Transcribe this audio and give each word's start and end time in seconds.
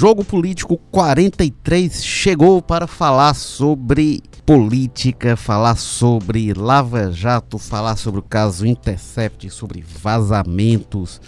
Jogo 0.00 0.24
Político 0.24 0.78
43 0.92 2.04
chegou 2.04 2.62
para 2.62 2.86
falar 2.86 3.34
sobre 3.34 4.22
política, 4.46 5.36
falar 5.36 5.74
sobre 5.74 6.54
Lava 6.54 7.10
Jato, 7.10 7.58
falar 7.58 7.96
sobre 7.96 8.20
o 8.20 8.22
caso 8.22 8.64
Intercept, 8.64 9.50
sobre 9.50 9.82
vazamentos 9.82 11.20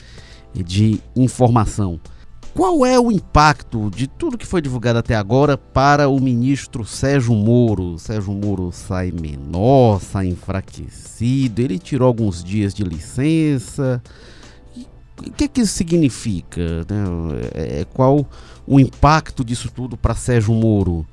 de 0.55 1.01
informação. 1.17 1.99
Qual 2.55 2.87
é 2.87 2.97
o 2.97 3.11
impacto 3.11 3.91
de 3.91 4.07
tudo 4.07 4.39
que 4.39 4.47
foi 4.47 4.63
divulgado 4.63 5.01
até 5.01 5.17
agora 5.17 5.59
para 5.59 6.09
o 6.09 6.21
ministro 6.21 6.85
Sérgio 6.85 7.35
Moro? 7.35 7.99
Sérgio 7.99 8.33
Moro 8.33 8.71
sai 8.71 9.11
menor, 9.11 10.01
sai 10.01 10.29
enfraquecido, 10.29 11.61
ele 11.61 11.77
tirou 11.77 12.07
alguns 12.07 12.45
dias 12.45 12.73
de 12.73 12.85
licença. 12.85 14.01
O 15.27 15.33
que, 15.33 15.49
que 15.49 15.61
isso 15.61 15.75
significa? 15.75 16.81
Né? 16.89 17.05
É, 17.55 17.87
qual 17.93 18.27
o 18.67 18.81
impacto 18.81 19.45
disso 19.45 19.71
tudo 19.75 19.97
para 19.97 20.15
Sérgio 20.15 20.55
Moro? 20.55 21.07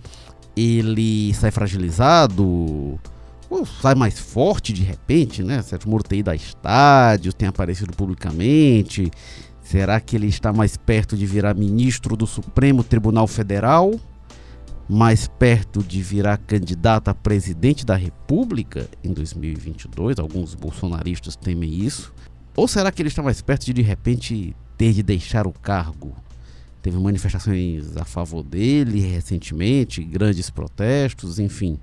Ele 0.55 1.33
sai 1.33 1.51
fragilizado? 1.51 2.99
Ou 3.49 3.65
sai 3.65 3.95
mais 3.95 4.19
forte 4.19 4.73
de 4.73 4.83
repente, 4.83 5.43
né? 5.43 5.61
Sérgio 5.61 5.89
Moro 5.89 6.03
tem 6.03 6.19
ido 6.19 6.29
a 6.29 6.35
estádios, 6.35 7.33
tem 7.33 7.47
aparecido 7.47 7.93
publicamente 7.93 9.11
Será 9.67 9.99
que 9.99 10.15
ele 10.15 10.27
está 10.27 10.53
mais 10.53 10.77
perto 10.77 11.17
de 11.17 11.25
virar 11.25 11.53
ministro 11.53 12.15
do 12.15 12.25
Supremo 12.25 12.85
Tribunal 12.85 13.27
Federal? 13.27 13.99
Mais 14.87 15.27
perto 15.27 15.83
de 15.83 16.01
virar 16.01 16.37
candidato 16.37 17.09
a 17.09 17.13
presidente 17.13 17.85
da 17.85 17.97
República 17.97 18.89
em 19.03 19.11
2022? 19.11 20.19
Alguns 20.19 20.55
bolsonaristas 20.55 21.35
temem 21.35 21.69
isso. 21.69 22.13
Ou 22.57 22.67
será 22.67 22.91
que 22.91 22.99
ele 23.03 23.07
está 23.07 23.21
mais 23.21 23.39
perto 23.39 23.67
de 23.67 23.71
de 23.73 23.83
repente 23.83 24.55
ter 24.75 24.91
de 24.91 25.03
deixar 25.03 25.45
o 25.45 25.53
cargo? 25.53 26.11
Teve 26.81 26.97
manifestações 26.97 27.95
a 27.95 28.03
favor 28.03 28.41
dele 28.41 28.99
recentemente, 28.99 30.03
grandes 30.03 30.49
protestos, 30.49 31.37
enfim. 31.37 31.77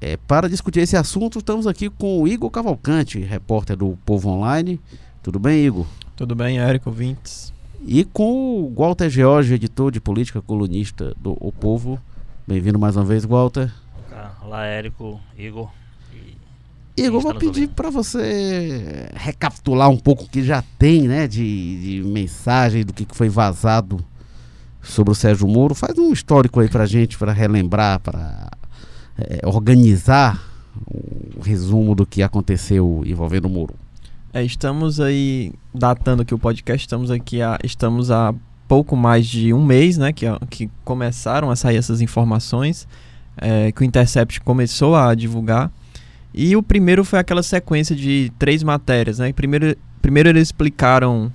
É, 0.00 0.16
para 0.16 0.48
discutir 0.48 0.80
esse 0.80 0.96
assunto, 0.96 1.40
estamos 1.40 1.66
aqui 1.66 1.90
com 1.90 2.22
o 2.22 2.26
Igor 2.26 2.48
Cavalcante, 2.50 3.18
repórter 3.18 3.76
do 3.76 3.98
Povo 4.06 4.30
Online. 4.30 4.80
Tudo 5.22 5.38
bem, 5.38 5.66
Igor? 5.66 5.86
Tudo 6.16 6.34
bem, 6.34 6.58
Érico 6.58 6.90
Vintes? 6.90 7.52
E 7.84 8.02
com 8.02 8.62
o 8.62 8.74
Walter 8.74 9.10
George, 9.10 9.52
editor 9.52 9.90
de 9.90 10.00
política, 10.00 10.40
colunista 10.40 11.14
do 11.20 11.36
O 11.38 11.52
Povo. 11.52 12.00
Bem-vindo 12.48 12.78
mais 12.78 12.96
uma 12.96 13.04
vez, 13.04 13.26
Walter. 13.26 13.70
Olá, 14.42 14.64
Érico, 14.64 15.20
Igor. 15.36 15.70
Igor, 16.96 17.20
vou 17.20 17.34
pedir 17.34 17.68
para 17.68 17.90
você 17.90 19.08
recapitular 19.14 19.90
um 19.90 19.98
pouco 19.98 20.24
o 20.24 20.28
que 20.28 20.42
já 20.42 20.64
tem 20.78 21.06
né, 21.06 21.28
de, 21.28 22.00
de 22.00 22.08
mensagem 22.08 22.84
do 22.84 22.92
que 22.92 23.06
foi 23.10 23.28
vazado 23.28 24.02
sobre 24.82 25.12
o 25.12 25.14
Sérgio 25.14 25.46
Moro. 25.46 25.74
Faz 25.74 25.98
um 25.98 26.10
histórico 26.10 26.58
aí 26.58 26.68
para 26.68 26.86
gente, 26.86 27.18
para 27.18 27.32
relembrar, 27.32 28.00
para 28.00 28.48
é, 29.18 29.46
organizar 29.46 30.42
um 30.90 31.42
resumo 31.42 31.94
do 31.94 32.06
que 32.06 32.22
aconteceu 32.22 33.02
envolvendo 33.04 33.44
o 33.44 33.50
Moro. 33.50 33.74
É, 34.32 34.42
estamos 34.42 34.98
aí 34.98 35.52
datando 35.74 36.22
aqui 36.22 36.34
o 36.34 36.38
podcast, 36.38 36.86
estamos 36.86 37.10
aqui 37.10 37.42
a, 37.42 37.58
estamos 37.62 38.10
há 38.10 38.34
pouco 38.66 38.96
mais 38.96 39.26
de 39.26 39.52
um 39.52 39.64
mês, 39.64 39.96
né, 39.96 40.12
que, 40.12 40.26
que 40.50 40.70
começaram 40.84 41.50
a 41.50 41.56
sair 41.56 41.76
essas 41.76 42.00
informações, 42.00 42.86
é, 43.36 43.70
que 43.70 43.82
o 43.82 43.84
Intercept 43.84 44.40
começou 44.40 44.96
a 44.96 45.14
divulgar. 45.14 45.70
E 46.36 46.54
o 46.54 46.62
primeiro 46.62 47.02
foi 47.02 47.18
aquela 47.18 47.42
sequência 47.42 47.96
de 47.96 48.30
três 48.38 48.62
matérias, 48.62 49.18
né? 49.18 49.32
Primeiro, 49.32 49.74
primeiro 50.02 50.28
eles 50.28 50.48
explicaram 50.48 51.32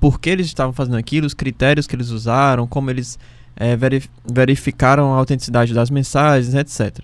por 0.00 0.18
que 0.18 0.28
eles 0.28 0.46
estavam 0.46 0.72
fazendo 0.72 0.96
aquilo, 0.96 1.24
os 1.24 1.34
critérios 1.34 1.86
que 1.86 1.94
eles 1.94 2.10
usaram, 2.10 2.66
como 2.66 2.90
eles 2.90 3.16
é, 3.54 3.78
verificaram 4.24 5.14
a 5.14 5.18
autenticidade 5.18 5.72
das 5.72 5.88
mensagens, 5.88 6.52
etc. 6.52 6.98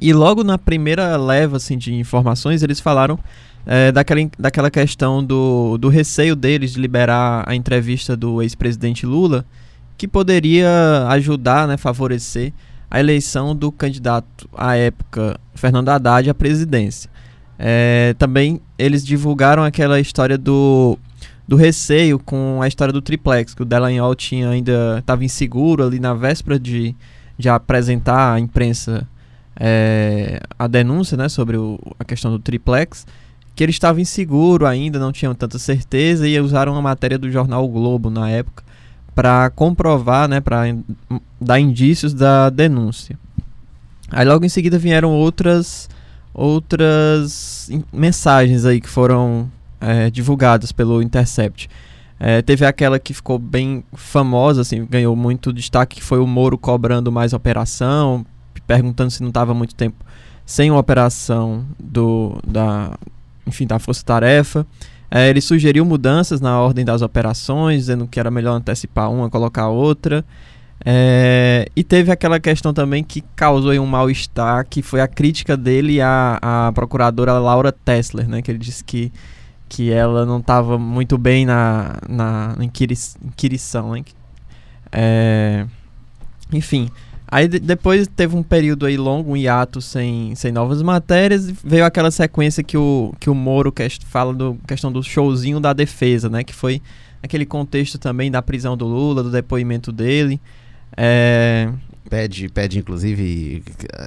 E 0.00 0.12
logo 0.12 0.44
na 0.44 0.58
primeira 0.58 1.16
leva 1.16 1.56
assim, 1.56 1.78
de 1.78 1.94
informações, 1.94 2.62
eles 2.62 2.80
falaram 2.80 3.18
é, 3.64 3.90
daquela, 3.90 4.20
daquela 4.38 4.70
questão 4.70 5.24
do, 5.24 5.78
do 5.78 5.88
receio 5.88 6.36
deles 6.36 6.72
de 6.72 6.80
liberar 6.80 7.44
a 7.46 7.54
entrevista 7.54 8.14
do 8.14 8.42
ex-presidente 8.42 9.06
Lula, 9.06 9.46
que 9.96 10.06
poderia 10.06 11.06
ajudar, 11.08 11.66
né, 11.66 11.78
favorecer 11.78 12.52
a 12.92 13.00
eleição 13.00 13.56
do 13.56 13.72
candidato 13.72 14.46
à 14.54 14.76
época, 14.76 15.40
Fernando 15.54 15.88
Haddad, 15.88 16.28
à 16.28 16.34
presidência. 16.34 17.10
É, 17.58 18.14
também 18.18 18.60
eles 18.78 19.02
divulgaram 19.02 19.64
aquela 19.64 19.98
história 19.98 20.36
do, 20.36 20.98
do 21.48 21.56
receio 21.56 22.18
com 22.18 22.60
a 22.60 22.68
história 22.68 22.92
do 22.92 23.00
triplex, 23.00 23.54
que 23.54 23.62
o 23.62 23.64
Delanhol 23.64 24.14
tinha 24.14 24.50
ainda 24.50 24.98
estava 24.98 25.24
inseguro 25.24 25.86
ali 25.86 25.98
na 25.98 26.12
véspera 26.12 26.58
de, 26.60 26.94
de 27.38 27.48
apresentar 27.48 28.34
à 28.34 28.38
imprensa 28.38 29.08
é, 29.58 30.42
a 30.58 30.66
denúncia 30.66 31.16
né, 31.16 31.30
sobre 31.30 31.56
o, 31.56 31.78
a 31.98 32.04
questão 32.04 32.30
do 32.30 32.38
triplex 32.38 33.06
que 33.54 33.64
ele 33.64 33.72
estava 33.72 34.02
inseguro 34.02 34.66
ainda, 34.66 34.98
não 34.98 35.12
tinham 35.12 35.34
tanta 35.34 35.58
certeza 35.58 36.28
e 36.28 36.38
usaram 36.38 36.72
uma 36.72 36.82
matéria 36.82 37.16
do 37.18 37.30
jornal 37.30 37.64
o 37.64 37.68
Globo 37.68 38.10
na 38.10 38.28
época 38.28 38.62
para 39.14 39.50
comprovar, 39.50 40.28
né, 40.28 40.40
para 40.40 40.62
dar 41.40 41.60
indícios 41.60 42.14
da 42.14 42.50
denúncia. 42.50 43.18
Aí 44.10 44.26
logo 44.26 44.44
em 44.44 44.48
seguida 44.48 44.78
vieram 44.78 45.10
outras 45.10 45.88
outras 46.34 47.70
mensagens 47.92 48.64
aí 48.64 48.80
que 48.80 48.88
foram 48.88 49.50
é, 49.80 50.10
divulgadas 50.10 50.72
pelo 50.72 51.02
Intercept. 51.02 51.68
É, 52.18 52.40
teve 52.40 52.64
aquela 52.64 52.98
que 52.98 53.12
ficou 53.12 53.38
bem 53.38 53.84
famosa, 53.94 54.60
assim, 54.60 54.86
ganhou 54.86 55.14
muito 55.16 55.52
destaque, 55.52 55.96
que 55.96 56.02
foi 56.02 56.20
o 56.20 56.26
Moro 56.26 56.56
cobrando 56.56 57.10
mais 57.10 57.32
operação, 57.32 58.24
perguntando 58.66 59.10
se 59.10 59.22
não 59.22 59.28
estava 59.28 59.52
muito 59.52 59.74
tempo 59.74 60.04
sem 60.46 60.70
uma 60.70 60.80
operação 60.80 61.64
do, 61.78 62.38
da, 62.46 62.96
enfim, 63.46 63.66
da 63.66 63.78
força-tarefa. 63.78 64.66
É, 65.14 65.28
ele 65.28 65.42
sugeriu 65.42 65.84
mudanças 65.84 66.40
na 66.40 66.58
ordem 66.58 66.86
das 66.86 67.02
operações, 67.02 67.80
dizendo 67.80 68.08
que 68.08 68.18
era 68.18 68.30
melhor 68.30 68.54
antecipar 68.54 69.12
uma, 69.12 69.28
colocar 69.28 69.68
outra. 69.68 70.24
É, 70.82 71.68
e 71.76 71.84
teve 71.84 72.10
aquela 72.10 72.40
questão 72.40 72.72
também 72.72 73.04
que 73.04 73.22
causou 73.36 73.72
um 73.74 73.84
mal-estar, 73.84 74.66
que 74.66 74.80
foi 74.80 75.02
a 75.02 75.06
crítica 75.06 75.54
dele 75.54 76.00
à, 76.00 76.38
à 76.40 76.72
procuradora 76.72 77.34
Laura 77.34 77.70
Tessler, 77.70 78.26
né? 78.26 78.40
Que 78.40 78.50
ele 78.50 78.58
disse 78.58 78.82
que, 78.82 79.12
que 79.68 79.92
ela 79.92 80.24
não 80.24 80.38
estava 80.38 80.78
muito 80.78 81.18
bem 81.18 81.44
na, 81.44 81.98
na 82.08 82.56
inquirição. 82.58 83.92
Né? 83.92 84.04
É, 84.90 85.66
enfim, 86.50 86.88
Aí 87.32 87.48
depois 87.48 88.06
teve 88.06 88.36
um 88.36 88.42
período 88.42 88.84
aí 88.84 88.98
longo, 88.98 89.32
um 89.32 89.36
hiato 89.38 89.80
sem, 89.80 90.34
sem 90.34 90.52
novas 90.52 90.82
matérias, 90.82 91.50
veio 91.64 91.82
aquela 91.82 92.10
sequência 92.10 92.62
que 92.62 92.76
o, 92.76 93.14
que 93.18 93.30
o 93.30 93.34
Moro 93.34 93.72
fala 94.04 94.34
do 94.34 94.58
questão 94.68 94.92
do 94.92 95.02
showzinho 95.02 95.58
da 95.58 95.72
defesa, 95.72 96.28
né? 96.28 96.44
Que 96.44 96.54
foi 96.54 96.82
aquele 97.22 97.46
contexto 97.46 97.96
também 97.96 98.30
da 98.30 98.42
prisão 98.42 98.76
do 98.76 98.84
Lula, 98.86 99.22
do 99.22 99.30
depoimento 99.30 99.90
dele. 99.90 100.38
É... 100.94 101.70
Pede, 102.10 102.50
pede, 102.50 102.78
inclusive, 102.78 103.62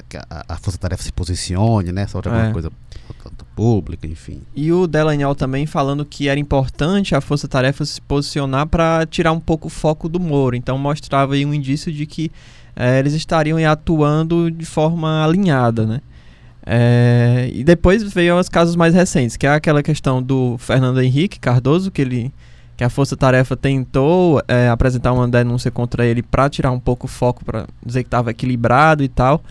que 0.08 0.18
a, 0.18 0.46
a 0.47 0.58
Força 0.58 0.78
Tarefa 0.78 1.02
se 1.02 1.12
posicione, 1.12 1.91
né? 1.91 2.06
Sobre 2.06 2.30
alguma 2.30 2.50
é. 2.50 2.53
coisa 2.53 2.72
pública, 3.56 4.06
enfim. 4.06 4.41
E 4.56 4.72
o 4.72 4.85
Delanhol 4.85 5.34
também 5.34 5.66
falando 5.66 6.06
que 6.06 6.28
era 6.28 6.40
importante 6.40 7.16
a 7.16 7.22
Força 7.22 7.47
Tarefa 7.47 7.84
se 7.85 8.00
posicionar 8.02 8.68
para 8.68 9.03
tirar 9.08 9.31
um 9.31 9.40
pouco 9.40 9.66
o 9.66 9.72
foco 9.72 10.08
do 10.08 10.19
Moro. 10.19 10.56
Então 10.56 10.78
mostrava 10.78 11.34
aí 11.34 11.44
um 11.44 11.56
indício 11.56 11.91
de 11.91 12.06
que 12.06 12.31
é, 12.75 13.00
eles 13.00 13.13
estariam 13.13 13.58
atuando 13.69 14.52
de 14.52 14.66
forma 14.66 15.24
alinhada, 15.24 15.86
né? 15.86 16.02
É, 16.66 17.50
e 17.53 17.63
depois 17.63 18.02
veio 18.02 18.38
os 18.40 18.50
casos 18.50 18.76
mais 18.76 18.94
recentes, 18.94 19.38
que 19.38 19.46
é 19.46 19.53
aquela 19.53 19.84
questão 19.84 20.22
do 20.22 20.58
Fernando 20.58 21.02
Henrique 21.02 21.40
Cardoso, 21.40 21.91
que 21.91 22.02
ele 22.02 22.34
que 22.76 22.84
a 22.84 22.90
Força 22.90 23.16
Tarefa 23.16 23.55
tentou 23.55 24.41
é, 24.47 24.67
apresentar 24.67 25.14
uma 25.14 25.28
denúncia 25.28 25.72
contra 25.72 26.05
ele 26.05 26.22
para 26.22 26.50
tirar 26.50 26.72
um 26.72 26.79
pouco 26.79 27.05
o 27.05 27.09
foco, 27.09 27.46
para 27.46 27.67
dizer 27.85 28.03
que 28.03 28.08
estava 28.08 28.32
equilibrado 28.32 29.02
e 29.02 29.08
tal. 29.08 29.41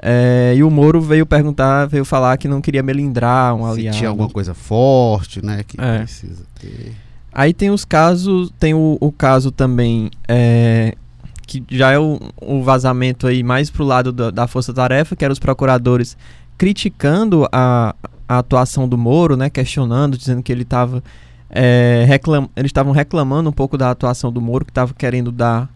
É, 0.00 0.54
e 0.56 0.64
o 0.64 0.70
Moro 0.70 1.00
veio 1.00 1.24
perguntar, 1.24 1.86
veio 1.86 2.04
falar 2.04 2.36
que 2.36 2.48
não 2.48 2.60
queria 2.60 2.82
melindrar 2.82 3.54
um 3.54 3.64
aliado. 3.64 3.94
Se 3.94 3.98
tinha 4.00 4.10
alguma 4.10 4.28
coisa 4.28 4.52
forte, 4.52 5.44
né, 5.44 5.62
que 5.62 5.80
é. 5.80 5.98
precisa 5.98 6.42
ter. 6.60 6.92
Aí 7.32 7.54
tem 7.54 7.70
os 7.70 7.84
casos, 7.84 8.52
tem 8.58 8.74
o, 8.74 8.98
o 9.00 9.12
caso 9.12 9.52
também 9.52 10.10
é, 10.26 10.96
que 11.60 11.76
já 11.76 11.90
é 11.90 11.98
o, 11.98 12.18
o 12.40 12.62
vazamento 12.62 13.26
aí 13.26 13.42
mais 13.42 13.68
pro 13.70 13.84
lado 13.84 14.12
da, 14.12 14.30
da 14.30 14.46
força-tarefa, 14.46 15.14
que 15.14 15.24
eram 15.24 15.32
os 15.32 15.38
procuradores 15.38 16.16
criticando 16.56 17.46
a, 17.52 17.94
a 18.28 18.38
atuação 18.38 18.88
do 18.88 18.96
Moro, 18.96 19.36
né, 19.36 19.50
questionando, 19.50 20.16
dizendo 20.16 20.42
que 20.42 20.52
ele 20.52 20.62
estava 20.62 21.02
é, 21.50 22.04
reclam, 22.06 22.48
eles 22.56 22.70
estavam 22.70 22.92
reclamando 22.92 23.50
um 23.50 23.52
pouco 23.52 23.76
da 23.76 23.90
atuação 23.90 24.32
do 24.32 24.40
Moro, 24.40 24.64
que 24.64 24.70
estava 24.70 24.94
querendo 24.94 25.30
dar 25.30 25.68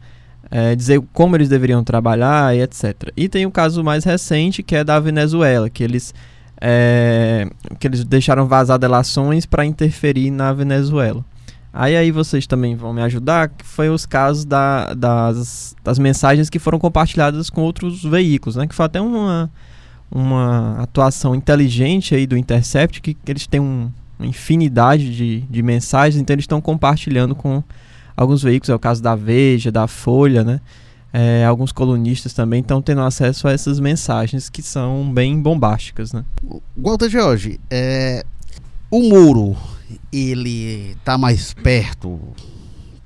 é, 0.51 0.75
dizer 0.75 1.03
como 1.13 1.37
eles 1.37 1.49
deveriam 1.49 1.83
trabalhar 1.85 2.57
e 2.57 2.63
etc. 2.63 3.11
E 3.17 3.29
tem 3.29 3.45
o 3.45 3.49
um 3.49 3.53
caso 3.53 3.83
mais 3.85 4.05
recente 4.05 4.63
que 4.63 4.77
é 4.77 4.85
da 4.85 4.99
Venezuela, 4.99 5.69
que 5.69 5.83
eles 5.83 6.15
é, 6.59 7.49
que 7.79 7.87
eles 7.87 8.03
deixaram 8.05 8.47
vazar 8.47 8.79
delações 8.79 9.45
para 9.45 9.67
interferir 9.67 10.31
na 10.31 10.53
Venezuela. 10.53 11.23
Aí 11.79 11.95
aí 11.95 12.11
vocês 12.11 12.47
também 12.47 12.75
vão 12.75 12.91
me 12.91 13.03
ajudar, 13.03 13.51
que 13.51 13.63
foi 13.63 13.91
os 13.91 14.07
casos 14.07 14.47
da, 14.47 14.95
das, 14.95 15.77
das 15.85 15.99
mensagens 15.99 16.49
que 16.49 16.59
foram 16.59 16.79
compartilhadas 16.79 17.51
com 17.51 17.61
outros 17.61 18.03
veículos, 18.03 18.57
né? 18.57 18.67
Que 18.67 18.75
foi 18.75 18.87
até 18.87 18.99
uma, 18.99 19.51
uma 20.11 20.81
atuação 20.81 21.35
inteligente 21.35 22.15
aí 22.15 22.27
do 22.27 22.35
Intercept, 22.35 23.03
que, 23.03 23.13
que 23.13 23.31
eles 23.31 23.47
têm 23.47 23.61
um, 23.61 23.91
uma 24.19 24.27
infinidade 24.27 25.15
de, 25.15 25.41
de 25.43 25.63
mensagens, 25.63 26.19
então 26.19 26.33
eles 26.33 26.45
estão 26.45 26.63
compartilhando 26.63 27.35
com 27.35 27.63
alguns 28.17 28.43
veículos, 28.43 28.71
é 28.71 28.75
o 28.75 28.79
caso 28.79 29.03
da 29.03 29.15
Veja, 29.15 29.71
da 29.71 29.87
Folha, 29.87 30.43
né? 30.43 30.63
É, 31.13 31.45
alguns 31.45 31.73
colunistas 31.73 32.33
também 32.33 32.61
estão 32.61 32.81
tendo 32.81 33.03
acesso 33.03 33.49
a 33.49 33.53
essas 33.53 33.79
mensagens 33.79 34.49
que 34.49 34.63
são 34.63 35.13
bem 35.13 35.43
bombásticas, 35.43 36.11
né? 36.15 36.25
Walter 36.75 37.11
George, 37.11 37.61
é, 37.71 38.25
o 38.91 39.11
Moro, 39.11 39.55
ele 40.13 40.93
está 40.93 41.17
mais 41.17 41.55
perto 41.55 42.21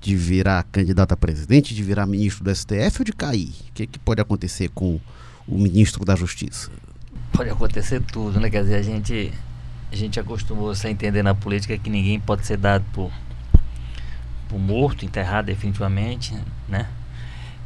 de 0.00 0.16
virar 0.16 0.64
candidato 0.64 1.12
a 1.12 1.16
presidente, 1.16 1.74
de 1.74 1.82
virar 1.82 2.06
ministro 2.06 2.42
do 2.42 2.54
STF 2.54 3.00
ou 3.00 3.04
de 3.04 3.12
cair? 3.12 3.52
O 3.68 3.72
que, 3.74 3.86
que 3.86 3.98
pode 3.98 4.20
acontecer 4.20 4.70
com 4.70 4.98
o 5.46 5.58
ministro 5.58 6.04
da 6.04 6.16
Justiça? 6.16 6.70
Pode 7.32 7.50
acontecer 7.50 8.00
tudo, 8.00 8.40
né? 8.40 8.48
Quer 8.48 8.62
dizer, 8.62 8.76
a 8.76 8.82
gente, 8.82 9.32
a 9.92 9.96
gente 9.96 10.18
acostumou-se 10.18 10.86
a 10.86 10.90
entender 10.90 11.22
na 11.22 11.34
política 11.34 11.76
que 11.76 11.90
ninguém 11.90 12.18
pode 12.18 12.46
ser 12.46 12.56
dado 12.56 12.84
por, 12.92 13.10
por 14.48 14.58
morto, 14.58 15.04
enterrado 15.04 15.46
definitivamente, 15.46 16.34
né? 16.68 16.88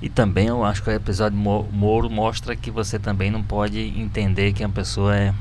E 0.02 0.08
também 0.08 0.49
eu 0.49 0.64
acho 0.64 0.82
que 0.82 0.90
o 0.90 0.93
episódio 0.93 1.38
Moro 1.38 2.11
mostra 2.11 2.55
que 2.55 2.70
você 2.70 2.99
também 2.99 3.31
não 3.31 3.43
pode 3.43 3.78
entender 3.78 4.52
que 4.52 4.64
uma 4.64 4.72
pessoa 4.72 5.16
é, 5.16 5.32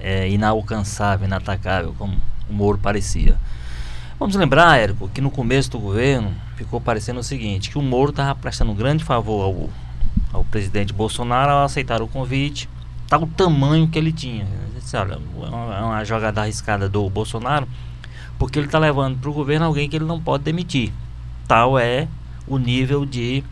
é 0.00 0.30
inalcançável, 0.30 1.26
inatacável, 1.26 1.94
como 1.98 2.16
o 2.48 2.52
Moro 2.52 2.78
parecia. 2.78 3.36
Vamos 4.18 4.36
lembrar, 4.36 4.78
Érico, 4.78 5.08
que 5.08 5.20
no 5.20 5.30
começo 5.30 5.70
do 5.70 5.78
governo 5.78 6.32
ficou 6.56 6.80
parecendo 6.80 7.20
o 7.20 7.24
seguinte, 7.24 7.70
que 7.70 7.78
o 7.78 7.82
Moro 7.82 8.10
estava 8.10 8.34
prestando 8.34 8.70
um 8.70 8.74
grande 8.74 9.02
favor 9.02 9.42
ao, 9.42 9.70
ao 10.32 10.44
presidente 10.44 10.92
Bolsonaro 10.92 11.50
ao 11.50 11.64
aceitar 11.64 12.00
o 12.00 12.08
convite, 12.08 12.68
tal 13.08 13.22
o 13.22 13.26
tamanho 13.26 13.88
que 13.88 13.98
ele 13.98 14.12
tinha. 14.12 14.46
Disse, 14.74 14.96
olha, 14.96 15.14
é 15.14 15.48
uma, 15.48 15.76
é 15.76 15.80
uma 15.82 16.04
jogada 16.04 16.42
arriscada 16.42 16.88
do 16.88 17.08
Bolsonaro, 17.10 17.66
porque 18.38 18.58
ele 18.58 18.66
está 18.66 18.78
levando 18.78 19.18
para 19.18 19.30
o 19.30 19.32
governo 19.32 19.66
alguém 19.66 19.88
que 19.88 19.96
ele 19.96 20.04
não 20.04 20.20
pode 20.20 20.44
demitir. 20.44 20.92
Tal 21.48 21.78
é 21.78 22.06
o 22.46 22.58
nível 22.58 23.04
de 23.04 23.42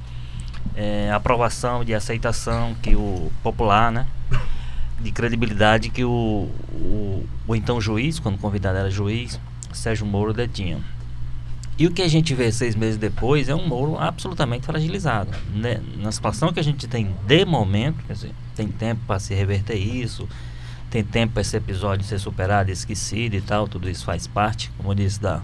é, 0.77 1.11
aprovação, 1.13 1.85
de 1.85 1.95
aceitação 1.95 2.75
que 2.83 2.95
o 2.95 3.31
popular, 3.43 3.91
né? 3.91 4.07
De 5.03 5.11
credibilidade 5.11 5.91
que 5.91 6.05
o, 6.05 6.49
o, 6.73 7.27
o 7.47 7.57
então 7.57 7.81
juiz, 7.81 8.19
quando 8.19 8.39
convidado 8.39 8.79
era 8.79 8.91
juiz, 8.91 9.41
Sérgio 9.73 10.07
Moro 10.07 10.33
detinha. 10.33 10.81
E 11.79 11.87
o 11.87 11.91
que 11.91 12.03
a 12.03 12.09
gente 12.09 12.35
vê 12.35 12.53
seis 12.53 12.77
meses 12.77 12.99
depois 12.99 13.49
é 13.49 13.55
um 13.55 13.67
Moro 13.67 13.99
absolutamente 13.99 14.67
fragilizado. 14.67 15.31
Né? 15.55 15.81
Na 15.97 16.13
situação 16.13 16.53
que 16.53 16.61
a 16.61 16.63
gente 16.63 16.87
tem 16.87 17.15
de 17.27 17.45
momento, 17.45 18.05
quer 18.07 18.13
dizer, 18.13 18.35
tem 18.55 18.69
tempo 18.69 19.01
para 19.07 19.19
se 19.19 19.35
reverter 19.35 19.77
isso, 19.77 20.29
tem 20.91 21.03
tempo 21.03 21.33
para 21.33 21.41
esse 21.41 21.57
episódio 21.57 22.05
ser 22.05 22.19
superado, 22.19 22.71
esquecido 22.71 23.35
e 23.35 23.41
tal, 23.41 23.67
tudo 23.67 23.89
isso 23.89 24.05
faz 24.05 24.27
parte, 24.27 24.71
como 24.77 24.91
eu 24.91 24.95
disse, 24.95 25.21
da, 25.21 25.41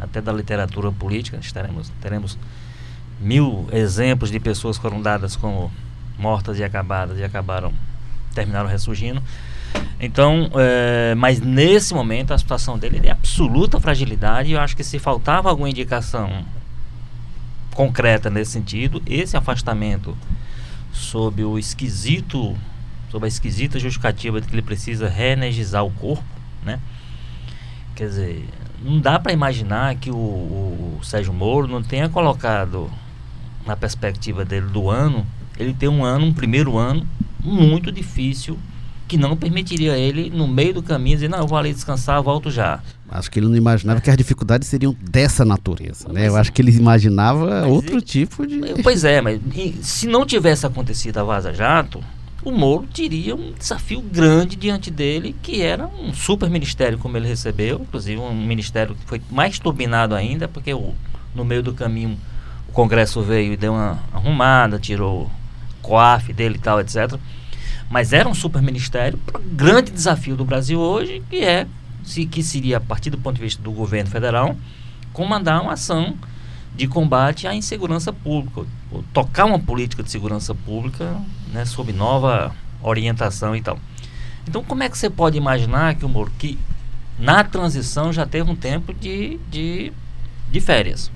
até 0.00 0.20
da 0.20 0.32
literatura 0.32 0.90
política. 0.90 1.38
Teremos, 1.52 1.92
teremos 2.00 2.38
mil 3.20 3.68
exemplos 3.70 4.30
de 4.30 4.40
pessoas 4.40 4.78
que 4.78 4.82
foram 4.82 5.02
dadas 5.02 5.36
como 5.36 5.70
mortas 6.18 6.58
e 6.58 6.64
acabadas 6.64 7.18
e 7.18 7.24
acabaram 7.24 7.72
terminaram 8.38 8.68
ressurgindo. 8.68 9.20
Então, 10.00 10.48
é, 10.54 11.14
mas 11.16 11.40
nesse 11.40 11.92
momento 11.92 12.32
a 12.32 12.38
situação 12.38 12.78
dele 12.78 12.98
é 12.98 13.00
de 13.00 13.10
absoluta 13.10 13.80
fragilidade 13.80 14.50
e 14.50 14.52
eu 14.52 14.60
acho 14.60 14.76
que 14.76 14.84
se 14.84 14.98
faltava 14.98 15.50
alguma 15.50 15.68
indicação 15.68 16.44
concreta 17.74 18.30
nesse 18.30 18.52
sentido, 18.52 19.02
esse 19.06 19.36
afastamento 19.36 20.16
sob 20.92 21.42
o 21.44 21.58
esquisito, 21.58 22.56
sob 23.10 23.24
a 23.24 23.28
esquisita 23.28 23.78
justificativa 23.78 24.40
de 24.40 24.46
que 24.46 24.54
ele 24.54 24.62
precisa 24.62 25.08
reenergizar 25.08 25.84
o 25.84 25.90
corpo, 25.90 26.24
né? 26.64 26.78
Quer 27.96 28.06
dizer, 28.06 28.48
não 28.80 29.00
dá 29.00 29.18
para 29.18 29.32
imaginar 29.32 29.96
que 29.96 30.10
o, 30.10 30.14
o 30.16 31.00
Sérgio 31.02 31.32
Moro 31.32 31.66
não 31.66 31.82
tenha 31.82 32.08
colocado 32.08 32.88
na 33.66 33.76
perspectiva 33.76 34.44
dele 34.44 34.66
do 34.66 34.88
ano, 34.88 35.26
ele 35.58 35.74
tem 35.74 35.88
um 35.88 36.04
ano, 36.04 36.26
um 36.26 36.32
primeiro 36.32 36.78
ano 36.78 37.06
muito 37.42 37.90
difícil 37.92 38.58
que 39.08 39.16
não 39.16 39.34
permitiria 39.34 39.96
ele, 39.96 40.28
no 40.28 40.46
meio 40.46 40.74
do 40.74 40.82
caminho, 40.82 41.16
dizer, 41.16 41.30
não, 41.30 41.38
eu 41.38 41.46
vou 41.46 41.56
ali 41.56 41.72
descansar, 41.72 42.22
volto 42.22 42.50
já. 42.50 42.80
Acho 43.10 43.30
que 43.30 43.38
ele 43.38 43.48
não 43.48 43.56
imaginava 43.56 44.02
que 44.02 44.10
as 44.10 44.16
dificuldades 44.16 44.68
seriam 44.68 44.94
dessa 45.00 45.46
natureza, 45.46 46.12
né? 46.12 46.28
Eu 46.28 46.36
acho 46.36 46.52
que 46.52 46.60
ele 46.60 46.70
imaginava 46.70 47.66
outro 47.66 47.94
ele, 47.94 48.02
tipo 48.02 48.46
de... 48.46 48.82
Pois 48.82 49.04
é, 49.04 49.22
mas 49.22 49.40
se 49.80 50.06
não 50.06 50.26
tivesse 50.26 50.66
acontecido 50.66 51.16
a 51.16 51.24
Vaza 51.24 51.54
Jato, 51.54 52.04
o 52.44 52.52
Moro 52.52 52.86
teria 52.92 53.34
um 53.34 53.52
desafio 53.58 54.02
grande 54.02 54.56
diante 54.56 54.90
dele, 54.90 55.34
que 55.42 55.62
era 55.62 55.86
um 55.86 56.12
super 56.12 56.50
ministério 56.50 56.98
como 56.98 57.16
ele 57.16 57.26
recebeu, 57.26 57.80
inclusive 57.80 58.20
um 58.20 58.34
ministério 58.34 58.94
que 58.94 59.06
foi 59.06 59.22
mais 59.30 59.58
turbinado 59.58 60.14
ainda, 60.14 60.46
porque 60.46 60.74
o, 60.74 60.94
no 61.34 61.46
meio 61.46 61.62
do 61.62 61.72
caminho 61.72 62.18
o 62.68 62.72
Congresso 62.72 63.22
veio 63.22 63.54
e 63.54 63.56
deu 63.56 63.72
uma 63.72 63.98
arrumada, 64.12 64.78
tirou 64.78 65.30
COAF 65.88 66.32
dele 66.32 66.56
e 66.56 66.58
tal, 66.58 66.80
etc. 66.80 67.18
Mas 67.90 68.12
era 68.12 68.28
um 68.28 68.34
super 68.34 68.60
ministério 68.60 69.18
o 69.34 69.38
grande 69.38 69.90
desafio 69.90 70.36
do 70.36 70.44
Brasil 70.44 70.78
hoje, 70.78 71.22
que 71.30 71.36
é 71.36 71.66
se, 72.04 72.26
que 72.26 72.42
seria, 72.42 72.76
a 72.76 72.80
partir 72.80 73.10
do 73.10 73.18
ponto 73.18 73.36
de 73.36 73.42
vista 73.42 73.62
do 73.62 73.70
governo 73.72 74.10
federal, 74.10 74.56
comandar 75.12 75.62
uma 75.62 75.72
ação 75.72 76.14
de 76.76 76.86
combate 76.86 77.46
à 77.46 77.54
insegurança 77.54 78.12
pública, 78.12 78.64
tocar 79.12 79.46
uma 79.46 79.58
política 79.58 80.02
de 80.02 80.10
segurança 80.10 80.54
pública 80.54 81.16
né, 81.52 81.64
sob 81.64 81.92
nova 81.92 82.54
orientação 82.82 83.56
e 83.56 83.60
tal. 83.60 83.78
Então, 84.46 84.62
como 84.62 84.82
é 84.82 84.88
que 84.88 84.96
você 84.96 85.10
pode 85.10 85.36
imaginar 85.36 85.96
que 85.96 86.04
o 86.04 86.08
Moro, 86.08 86.32
que 86.38 86.58
na 87.18 87.42
transição 87.42 88.12
já 88.12 88.24
teve 88.24 88.50
um 88.50 88.56
tempo 88.56 88.94
de, 88.94 89.38
de, 89.50 89.92
de 90.50 90.60
férias? 90.60 91.10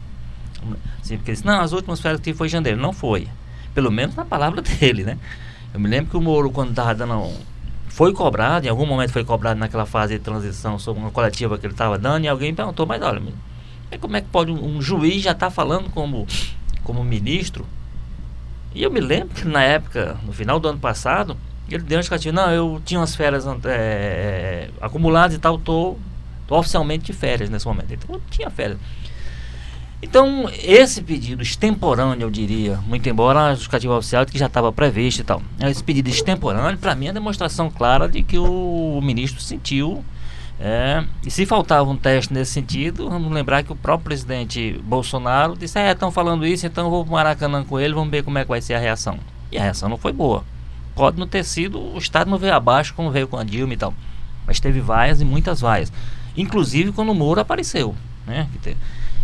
Assim, 1.01 1.17
porque 1.17 1.33
disse, 1.33 1.47
não, 1.47 1.61
as 1.61 1.73
últimas 1.73 2.01
férias 2.01 2.21
que 2.21 2.35
foi 2.35 2.47
em 2.49 2.51
janeiro. 2.51 2.81
Não 2.81 2.93
foi. 2.93 3.29
Pelo 3.75 3.91
menos 3.91 4.15
na 4.15 4.25
palavra 4.25 4.61
dele, 4.63 5.05
né? 5.05 5.19
Eu 5.73 5.81
me 5.81 5.89
lembro 5.89 6.11
que 6.11 6.17
o 6.17 6.21
Moro, 6.21 6.51
quando 6.51 6.71
estava 6.71 6.95
dando. 6.95 7.31
Foi 7.89 8.13
cobrado, 8.13 8.67
em 8.67 8.71
algum 8.71 8.87
momento 8.87 9.13
foi 9.13 9.23
cobrado 9.25 9.61
naquela 9.61 9.85
fase 9.85 10.15
de 10.15 10.21
transição 10.21 10.79
sobre 10.79 11.03
uma 11.03 11.11
coletiva 11.11 11.59
que 11.59 11.67
ele 11.67 11.75
estava 11.75 11.99
dando, 11.99 12.25
e 12.25 12.29
alguém 12.29 12.55
perguntou, 12.55 12.87
mas 12.87 13.03
olha, 13.03 13.21
como 14.01 14.17
é 14.17 14.23
que 14.23 14.29
pode 14.29 14.51
um, 14.51 14.77
um 14.77 14.81
juiz 14.81 15.23
já 15.23 15.33
estar 15.33 15.47
tá 15.47 15.51
falando 15.51 15.91
como, 15.91 16.27
como 16.83 17.05
ministro? 17.05 17.67
E 18.75 18.83
eu 18.83 18.91
me 18.91 19.01
lembro 19.01 19.35
que 19.35 19.47
na 19.47 19.63
época, 19.63 20.17
no 20.25 20.33
final 20.33 20.59
do 20.59 20.69
ano 20.69 20.79
passado, 20.79 21.37
ele 21.69 21.83
deu 21.83 21.97
uma 21.97 22.03
justificativa, 22.03 22.35
não, 22.35 22.51
eu 22.51 22.81
tinha 22.83 22.99
umas 22.99 23.15
férias 23.15 23.45
é, 23.67 24.71
acumuladas 24.81 25.37
e 25.37 25.39
tal, 25.39 25.59
tô 25.59 25.99
oficialmente 26.49 27.05
de 27.05 27.13
férias 27.13 27.49
nesse 27.49 27.67
momento. 27.67 27.93
Então 27.93 28.15
eu 28.15 28.23
tinha 28.31 28.51
férias. 28.51 28.79
Então, 30.03 30.51
esse 30.51 31.01
pedido 31.01 31.45
extemporâneo, 31.45 32.25
eu 32.25 32.31
diria, 32.31 32.77
muito 32.89 33.09
embora 33.09 33.47
a 33.47 33.51
justificativa 33.55 33.97
oficial 33.97 34.27
que 34.27 34.37
já 34.37 34.47
estava 34.47 34.73
previsto 34.73 35.21
e 35.21 35.25
tal, 35.25 35.41
esse 35.61 35.83
pedido 35.83 36.11
extemporâneo, 36.11 36.77
para 36.77 36.97
mim, 36.97 37.07
é 37.07 37.13
demonstração 37.13 37.71
clara 37.71 38.09
de 38.09 38.25
que 38.25 38.37
o, 38.37 39.01
ministro 39.01 39.41
sentiu. 39.41 40.05
É, 40.59 41.05
e 41.25 41.31
se 41.31 41.47
faltava 41.47 41.89
um 41.89 41.97
teste 41.97 42.33
nesse 42.33 42.53
sentido, 42.53 43.09
vamos 43.09 43.33
lembrar 43.33 43.63
que 43.63 43.73
o 43.73 43.77
próprio 43.77 44.05
presidente 44.05 44.81
Bolsonaro 44.85 45.57
disse: 45.57 45.79
É, 45.79 45.91
estão 45.91 46.11
falando 46.11 46.47
isso, 46.47 46.67
então 46.67 46.85
eu 46.85 46.91
vou 46.91 47.05
para 47.05 47.11
o 47.11 47.15
Maracanã 47.15 47.65
com 47.65 47.81
ele, 47.81 47.95
vamos 47.95 48.11
ver 48.11 48.23
como 48.23 48.39
é 48.39 48.43
que 48.43 48.49
vai 48.49 48.61
ser 48.61 48.75
a 48.75 48.79
reação. 48.79 49.19
E 49.51 49.59
a 49.59 49.63
reação 49.63 49.89
não 49.89 49.97
foi 49.97 50.13
boa. 50.13 50.45
Pode 50.95 51.19
não 51.19 51.27
ter 51.27 51.45
sido, 51.45 51.81
o 51.81 51.99
Estado 51.99 52.31
não 52.31 52.39
veio 52.39 52.55
abaixo 52.55 52.93
como 52.95 53.11
veio 53.11 53.27
com 53.27 53.37
a 53.37 53.45
Dilma 53.45 53.73
e 53.73 53.77
tal. 53.77 53.95
Mas 54.47 54.61
teve 54.61 54.81
vaias 54.81 55.21
e 55.21 55.25
muitas 55.25 55.61
vaias. 55.61 55.93
Inclusive 56.37 56.93
quando 56.93 57.11
o 57.11 57.15
Moro 57.15 57.41
apareceu. 57.41 57.95
Né? 58.27 58.49
Que 58.53 58.59
te, 58.59 58.77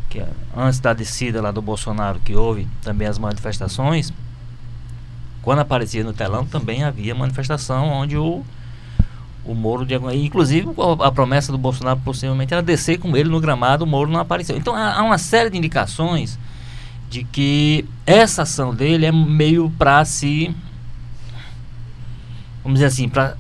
que 0.09 0.23
antes 0.57 0.81
da 0.81 0.93
descida 0.93 1.41
lá 1.41 1.51
do 1.51 1.61
Bolsonaro, 1.61 2.19
que 2.21 2.35
houve 2.35 2.67
também 2.83 3.07
as 3.07 3.19
manifestações, 3.19 4.13
quando 5.43 5.61
aparecia 5.61 6.05
no 6.05 6.13
telão 6.13 6.45
também 6.45 6.85
havia 6.85 7.15
manifestação 7.15 7.89
onde 7.89 8.17
o, 8.17 8.45
o 9.45 9.55
Moro 9.55 9.87
de 9.87 9.95
inclusive 9.95 10.69
a, 10.77 11.07
a, 11.07 11.13
promessa 11.13 11.53
do 11.53 11.59
Bolsonaro 11.59 12.01
possivelmente 12.05 12.53
era 12.53 12.63
descer 12.63 12.99
com 12.99 13.17
ele 13.17 13.29
no 13.29 13.41
gramado, 13.41 13.85
o 13.85 13.87
Moro 13.87 14.11
não 14.11 14.21
apareceu. 14.21 14.57
Então 14.57 14.75
há, 14.75 14.95
há 14.95 15.03
uma 15.03 15.19
série 15.19 15.51
de 15.51 15.59
indicações 15.59 16.39
de 17.09 17.25
que 17.25 17.87
essa 18.05 18.43
ação 18.43 18.75
dele 18.75 19.07
é 19.07 19.13
meio 19.13 19.71
para 19.79 20.05
se 20.05 20.55
vamos 22.63 22.81
dizer 22.81 22.87
assim, 22.87 23.09
para 23.09 23.37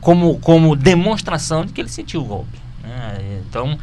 como 0.00 0.38
como 0.38 0.74
demonstração 0.74 1.66
de 1.66 1.72
que 1.72 1.80
ele 1.80 1.90
sentiu 1.90 2.22
o 2.22 2.24
golpe. 2.24 2.58
Né? 2.82 3.42
Então 3.46 3.78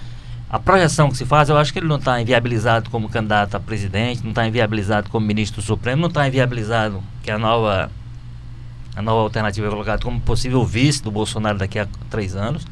a 0.49 0.57
projeção 0.57 1.09
que 1.09 1.17
se 1.17 1.25
faz, 1.25 1.47
eu 1.47 1.57
acho 1.57 1.71
que 1.71 1.77
ele 1.77 1.87
não 1.87 1.97
está 1.97 2.19
inviabilizado 2.19 2.89
como 2.89 3.07
candidato 3.07 3.55
a 3.55 3.59
presidente, 3.59 4.23
não 4.23 4.31
está 4.31 4.47
inviabilizado 4.47 5.09
como 5.09 5.25
ministro 5.25 5.61
supremo, 5.61 6.01
não 6.01 6.09
está 6.09 6.27
inviabilizado 6.27 7.03
que 7.21 7.29
a 7.29 7.37
nova 7.37 7.91
a 8.95 9.01
nova 9.01 9.21
alternativa 9.21 9.67
é 9.67 9.69
colocada 9.69 10.03
como 10.03 10.19
possível 10.19 10.65
vice 10.65 11.01
do 11.03 11.11
Bolsonaro 11.11 11.57
daqui 11.57 11.77
a 11.79 11.87
três 12.09 12.35
anos, 12.35 12.65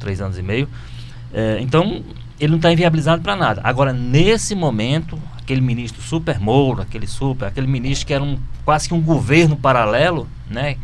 três 0.00 0.20
anos 0.20 0.38
e 0.38 0.42
meio. 0.42 0.68
É, 1.32 1.58
então, 1.60 2.02
ele 2.40 2.50
não 2.50 2.56
está 2.56 2.72
inviabilizado 2.72 3.22
para 3.22 3.36
nada. 3.36 3.60
Agora, 3.62 3.92
nesse 3.92 4.54
momento, 4.54 5.18
aquele 5.36 5.60
ministro 5.60 6.02
super 6.02 6.40
Mouro, 6.40 6.82
aquele 6.82 7.06
super, 7.06 7.46
aquele 7.46 7.66
ministro 7.66 8.06
que 8.06 8.14
era 8.14 8.24
um, 8.24 8.38
quase 8.64 8.88
que 8.88 8.94
um 8.94 9.00
governo 9.00 9.56
paralelo, 9.56 10.26
né? 10.50 10.76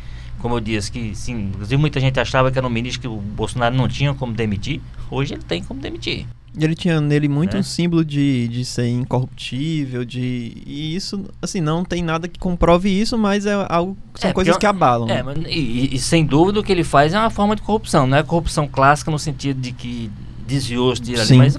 Como 0.42 0.56
eu 0.56 0.60
disse, 0.60 0.90
que 0.90 1.14
sim, 1.14 1.50
inclusive 1.50 1.76
muita 1.76 2.00
gente 2.00 2.18
achava 2.18 2.50
que 2.50 2.58
era 2.58 2.66
um 2.66 2.70
ministro 2.70 3.00
que 3.00 3.08
o 3.08 3.16
Bolsonaro 3.16 3.74
não 3.74 3.86
tinha 3.86 4.12
como 4.12 4.32
demitir. 4.32 4.80
Hoje 5.08 5.34
ele 5.34 5.42
tem 5.42 5.62
como 5.62 5.80
demitir. 5.80 6.26
Ele 6.58 6.74
tinha 6.74 7.00
nele 7.00 7.28
muito 7.28 7.56
é. 7.56 7.60
um 7.60 7.62
símbolo 7.62 8.04
de, 8.04 8.46
de 8.48 8.64
ser 8.64 8.86
incorruptível, 8.88 10.04
de. 10.04 10.52
E 10.66 10.94
isso, 10.94 11.24
assim, 11.40 11.62
não 11.62 11.82
tem 11.82 12.02
nada 12.02 12.28
que 12.28 12.38
comprove 12.38 12.90
isso, 12.90 13.16
mas 13.16 13.46
é 13.46 13.54
algo. 13.70 13.96
São 14.14 14.30
é, 14.30 14.32
coisas 14.34 14.58
que 14.58 14.66
abalam. 14.66 15.08
É, 15.08 15.22
né? 15.22 15.34
e, 15.48 15.94
e, 15.94 15.98
sem 15.98 16.26
dúvida 16.26 16.60
o 16.60 16.62
que 16.62 16.70
ele 16.70 16.84
faz 16.84 17.14
é 17.14 17.18
uma 17.18 17.30
forma 17.30 17.56
de 17.56 17.62
corrupção. 17.62 18.06
Não 18.06 18.18
é 18.18 18.22
corrupção 18.22 18.68
clássica 18.68 19.10
no 19.10 19.18
sentido 19.18 19.60
de 19.60 19.72
que 19.72 20.10
desviou 20.46 20.94
se 20.94 21.14
ali, 21.14 21.38
mas 21.38 21.56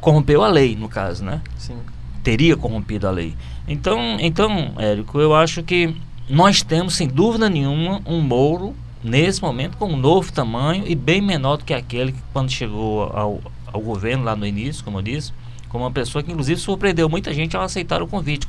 corrompeu 0.00 0.44
a 0.44 0.48
lei, 0.48 0.76
no 0.76 0.88
caso, 0.88 1.24
né? 1.24 1.40
Sim. 1.58 1.78
Teria 2.22 2.56
corrompido 2.56 3.08
a 3.08 3.10
lei. 3.10 3.34
Então, 3.66 4.16
então, 4.20 4.74
Érico, 4.78 5.18
eu 5.18 5.34
acho 5.34 5.62
que 5.64 5.92
nós 6.28 6.62
temos, 6.62 6.94
sem 6.94 7.08
dúvida 7.08 7.48
nenhuma, 7.48 8.00
um 8.06 8.20
Moro, 8.20 8.74
nesse 9.02 9.40
momento, 9.40 9.76
com 9.76 9.86
um 9.86 9.96
novo 9.96 10.32
tamanho 10.32 10.84
e 10.86 10.94
bem 10.94 11.20
menor 11.20 11.58
do 11.58 11.64
que 11.64 11.74
aquele 11.74 12.12
que 12.12 12.18
quando 12.32 12.50
chegou 12.50 13.04
ao, 13.04 13.40
ao 13.72 13.80
governo 13.80 14.24
lá 14.24 14.34
no 14.34 14.46
início, 14.46 14.84
como 14.84 14.98
eu 14.98 15.02
disse, 15.02 15.32
como 15.68 15.84
uma 15.84 15.90
pessoa 15.90 16.22
que 16.22 16.30
inclusive 16.30 16.60
surpreendeu 16.60 17.08
muita 17.08 17.32
gente 17.32 17.56
ao 17.56 17.62
aceitar 17.62 18.02
o 18.02 18.06
convite 18.06 18.48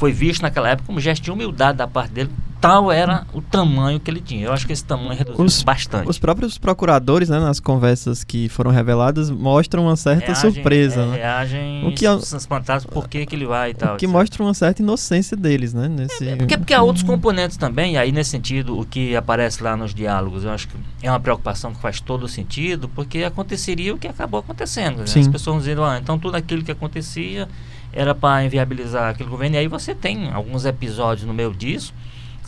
foi 0.00 0.12
visto 0.12 0.40
naquela 0.40 0.70
época 0.70 0.86
como 0.86 0.98
gesto 0.98 1.22
de 1.22 1.30
humildade 1.30 1.76
da 1.76 1.86
parte 1.86 2.12
dele. 2.12 2.30
Tal 2.60 2.92
era 2.92 3.26
o 3.32 3.40
tamanho 3.40 3.98
que 3.98 4.10
ele 4.10 4.20
tinha. 4.20 4.46
Eu 4.46 4.52
acho 4.52 4.66
que 4.66 4.72
esse 4.72 4.84
tamanho 4.84 5.14
reduziu 5.14 5.42
os, 5.42 5.62
bastante. 5.62 6.10
Os 6.10 6.18
próprios 6.18 6.58
procuradores, 6.58 7.30
né, 7.30 7.40
nas 7.40 7.58
conversas 7.58 8.22
que 8.22 8.50
foram 8.50 8.70
reveladas, 8.70 9.30
mostram 9.30 9.84
uma 9.84 9.96
certa 9.96 10.26
reagem, 10.26 10.52
surpresa. 10.52 11.00
É, 11.00 11.06
né? 11.06 11.16
Reagem 11.16 11.86
o 11.86 11.94
que 11.94 12.06
é, 12.06 12.14
espantados 12.14 12.84
por 12.84 13.08
que, 13.08 13.24
que 13.24 13.34
ele 13.34 13.46
vai 13.46 13.70
e 13.70 13.74
tal. 13.74 13.94
O 13.94 13.96
que 13.96 14.06
mostra 14.06 14.42
uma 14.42 14.52
certa 14.52 14.82
inocência 14.82 15.36
deles, 15.36 15.72
né? 15.72 15.88
Nesse... 15.88 16.28
É, 16.28 16.36
porque, 16.36 16.58
porque 16.58 16.74
há 16.74 16.82
outros 16.82 17.02
componentes 17.02 17.56
também, 17.56 17.94
e 17.94 17.96
aí 17.96 18.12
nesse 18.12 18.30
sentido, 18.30 18.78
o 18.78 18.84
que 18.84 19.16
aparece 19.16 19.62
lá 19.62 19.74
nos 19.74 19.94
diálogos, 19.94 20.44
eu 20.44 20.50
acho 20.50 20.68
que 20.68 20.76
é 21.02 21.10
uma 21.10 21.20
preocupação 21.20 21.72
que 21.72 21.80
faz 21.80 21.98
todo 21.98 22.28
sentido, 22.28 22.90
porque 22.90 23.24
aconteceria 23.24 23.94
o 23.94 23.98
que 23.98 24.06
acabou 24.06 24.40
acontecendo. 24.40 24.98
Né? 24.98 25.04
As 25.04 25.28
pessoas 25.28 25.60
dizendo, 25.60 25.82
ah, 25.82 25.98
então 25.98 26.18
tudo 26.18 26.36
aquilo 26.36 26.62
que 26.62 26.70
acontecia 26.70 27.48
era 27.90 28.14
para 28.14 28.44
inviabilizar 28.44 29.10
aquele 29.10 29.30
governo. 29.30 29.56
E 29.56 29.58
aí 29.60 29.66
você 29.66 29.94
tem 29.94 30.30
alguns 30.30 30.66
episódios 30.66 31.26
no 31.26 31.32
meio 31.32 31.54
disso 31.54 31.94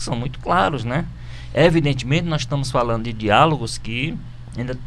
que 0.03 0.05
são 0.05 0.15
muito 0.15 0.39
claros, 0.39 0.83
né? 0.83 1.05
Evidentemente, 1.53 2.27
nós 2.27 2.41
estamos 2.41 2.69
falando 2.69 3.05
de 3.05 3.13
diálogos 3.13 3.77
que 3.77 4.17
ainda, 4.57 4.77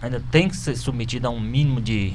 ainda 0.00 0.22
tem 0.30 0.48
que 0.48 0.56
ser 0.56 0.76
submetido 0.76 1.26
a 1.26 1.30
um 1.30 1.40
mínimo 1.40 1.80
de, 1.80 2.14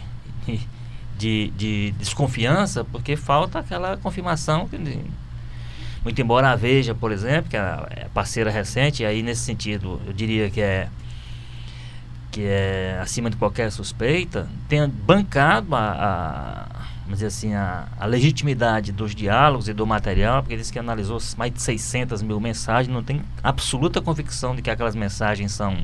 de, 1.17 1.51
de 1.57 1.91
desconfiança, 1.97 2.83
porque 2.83 3.15
falta 3.15 3.59
aquela 3.59 3.97
confirmação 3.97 4.67
que 4.67 4.77
muito 6.03 6.21
embora 6.21 6.51
a 6.51 6.55
Veja, 6.55 6.93
por 6.93 7.11
exemplo, 7.11 7.49
que 7.49 7.57
é 7.57 8.07
parceira 8.13 8.51
recente, 8.51 9.03
e 9.03 9.05
aí 9.05 9.23
nesse 9.23 9.41
sentido 9.41 9.99
eu 10.05 10.13
diria 10.13 10.49
que 10.49 10.61
é 10.61 10.87
que 12.31 12.43
é 12.43 12.99
acima 13.01 13.31
de 13.31 13.35
qualquer 13.35 13.71
suspeita, 13.71 14.47
tenha 14.69 14.87
bancado 14.87 15.75
a 15.75 16.67
dizer 17.13 17.27
assim, 17.27 17.53
a, 17.53 17.87
a, 17.99 18.05
legitimidade 18.05 18.91
dos 18.91 19.15
diálogos 19.15 19.69
e 19.69 19.73
do 19.73 19.85
material, 19.85 20.41
porque 20.41 20.53
ele 20.53 20.61
disse 20.61 20.73
que 20.73 20.79
analisou 20.79 21.19
mais 21.37 21.53
de 21.53 21.61
600 21.61 22.21
mil 22.21 22.39
mensagens, 22.39 22.93
não 22.93 23.03
tem 23.03 23.21
absoluta 23.43 24.01
convicção 24.01 24.55
de 24.55 24.61
que 24.61 24.69
aquelas 24.69 24.95
mensagens 24.95 25.51
são, 25.51 25.77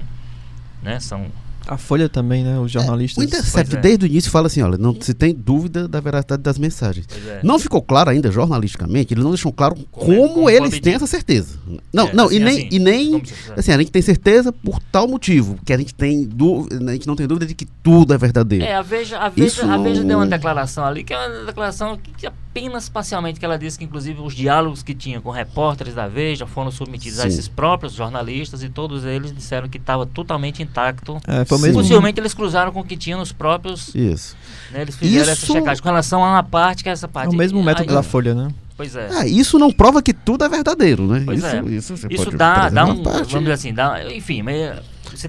né, 0.81 0.99
são 0.99 1.27
a 1.67 1.77
Folha 1.77 2.09
também, 2.09 2.43
né? 2.43 2.59
Os 2.59 2.71
jornalistas. 2.71 3.23
É, 3.23 3.25
o 3.25 3.27
Intercept, 3.27 3.75
é. 3.75 3.79
desde 3.79 4.05
o 4.05 4.07
início, 4.07 4.29
fala 4.29 4.47
assim: 4.47 4.61
olha, 4.61 4.77
não 4.77 4.95
se 4.99 5.13
tem 5.13 5.33
dúvida 5.33 5.87
da 5.87 5.99
veracidade 5.99 6.41
das 6.41 6.57
mensagens. 6.57 7.05
É. 7.27 7.39
Não 7.43 7.57
ficou 7.57 7.81
claro 7.81 8.09
ainda, 8.09 8.31
jornalisticamente, 8.31 9.13
eles 9.13 9.23
não 9.23 9.31
deixam 9.31 9.51
claro 9.51 9.75
como, 9.91 10.15
como, 10.15 10.29
como 10.29 10.49
eles 10.49 10.79
têm 10.79 10.93
essa 10.93 11.07
certeza. 11.07 11.57
Não, 11.91 12.07
é, 12.07 12.13
não, 12.13 12.25
assim, 12.25 12.35
e 12.35 12.39
nem. 12.39 12.57
Assim, 12.57 12.67
e 12.71 12.79
nem 12.79 13.23
assim, 13.55 13.71
a 13.71 13.77
gente 13.77 13.91
tem 13.91 14.01
certeza 14.01 14.51
por 14.51 14.79
tal 14.91 15.07
motivo, 15.07 15.57
que 15.65 15.73
a 15.73 15.77
gente 15.77 15.93
tem 15.93 16.23
dúvida, 16.23 16.91
a 16.91 16.93
gente 16.93 17.07
não 17.07 17.15
tem 17.15 17.27
dúvida 17.27 17.45
de 17.45 17.55
que 17.55 17.65
tudo 17.81 18.13
é 18.13 18.17
verdadeiro. 18.17 18.65
É, 18.65 18.75
a 18.75 18.81
Veja, 18.81 19.17
a 19.17 19.29
Veja, 19.29 19.73
a 19.73 19.77
Veja 19.77 20.03
deu 20.03 20.17
uma 20.17 20.27
declaração 20.27 20.85
ali, 20.85 21.03
que 21.03 21.13
é 21.13 21.17
uma 21.17 21.45
declaração 21.45 21.97
que, 21.97 22.11
que 22.11 22.27
apenas 22.53 22.87
parcialmente 22.87 23.39
que 23.39 23.45
ela 23.45 23.57
disse 23.57 23.79
que 23.79 23.83
inclusive 23.83 24.21
os 24.21 24.35
diálogos 24.35 24.83
que 24.83 24.93
tinha 24.93 25.19
com 25.19 25.31
repórteres 25.31 25.95
da 25.95 26.07
Veja 26.07 26.45
foram 26.45 26.69
submetidos 26.69 27.17
Sim. 27.17 27.25
a 27.25 27.27
esses 27.27 27.47
próprios 27.47 27.93
jornalistas 27.93 28.61
e 28.61 28.69
todos 28.69 29.03
eles 29.03 29.33
disseram 29.33 29.67
que 29.67 29.79
estava 29.79 30.05
totalmente 30.05 30.61
intacto. 30.61 31.19
É, 31.27 31.39
mesmo... 31.39 31.73
Possivelmente 31.73 32.19
eles 32.19 32.33
cruzaram 32.33 32.71
com 32.71 32.81
o 32.81 32.83
que 32.83 32.95
tinha 32.95 33.17
nos 33.17 33.31
próprios. 33.31 33.93
Isso. 33.95 34.37
Né, 34.71 34.83
eles 34.83 34.95
fizeram 34.95 35.23
isso... 35.23 35.31
essa 35.31 35.45
checagem 35.47 35.81
com 35.81 35.89
relação 35.89 36.23
a 36.23 36.29
uma 36.29 36.43
parte 36.43 36.83
que 36.83 36.89
é 36.89 36.91
essa 36.91 37.07
parte. 37.07 37.31
É 37.31 37.33
o 37.33 37.35
mesmo 37.35 37.63
método 37.63 37.89
aí, 37.89 37.95
da 37.95 38.03
Folha, 38.03 38.35
né? 38.35 38.49
Pois 38.77 38.95
é. 38.95 39.09
Ah, 39.11 39.25
isso 39.25 39.57
não 39.57 39.71
prova 39.71 40.01
que 40.01 40.13
tudo 40.13 40.45
é 40.45 40.49
verdadeiro, 40.49 41.07
né? 41.07 41.23
Pois 41.25 41.39
isso, 41.39 41.47
é. 41.47 41.61
Isso, 41.71 42.07
isso 42.07 42.31
dá, 42.31 42.69
dá 42.69 42.85
um, 42.85 43.01
parte. 43.01 43.31
vamos 43.31 43.39
dizer 43.39 43.51
assim, 43.51 43.73
dá, 43.73 44.13
enfim, 44.13 44.43
mas 44.43 44.79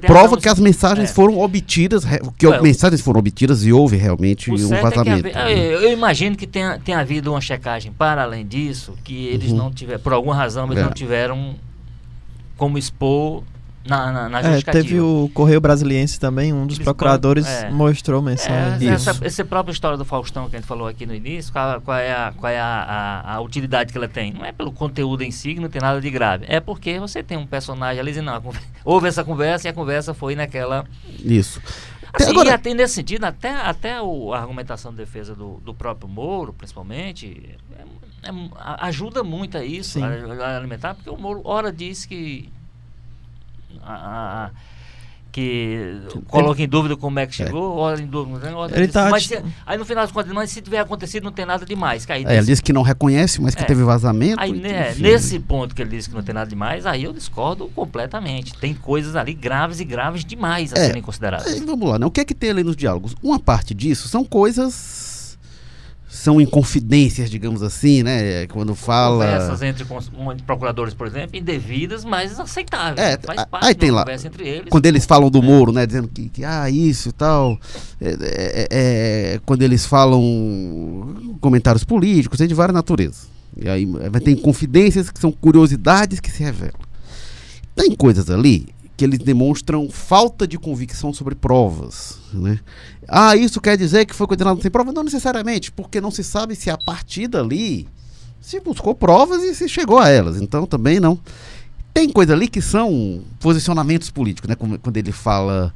prova 0.07 0.37
que 0.37 0.49
as 0.49 0.59
mensagens 0.59 1.11
é. 1.11 1.13
foram 1.13 1.39
obtidas, 1.39 2.05
que 2.39 2.47
Ué, 2.47 2.61
mensagens 2.61 3.01
foram 3.01 3.19
obtidas 3.21 3.65
e 3.65 3.73
houve 3.73 3.97
realmente 3.97 4.51
um 4.51 4.69
vazamento. 4.69 5.29
É 5.29 5.53
eu, 5.53 5.81
eu, 5.83 5.93
imagino 5.93 6.37
que 6.37 6.47
tenha, 6.47 6.79
tenha 6.79 6.99
havido 6.99 7.31
uma 7.31 7.41
checagem 7.41 7.93
para 7.93 8.23
além 8.23 8.47
disso, 8.47 8.95
que 9.05 9.27
eles 9.27 9.51
uhum. 9.51 9.57
não 9.59 9.71
tiveram, 9.71 10.01
por 10.01 10.13
alguma 10.13 10.35
razão, 10.35 10.67
eles 10.67 10.79
é. 10.79 10.83
não 10.83 10.93
tiveram 10.93 11.55
como 12.57 12.79
expor 12.79 13.43
na, 13.87 14.11
na, 14.11 14.29
na 14.31 14.41
é, 14.41 14.63
teve 14.63 14.99
o 14.99 15.31
Correio 15.35 15.61
Brasiliense 15.61 16.19
também, 16.19 16.55
um 16.55 16.67
dos 16.67 16.79
Eles 16.79 16.85
procuradores 16.85 17.47
é. 17.47 17.71
mostrou 17.71 18.23
mensagem. 18.23 18.89
É, 18.89 18.93
essa, 18.93 19.15
essa 19.21 19.45
própria 19.45 19.73
história 19.73 19.99
do 19.99 20.07
Faustão 20.07 20.49
que 20.49 20.57
a 20.57 20.59
gente 20.59 20.67
falou 20.67 20.89
aqui 20.89 21.05
no 21.05 21.15
início, 21.15 21.53
qual, 21.53 21.83
qual 21.83 21.99
é, 21.99 22.11
a, 22.11 22.33
qual 22.35 22.51
é 22.51 22.59
a, 22.59 22.65
a, 22.65 23.35
a, 23.35 23.41
utilidade 23.43 23.93
que 23.93 23.99
ela 23.99 24.09
tem? 24.09 24.33
Não 24.33 24.43
é 24.43 24.53
pelo 24.53 24.73
conteúdo 24.73 25.23
em 25.23 25.31
si, 25.31 25.55
não 25.57 25.69
tem 25.69 25.83
nada 25.83 26.01
de 26.01 26.11
grave. 26.11 26.47
É 26.49 26.61
porque 26.61 26.99
você 26.99 27.23
tem 27.23 27.37
um 27.37 27.47
personagem 27.47 28.01
ali 28.01 28.11
dizendo, 28.11 28.27
não, 28.27 28.43
houve 28.83 29.07
essa 29.07 29.23
conversa 29.23 29.69
e 29.69 29.71
a 29.71 29.75
conversa 29.75 30.15
foi 30.15 30.35
naquela. 30.35 30.87
Isso. 31.23 31.61
Assim, 32.11 32.31
Agora... 32.31 32.49
E 32.49 32.53
até 32.53 32.73
nesse 32.73 32.95
sentido, 32.95 33.25
até, 33.25 33.51
até 33.51 34.01
o, 34.01 34.33
a 34.33 34.41
argumentação 34.41 34.93
de 34.93 34.97
defesa 34.97 35.35
do, 35.35 35.61
do 35.63 35.75
próprio 35.75 36.09
Moro, 36.09 36.55
principalmente, 36.55 37.55
é, 38.23 38.31
é, 38.31 38.33
ajuda 38.81 39.23
muito 39.23 39.59
a 39.59 39.65
isso, 39.65 39.99
a, 40.03 40.07
a 40.07 40.57
alimentar, 40.57 40.95
porque 40.95 41.11
o 41.11 41.19
Moro, 41.19 41.43
ora, 41.45 41.71
diz 41.71 42.07
que 42.07 42.51
a, 43.83 44.45
a, 44.45 44.51
que 45.35 46.01
coloca 46.29 46.63
em 46.63 46.69
dúvida 46.69 46.97
como 46.97 47.19
é 47.19 47.27
que 47.27 47.43
é. 47.43 47.47
chegou, 47.47 47.91
é. 47.91 48.01
em 48.01 48.07
dúvida. 48.07 48.57
Olha 48.57 48.77
ele 48.77 48.87
tá 48.87 49.11
mas 49.11 49.27
se, 49.27 49.43
aí 49.67 49.77
no 49.77 49.85
final 49.85 50.05
das 50.05 50.13
contas, 50.13 50.33
mas 50.33 50.49
se 50.49 50.63
tiver 50.63 50.79
acontecido, 50.79 51.25
não 51.25 51.33
tem 51.33 51.45
nada 51.45 51.67
demais. 51.67 52.09
Aí, 52.09 52.25
é, 52.25 52.37
ele 52.37 52.47
disse 52.47 52.63
que 52.63 52.73
não 52.73 52.83
reconhece, 52.83 53.43
mas 53.43 53.53
que 53.53 53.63
é. 53.63 53.65
teve 53.65 53.83
vazamento. 53.83 54.41
Aí, 54.41 54.53
né, 54.53 54.95
nesse 54.95 55.41
ponto 55.41 55.75
que 55.75 55.83
ele 55.83 55.91
disse 55.91 56.09
que 56.09 56.15
não 56.15 56.23
tem 56.23 56.33
nada 56.33 56.49
demais, 56.49 56.87
aí 56.87 57.03
eu 57.03 57.13
discordo 57.13 57.67
completamente. 57.75 58.57
Tem 58.59 58.75
coisas 58.75 59.17
ali 59.17 59.35
graves 59.35 59.81
e 59.81 59.85
graves 59.85 60.25
demais 60.25 60.73
a 60.73 60.79
é. 60.79 60.87
serem 60.87 61.03
consideradas. 61.03 61.59
vamos 61.61 61.89
lá, 61.89 61.99
né? 61.99 62.07
o 62.07 62.13
que 62.13 62.21
é 62.21 62.25
que 62.25 62.35
tem 62.35 62.51
ali 62.51 62.63
nos 62.63 62.77
diálogos? 62.77 63.17
Uma 63.21 63.41
parte 63.41 63.75
disso 63.75 64.07
são 64.07 64.25
coisas 64.25 65.14
são 66.15 66.41
inconfidências, 66.41 67.29
digamos 67.29 67.61
assim, 67.61 68.05
né? 68.05 68.47
Quando 68.47 68.75
fala. 68.75 69.25
Conversas 69.25 69.63
entre 69.63 69.85
procuradores, 70.47 70.95
por 70.95 71.09
exemplo, 71.09 71.37
indevidas, 71.37 72.05
mas 72.05 72.39
aceitáveis. 72.39 72.99
É, 72.99 73.19
faz 73.19 73.45
parte 73.47 73.67
aí 73.67 73.75
tem 73.75 73.91
lá. 73.91 74.05
entre 74.25 74.47
eles. 74.47 74.69
Quando 74.71 74.87
eles 74.87 75.05
falam 75.05 75.29
do 75.29 75.39
é. 75.39 75.43
Moro, 75.43 75.73
né? 75.73 75.85
Dizendo 75.85 76.07
que, 76.07 76.29
que 76.29 76.45
ah, 76.45 76.71
isso 76.71 77.09
e 77.09 77.13
tal. 77.13 77.59
É, 78.01 78.17
é, 78.21 78.69
é, 78.71 79.41
quando 79.45 79.63
eles 79.63 79.85
falam 79.85 81.37
comentários 81.41 81.83
políticos, 81.83 82.39
tem 82.39 82.47
de 82.47 82.55
várias 82.55 82.75
naturezas. 82.75 83.29
E 83.57 83.69
aí 83.69 83.85
vai 83.85 84.21
ter 84.21 84.37
confidências 84.37 85.11
que 85.11 85.19
são 85.19 85.33
curiosidades 85.33 86.21
que 86.21 86.31
se 86.31 86.45
revelam. 86.45 86.81
Tem 87.75 87.95
coisas 87.95 88.31
ali 88.31 88.69
que 88.97 89.05
eles 89.05 89.19
demonstram 89.19 89.89
falta 89.91 90.47
de 90.47 90.59
convicção 90.59 91.13
sobre 91.13 91.35
provas. 91.35 92.19
Né? 92.33 92.61
Ah, 93.09 93.37
isso 93.37 93.61
quer 93.61 93.77
dizer 93.77 94.07
que 94.07 94.15
foi 94.15 94.27
condenado 94.27 94.61
sem 94.63 94.71
prova? 94.71 94.93
Não 94.93 95.03
necessariamente, 95.03 95.73
porque 95.73 96.01
não 96.01 96.11
se 96.11 96.23
sabe 96.23 96.55
se 96.55 96.71
a 96.71 96.79
partir 96.79 97.27
dali 97.27 97.89
se 98.41 98.61
buscou 98.61 98.95
provas 98.95 99.43
e 99.43 99.55
se 99.55 99.69
chegou 99.69 99.99
a 99.99 100.09
elas. 100.09 100.41
Então 100.41 100.67
também 100.67 101.01
não. 101.01 101.19
Tem 101.93 102.09
coisa 102.09 102.33
ali 102.33 102.49
que 102.49 102.61
são 102.61 103.23
posicionamentos 103.41 104.11
políticos, 104.11 104.49
né? 104.49 104.55
Quando 104.55 104.97
ele 104.97 105.13
fala 105.13 105.73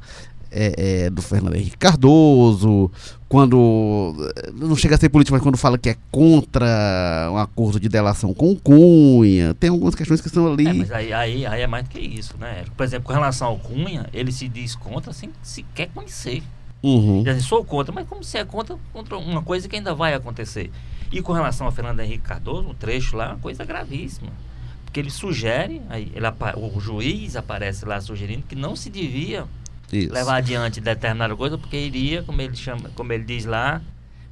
é, 0.51 1.05
é, 1.05 1.09
do 1.09 1.21
Fernando 1.21 1.55
Henrique 1.55 1.77
Cardoso, 1.77 2.91
quando 3.27 4.15
não 4.55 4.75
chega 4.75 4.95
a 4.95 4.97
ser 4.97 5.09
político, 5.09 5.35
mas 5.35 5.43
quando 5.43 5.57
fala 5.57 5.77
que 5.77 5.89
é 5.89 5.95
contra 6.11 7.29
um 7.31 7.37
acordo 7.37 7.79
de 7.79 7.87
delação 7.87 8.33
com 8.33 8.55
Cunha, 8.55 9.53
tem 9.53 9.69
algumas 9.69 9.93
questões 9.93 10.19
que 10.19 10.27
estão 10.27 10.51
ali. 10.51 10.67
É, 10.67 10.73
mas 10.73 10.91
aí, 10.91 11.13
aí, 11.13 11.45
aí, 11.45 11.61
é 11.61 11.67
mais 11.67 11.83
do 11.83 11.89
que 11.91 11.99
isso, 11.99 12.35
né? 12.39 12.65
Por 12.75 12.83
exemplo, 12.83 13.05
com 13.05 13.13
relação 13.13 13.49
ao 13.49 13.59
Cunha, 13.59 14.07
ele 14.11 14.31
se 14.31 14.47
diz 14.47 14.75
contra 14.75 15.13
sem 15.13 15.29
sequer 15.43 15.89
conhecer. 15.93 16.41
Uhum. 16.81 17.23
Sou 17.41 17.63
contra, 17.63 17.93
mas 17.93 18.07
como 18.07 18.23
se 18.23 18.37
é 18.37 18.45
contra, 18.45 18.77
contra 18.93 19.17
uma 19.17 19.43
coisa 19.43 19.67
que 19.67 19.75
ainda 19.75 19.93
vai 19.93 20.13
acontecer. 20.13 20.71
E 21.11 21.21
com 21.21 21.33
relação 21.33 21.67
ao 21.67 21.71
Fernando 21.71 21.99
Henrique 21.99 22.23
Cardoso, 22.23 22.69
um 22.69 22.73
trecho 22.73 23.15
lá, 23.15 23.29
uma 23.29 23.39
coisa 23.39 23.65
gravíssima. 23.65 24.31
Porque 24.85 24.99
ele 24.99 25.11
sugere, 25.11 25.81
aí 25.87 26.11
ele, 26.15 26.25
o 26.55 26.79
juiz 26.79 27.35
aparece 27.35 27.85
lá 27.85 28.01
sugerindo 28.01 28.43
que 28.47 28.55
não 28.55 28.75
se 28.75 28.89
devia 28.89 29.45
Isso. 29.91 30.13
levar 30.13 30.35
adiante 30.37 30.79
determinada 30.81 31.35
coisa, 31.35 31.57
porque 31.57 31.77
iria, 31.77 32.23
como 32.23 32.41
ele 32.41 32.55
chama, 32.55 32.89
como 32.95 33.11
ele 33.13 33.23
diz 33.23 33.45
lá, 33.45 33.81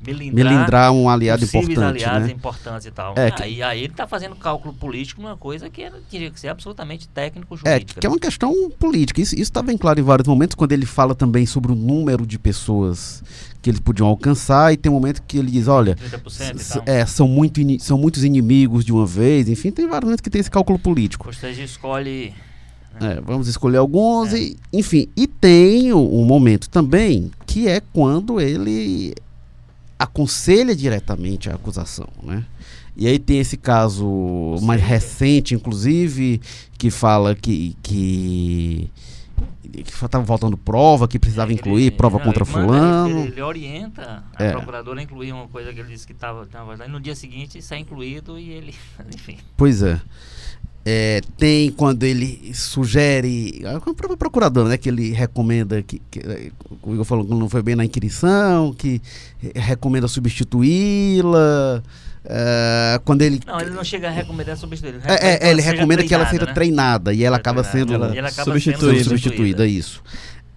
melindrar, 0.06 0.52
Melindrar 0.54 0.92
um 0.92 1.10
aliado 1.10 1.44
importante, 1.44 1.80
aliados 1.84 2.28
né? 2.28 2.34
importantes 2.34 2.86
e 2.86 2.92
tal. 2.92 3.14
É, 3.18 3.32
que- 3.32 3.42
aí, 3.44 3.64
aí 3.64 3.80
ele 3.80 3.94
está 3.94 4.06
fazendo 4.08 4.36
cálculo 4.36 4.72
político 4.72 5.20
numa 5.22 5.36
coisa 5.36 5.70
que 5.72 5.90
teria 6.12 6.30
que 6.30 6.40
ser 6.40 6.50
absolutamente 6.50 7.08
técnico 7.08 7.58
É, 7.66 7.80
que 7.80 8.06
é 8.06 8.10
uma 8.10 8.20
questão 8.20 8.70
política. 8.78 9.20
Isso 9.22 9.36
está 9.36 9.64
bem 9.64 9.76
claro 9.76 10.00
em 10.00 10.04
vários 10.04 10.28
momentos, 10.28 10.54
quando 10.54 10.72
ele 10.72 10.86
fala 10.86 11.16
também 11.16 11.48
sobre 11.48 11.72
o 11.72 11.76
número 11.76 12.28
de 12.28 12.38
pessoas 12.38 13.24
que 13.60 13.72
eles 13.72 13.80
podiam 13.80 14.08
alcançar, 14.08 14.72
e 14.72 14.78
tem 14.78 14.90
um 14.92 14.96
momento 14.96 15.22
que 15.28 15.40
ele 15.40 15.50
diz, 15.50 15.68
olha, 15.68 15.96
30% 15.96 16.56
s- 16.60 16.74
tal. 16.76 16.84
é, 16.86 17.04
são, 17.06 17.28
muito 17.28 17.60
são 17.84 17.98
muitos 17.98 18.24
inimigos 18.24 18.86
de 18.86 18.94
uma 18.94 19.06
vez, 19.06 19.50
enfim, 19.50 19.72
tem 19.72 19.88
vários 19.88 20.06
momentos 20.06 20.22
que 20.22 20.30
tem 20.30 20.40
esse 20.40 20.52
cálculo 20.52 20.78
político. 20.78 21.28
Ou 21.28 21.34
seja, 21.34 21.64
escolhe 21.64 22.34
É, 23.00 23.22
vamos 23.22 23.48
escolher 23.48 23.78
alguns, 23.78 24.34
É. 24.34 24.40
e, 24.40 24.58
enfim. 24.74 25.08
E 25.16 25.28
tem 25.28 25.92
o- 25.94 26.00
um 26.22 26.26
momento 26.26 26.70
também 26.70 27.32
que 27.46 27.68
é 27.68 27.80
quando 27.94 28.40
ele 28.42 29.14
aconselha 30.00 30.76
diretamente 30.76 31.50
a 31.50 31.56
acusação, 31.56 32.08
né? 32.24 32.46
E 32.96 33.08
aí 33.08 33.20
tem 33.20 33.40
esse 33.40 33.58
caso 33.58 34.56
mais 34.64 34.82
recente, 34.82 35.54
inclusive, 35.54 36.42
que 36.78 36.90
fala 36.90 37.36
que 37.36 37.76
que 37.84 38.90
que 39.72 39.82
estava 39.82 40.26
faltando 40.26 40.58
prova, 40.58 41.08
que 41.08 41.20
precisava 41.20 41.52
É, 41.52 41.54
que 41.56 41.60
incluir 41.60 41.82
ele- 41.88 41.92
prova 41.92 42.18
não, 42.18 42.26
contra 42.26 42.44
ele 42.44 42.52
manda- 42.54 42.68
fulano. 42.68 43.20
Ele, 43.20 43.28
ele 43.32 43.42
orienta 43.42 44.24
a 44.36 44.44
É. 44.44 44.52
procuradora 44.52 45.00
a 45.00 45.04
incluir 45.04 45.32
uma 45.34 45.48
coisa 45.48 45.72
que 45.74 45.80
ele 45.80 45.90
disse 45.90 46.08
que 46.08 46.14
estava 46.14 46.48
e 46.84 46.88
no 46.90 47.00
dia 47.00 47.14
seguinte 47.16 47.60
é 47.70 47.78
incluído 47.78 48.40
e 48.40 48.50
ele, 48.50 48.74
enfim. 49.14 49.38
Pois 49.56 49.84
é. 49.84 50.02
É, 50.90 51.20
tem 51.38 51.70
quando 51.70 52.04
ele 52.04 52.54
sugere, 52.54 53.62
a 53.66 53.78
própria 53.78 54.16
procuradora, 54.16 54.70
né, 54.70 54.78
que 54.78 54.88
ele 54.88 55.12
recomenda, 55.12 55.84
que, 55.84 56.02
que 56.10 56.20
eh, 56.20 56.50
o 56.82 56.94
Igor 56.94 57.04
falou 57.04 57.26
que 57.26 57.34
não 57.34 57.50
foi 57.50 57.62
bem 57.62 57.76
na 57.76 57.84
inquirição, 57.84 58.74
que 58.74 59.02
recomenda 59.54 60.08
substituí-la, 60.08 61.84
eh, 62.24 63.02
quando 63.04 63.22
ele... 63.22 63.42
Não, 63.46 63.60
ele 63.60 63.72
não 63.72 63.84
chega 63.84 64.08
a 64.08 64.12
recomendar 64.12 64.56
substituir. 64.56 64.96
Ele 64.96 65.02
É, 65.08 65.12
é, 65.12 65.16
recomenda 65.18 65.46
é, 65.46 65.52
ele 65.52 65.62
recomenda 65.62 66.04
que 66.06 66.14
ela 66.14 66.30
seja 66.30 66.46
né? 66.46 66.54
treinada 66.54 67.14
e 67.14 67.22
ela 67.22 67.36
acaba 67.36 67.66
sendo 67.66 67.94
Ela 67.94 68.16
ela 68.16 68.30
acaba 68.30 68.52
substituída. 68.52 68.94
sendo 68.94 69.10
substituída, 69.10 69.68
isso. 69.68 70.02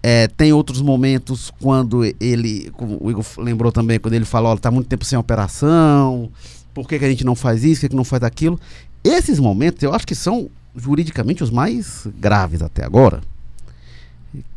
É, 0.01 0.29
tem 0.29 0.53
outros 0.53 0.81
momentos 0.81 1.51
quando 1.59 2.05
ele, 2.21 2.71
como 2.71 2.97
o 3.01 3.11
Igor 3.11 3.25
lembrou 3.37 3.69
também, 3.69 3.99
quando 3.99 4.13
ele 4.13 4.23
fala, 4.23 4.47
olha, 4.47 4.59
tá 4.59 4.71
muito 4.71 4.87
tempo 4.87 5.03
sem 5.03 5.19
operação, 5.19 6.31
por 6.73 6.87
que, 6.87 6.97
que 6.97 7.03
a 7.03 7.09
gente 7.09 7.25
não 7.25 7.35
faz 7.35 7.65
isso, 7.65 7.81
por 7.81 7.81
que, 7.81 7.89
que 7.89 7.95
não 7.97 8.05
faz 8.05 8.23
aquilo? 8.23 8.57
Esses 9.03 9.39
momentos 9.39 9.81
eu 9.83 9.93
acho 9.93 10.05
que 10.05 10.15
são 10.15 10.49
juridicamente 10.75 11.43
os 11.43 11.49
mais 11.49 12.07
graves 12.19 12.61
até 12.61 12.83
agora, 12.85 13.21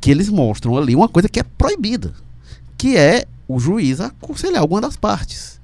que 0.01 0.11
eles 0.11 0.29
mostram 0.29 0.77
ali 0.77 0.95
uma 0.95 1.09
coisa 1.09 1.29
que 1.29 1.41
é 1.41 1.43
proibida, 1.43 2.13
que 2.79 2.97
é 2.97 3.25
o 3.49 3.59
juiz 3.59 4.01
aconselhar 4.01 4.61
alguma 4.61 4.81
das 4.81 4.97
partes. 4.97 5.55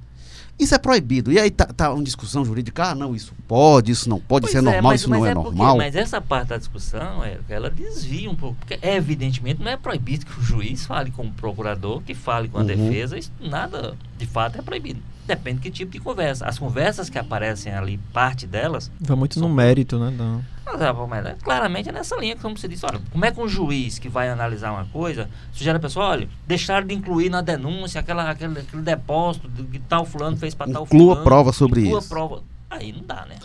Isso 0.58 0.74
é 0.74 0.78
proibido. 0.78 1.32
E 1.32 1.38
aí 1.38 1.50
tá, 1.50 1.64
tá 1.64 1.90
uma 1.90 2.02
discussão 2.04 2.44
jurídica, 2.44 2.90
ah, 2.90 2.94
não, 2.94 3.14
isso 3.16 3.32
pode, 3.48 3.92
isso 3.92 4.10
não 4.10 4.20
pode, 4.20 4.42
Pois 4.42 4.50
isso 4.52 4.58
é 4.58 4.60
normal, 4.60 4.82
mas- 4.82 5.00
isso 5.00 5.08
não 5.08 5.20
mas 5.20 5.30
é, 5.30 5.34
porque- 5.34 5.48
normal. 5.48 5.76
mas 5.78 5.96
essa 5.96 6.20
parte 6.20 6.48
da 6.48 6.58
discussão, 6.58 7.24
é, 7.24 7.38
ela 7.48 7.70
desvia 7.70 8.30
um 8.30 8.34
pouco. 8.36 8.56
Porque, 8.56 8.78
evidentemente, 8.86 9.62
não 9.62 9.70
é 9.70 9.76
proibido 9.78 10.26
que 10.26 10.38
o 10.38 10.42
juiz 10.42 10.84
fale 10.84 11.10
com 11.10 11.22
o 11.26 11.32
procurador, 11.32 12.02
que 12.02 12.14
fale 12.14 12.48
com 12.48 12.58
a 12.58 12.60
Uhum. 12.60 12.66
defesa. 12.66 13.16
Isso 13.18 13.32
nada, 13.40 13.96
de 14.18 14.26
fato, 14.26 14.58
é 14.58 14.62
proibido. 14.62 15.00
Depende 15.30 15.58
de 15.58 15.62
que 15.62 15.70
tipo 15.70 15.92
de 15.92 16.00
conversa. 16.00 16.44
As 16.46 16.58
conversas 16.58 17.08
que 17.08 17.16
aparecem 17.18 17.72
ali, 17.72 17.98
parte 18.12 18.46
delas, 18.46 18.90
Vai 19.00 19.16
muito 19.16 19.38
no 19.38 19.46
São- 19.46 19.54
mérito, 19.54 19.96
né? 19.98 20.10
da- 20.10 20.40
mas, 20.64 20.80
é, 20.80 20.92
mas 20.92 21.26
é, 21.26 21.36
claramente 21.42 21.88
é 21.88 21.92
nessa 21.92 22.16
linha, 22.16 22.36
como 22.36 22.56
você 22.58 22.66
disse. 22.66 22.84
Olha, 22.84 23.00
como 23.12 23.24
é 23.24 23.30
que 23.30 23.40
um 23.40 23.48
juiz 23.48 23.98
que 23.98 24.08
vai 24.08 24.28
analisar 24.28 24.72
uma 24.72 24.84
coisa 24.86 25.28
sugere 25.52 25.76
a 25.76 25.80
pessoa, 25.80 26.06
olha, 26.06 26.28
deixaram 26.46 26.86
de 26.86 26.94
incluir 26.94 27.28
na 27.30 27.40
denúncia 27.40 28.00
aquela, 28.00 28.28
aquele, 28.30 28.58
aquele 28.58 28.82
depósito 28.82 29.48
de 29.48 29.62
que 29.64 29.78
tal 29.80 30.04
fulano 30.04 30.36
fez 30.36 30.54
para 30.54 30.70
tal 30.72 30.82
Inclua 30.84 31.00
fulano. 31.14 31.24
prova 31.24 31.52
sobre 31.52 31.82
inclua 31.82 31.98
isso. 32.00 32.08
prova. 32.08 32.42
Aí 32.68 32.92
não 32.92 33.02
dá, 33.04 33.24
né? 33.28 33.36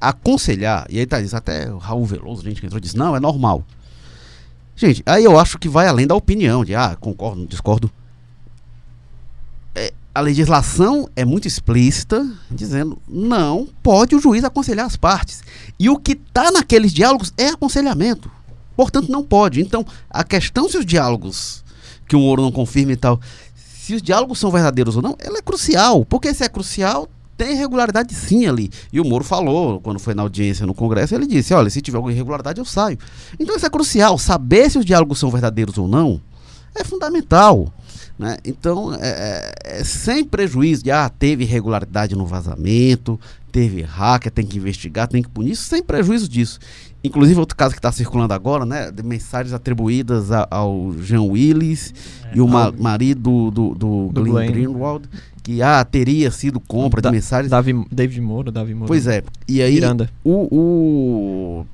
aconselhar, 0.00 0.86
e 0.90 0.98
aí 0.98 1.06
tá 1.06 1.18
isso, 1.20 1.34
até 1.34 1.72
o 1.72 1.78
Raul 1.78 2.04
Veloso, 2.04 2.42
gente 2.42 2.60
que 2.60 2.66
entrou, 2.66 2.78
disse, 2.78 2.94
não, 2.96 3.16
é 3.16 3.20
normal. 3.20 3.64
Gente, 4.76 5.02
aí 5.06 5.24
eu 5.24 5.38
acho 5.38 5.58
que 5.58 5.66
vai 5.68 5.86
além 5.86 6.06
da 6.06 6.14
opinião, 6.14 6.62
de 6.64 6.74
ah, 6.74 6.94
concordo, 7.00 7.46
discordo. 7.46 7.90
A 10.14 10.20
legislação 10.20 11.08
é 11.16 11.24
muito 11.24 11.48
explícita, 11.48 12.24
dizendo, 12.48 12.96
não 13.08 13.66
pode 13.82 14.14
o 14.14 14.20
juiz 14.20 14.44
aconselhar 14.44 14.86
as 14.86 14.96
partes. 14.96 15.42
E 15.76 15.90
o 15.90 15.98
que 15.98 16.12
está 16.12 16.52
naqueles 16.52 16.92
diálogos 16.92 17.32
é 17.36 17.48
aconselhamento. 17.48 18.30
Portanto, 18.76 19.10
não 19.10 19.24
pode. 19.24 19.60
Então, 19.60 19.84
a 20.08 20.22
questão 20.22 20.68
se 20.68 20.78
os 20.78 20.86
diálogos, 20.86 21.64
que 22.06 22.14
o 22.14 22.20
Moro 22.20 22.42
não 22.42 22.52
confirma 22.52 22.92
e 22.92 22.96
tal, 22.96 23.20
se 23.56 23.94
os 23.94 24.02
diálogos 24.02 24.38
são 24.38 24.52
verdadeiros 24.52 24.94
ou 24.94 25.02
não, 25.02 25.16
ela 25.18 25.38
é 25.38 25.42
crucial. 25.42 26.04
Porque 26.04 26.32
se 26.32 26.44
é 26.44 26.48
crucial, 26.48 27.08
tem 27.36 27.52
irregularidade 27.52 28.14
sim 28.14 28.46
ali. 28.46 28.70
E 28.92 29.00
o 29.00 29.04
Moro 29.04 29.24
falou, 29.24 29.80
quando 29.80 29.98
foi 29.98 30.14
na 30.14 30.22
audiência 30.22 30.64
no 30.64 30.74
Congresso, 30.74 31.12
ele 31.12 31.26
disse: 31.26 31.52
olha, 31.52 31.68
se 31.68 31.82
tiver 31.82 31.96
alguma 31.96 32.12
irregularidade, 32.12 32.60
eu 32.60 32.64
saio. 32.64 32.98
Então 33.38 33.56
isso 33.56 33.66
é 33.66 33.70
crucial. 33.70 34.16
Saber 34.16 34.70
se 34.70 34.78
os 34.78 34.84
diálogos 34.84 35.18
são 35.18 35.28
verdadeiros 35.28 35.76
ou 35.76 35.88
não 35.88 36.20
é 36.74 36.82
fundamental. 36.84 37.72
Né? 38.18 38.36
Então, 38.44 38.94
é, 38.94 38.98
é- 39.64 39.78
é 39.80 39.84
sem 39.84 40.24
prejuízo 40.24 40.84
de, 40.84 40.90
ah, 40.90 41.08
teve 41.08 41.42
irregularidade 41.44 42.14
no 42.14 42.24
vazamento, 42.24 43.18
teve 43.50 43.82
hacker, 43.82 44.30
tem 44.30 44.46
que 44.46 44.56
investigar, 44.56 45.08
tem 45.08 45.20
que 45.22 45.28
punir, 45.28 45.50
isso 45.52 45.64
sem 45.64 45.82
prejuízo 45.82 46.28
disso. 46.28 46.58
Inclusive, 47.02 47.38
outro 47.40 47.56
caso 47.56 47.72
que 47.74 47.78
está 47.80 47.90
circulando 47.92 48.32
agora, 48.32 48.64
né, 48.64 48.90
de 48.90 49.02
mensagens 49.02 49.52
atribuídas 49.52 50.30
a- 50.30 50.46
ao 50.50 50.92
Jean 51.02 51.22
Willis 51.22 51.92
e 52.34 52.40
o 52.40 52.46
ma- 52.48 52.72
marido 52.72 53.50
do, 53.50 53.74
do, 53.74 54.08
Do 54.12 54.22
Glenn 54.22 54.32
Glenn. 54.32 54.52
Greenwald, 54.52 55.08
que 55.42 55.60
ah, 55.60 55.84
teria 55.84 56.30
sido 56.30 56.58
compra 56.60 57.02
Da- 57.02 57.10
de 57.10 57.16
mensagens. 57.16 57.50
Davi, 57.50 57.84
David 57.92 58.20
Moura, 58.20 58.50
Davi 58.52 58.74
Moura. 58.74 58.86
Pois 58.86 59.06
é. 59.08 59.22
E 59.46 59.60
aí, 59.60 59.74
Miranda. 59.74 60.08
o, 60.24 60.48
o, 60.56 61.66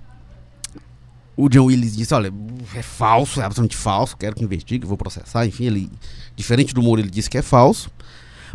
o 1.40 1.48
John 1.48 1.64
Willis 1.64 1.96
disse, 1.96 2.12
olha, 2.14 2.32
é 2.74 2.82
falso, 2.82 3.40
é 3.40 3.44
absolutamente 3.44 3.76
falso, 3.76 4.16
quero 4.16 4.36
que 4.36 4.44
investigue, 4.44 4.86
vou 4.86 4.96
processar, 4.96 5.46
enfim, 5.46 5.64
ele, 5.64 5.90
diferente 6.36 6.74
do 6.74 6.82
Moro, 6.82 7.00
ele 7.00 7.10
disse 7.10 7.30
que 7.30 7.38
é 7.38 7.42
falso. 7.42 7.90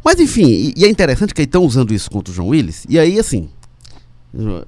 Mas 0.04 0.20
enfim, 0.20 0.46
e, 0.46 0.74
e 0.78 0.86
é 0.86 0.90
interessante 0.90 1.34
que 1.34 1.42
eles 1.42 1.48
estão 1.48 1.64
usando 1.64 1.94
isso 1.94 2.10
contra 2.12 2.32
o 2.32 2.36
João 2.36 2.50
Willis, 2.50 2.86
e 2.88 3.00
aí 3.00 3.20
assim, 3.20 3.50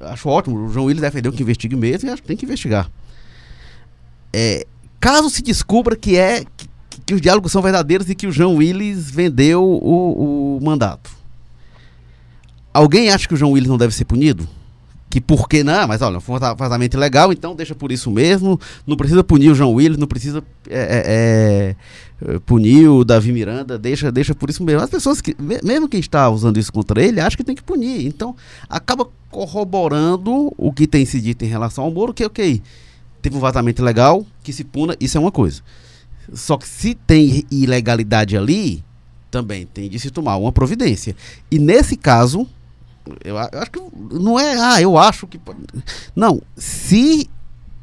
acho 0.01 0.29
ótimo, 0.29 0.65
o 0.65 0.69
João 0.69 0.85
Willis 0.85 1.01
defendeu 1.01 1.31
que 1.31 1.41
investigue 1.41 1.75
mesmo 1.75 2.09
e 2.09 2.11
acho 2.11 2.21
que 2.21 2.27
tem 2.27 2.37
que 2.37 2.45
investigar. 2.45 2.89
É, 4.33 4.65
caso 4.99 5.29
se 5.29 5.41
descubra 5.41 5.95
que 5.95 6.17
é 6.17 6.43
que, 6.57 6.67
que 7.05 7.13
os 7.13 7.21
diálogos 7.21 7.51
são 7.51 7.61
verdadeiros 7.61 8.09
e 8.09 8.15
que 8.15 8.27
o 8.27 8.31
João 8.31 8.55
Willis 8.55 9.09
vendeu 9.09 9.63
o, 9.63 10.57
o 10.57 10.59
mandato. 10.63 11.11
Alguém 12.73 13.09
acha 13.09 13.27
que 13.27 13.33
o 13.33 13.37
João 13.37 13.51
Willis 13.51 13.69
não 13.69 13.77
deve 13.77 13.93
ser 13.93 14.05
punido? 14.05 14.47
Que 15.09 15.21
por 15.21 15.47
que 15.47 15.63
não? 15.63 15.87
Mas 15.87 16.01
olha, 16.01 16.19
foi 16.19 16.35
um 16.35 16.55
vazamento 16.55 16.97
ilegal, 16.97 17.31
então 17.31 17.55
deixa 17.55 17.73
por 17.73 17.91
isso 17.93 18.11
mesmo. 18.11 18.59
Não 18.85 18.97
precisa 18.97 19.23
punir 19.23 19.49
o 19.49 19.55
João 19.55 19.73
Willis, 19.73 19.97
não 19.97 20.05
precisa 20.07 20.43
é, 20.69 21.75
é, 22.21 22.33
é, 22.35 22.39
punir 22.39 22.89
o 22.89 23.05
Davi 23.05 23.31
Miranda, 23.31 23.77
deixa, 23.79 24.11
deixa 24.11 24.35
por 24.35 24.49
isso 24.49 24.61
mesmo. 24.63 24.81
As 24.81 24.89
pessoas 24.89 25.21
que, 25.21 25.33
me- 25.39 25.61
mesmo 25.63 25.87
quem 25.87 26.01
está 26.01 26.29
usando 26.29 26.57
isso 26.57 26.73
contra 26.73 27.01
ele, 27.01 27.21
acha 27.21 27.37
que 27.37 27.43
tem 27.43 27.55
que 27.55 27.63
punir. 27.63 28.05
Então, 28.05 28.35
acaba 28.69 29.07
corroborando 29.31 30.53
o 30.57 30.73
que 30.73 30.85
tem 30.85 31.05
se 31.05 31.21
dito 31.21 31.45
em 31.45 31.47
relação 31.47 31.85
ao 31.85 31.91
Moro, 31.91 32.13
que 32.13 32.25
ok, 32.25 32.61
teve 33.21 33.35
um 33.37 33.39
vazamento 33.39 33.81
ilegal, 33.81 34.25
que 34.43 34.51
se 34.51 34.65
puna, 34.65 34.95
isso 34.99 35.17
é 35.17 35.21
uma 35.21 35.31
coisa. 35.31 35.61
Só 36.33 36.57
que 36.57 36.67
se 36.67 36.93
tem 36.93 37.45
ilegalidade 37.49 38.35
ali, 38.35 38.83
também 39.31 39.65
tem 39.65 39.89
de 39.89 39.97
se 39.99 40.09
tomar 40.09 40.35
uma 40.35 40.51
providência. 40.51 41.15
E 41.49 41.57
nesse 41.57 41.95
caso, 41.95 42.45
eu, 43.23 43.37
acho 43.37 43.71
que 43.71 43.79
não 44.11 44.39
é, 44.39 44.57
ah, 44.59 44.81
eu 44.81 44.97
acho 44.97 45.27
que. 45.27 45.39
Não, 46.15 46.41
se 46.55 47.29